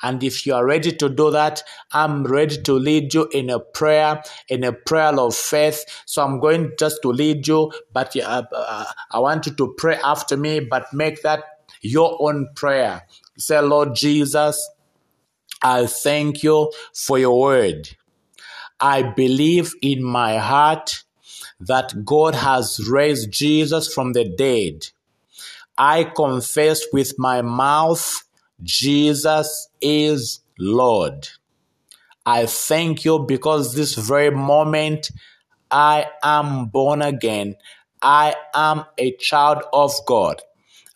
And 0.02 0.22
if 0.22 0.46
you 0.46 0.54
are 0.54 0.64
ready 0.64 0.92
to 0.92 1.08
do 1.08 1.30
that, 1.30 1.62
I'm 1.92 2.24
ready 2.24 2.60
to 2.62 2.72
lead 2.74 3.14
you 3.14 3.28
in 3.32 3.50
a 3.50 3.58
prayer, 3.58 4.22
in 4.48 4.64
a 4.64 4.72
prayer 4.72 5.18
of 5.18 5.34
faith. 5.34 5.84
So 6.06 6.22
I'm 6.22 6.40
going 6.40 6.72
just 6.78 7.02
to 7.02 7.08
lead 7.08 7.46
you, 7.46 7.72
but 7.92 8.16
uh, 8.16 8.44
uh, 8.52 8.84
I 9.10 9.18
want 9.18 9.46
you 9.46 9.54
to 9.54 9.74
pray 9.76 9.98
after 10.02 10.36
me, 10.36 10.60
but 10.60 10.92
make 10.92 11.22
that 11.22 11.44
your 11.80 12.16
own 12.20 12.48
prayer. 12.54 13.02
Say, 13.36 13.60
Lord 13.60 13.94
Jesus, 13.94 14.68
I 15.62 15.86
thank 15.86 16.42
you 16.42 16.72
for 16.92 17.18
your 17.18 17.38
word. 17.38 17.90
I 18.80 19.02
believe 19.02 19.74
in 19.82 20.04
my 20.04 20.38
heart 20.38 21.02
that 21.60 22.04
God 22.04 22.36
has 22.36 22.88
raised 22.88 23.32
Jesus 23.32 23.92
from 23.92 24.12
the 24.12 24.24
dead. 24.24 24.88
I 25.76 26.04
confess 26.04 26.82
with 26.92 27.18
my 27.18 27.42
mouth, 27.42 28.24
Jesus 28.62 29.68
is 29.80 30.40
Lord. 30.58 31.28
I 32.26 32.46
thank 32.46 33.04
you 33.04 33.20
because 33.20 33.74
this 33.74 33.94
very 33.94 34.30
moment 34.30 35.10
I 35.70 36.06
am 36.22 36.66
born 36.66 37.02
again. 37.02 37.56
I 38.02 38.34
am 38.54 38.84
a 38.98 39.12
child 39.16 39.62
of 39.72 39.92
God. 40.06 40.42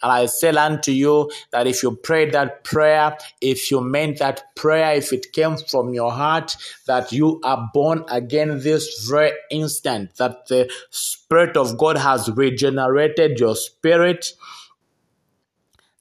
And 0.02 0.10
I 0.10 0.26
say 0.26 0.48
unto 0.48 0.90
you 0.90 1.30
that 1.52 1.68
if 1.68 1.82
you 1.82 1.94
prayed 1.94 2.32
that 2.32 2.64
prayer, 2.64 3.16
if 3.40 3.70
you 3.70 3.80
meant 3.80 4.18
that 4.18 4.42
prayer, 4.56 4.94
if 4.94 5.12
it 5.12 5.32
came 5.32 5.56
from 5.56 5.94
your 5.94 6.10
heart, 6.10 6.56
that 6.86 7.12
you 7.12 7.40
are 7.44 7.70
born 7.72 8.04
again 8.08 8.60
this 8.60 9.06
very 9.08 9.32
instant, 9.50 10.16
that 10.16 10.48
the 10.48 10.68
Spirit 10.90 11.56
of 11.56 11.78
God 11.78 11.98
has 11.98 12.28
regenerated 12.32 13.38
your 13.38 13.54
spirit, 13.54 14.32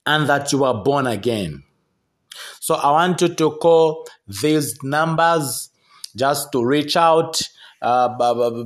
and 0.05 0.29
that 0.29 0.51
you 0.51 0.63
are 0.63 0.83
born 0.83 1.07
again. 1.07 1.63
So 2.59 2.75
I 2.75 2.91
want 2.91 3.19
you 3.21 3.29
to 3.29 3.51
call 3.57 4.07
these 4.41 4.81
numbers 4.83 5.69
just 6.15 6.51
to 6.51 6.63
reach 6.65 6.95
out. 6.95 7.41
Uh, 7.81 8.63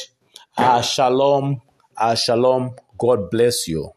Uh, 0.58 0.82
shalom. 0.82 1.62
Uh, 1.96 2.16
shalom. 2.16 2.76
God 2.98 3.30
bless 3.32 3.66
you. 3.68 3.94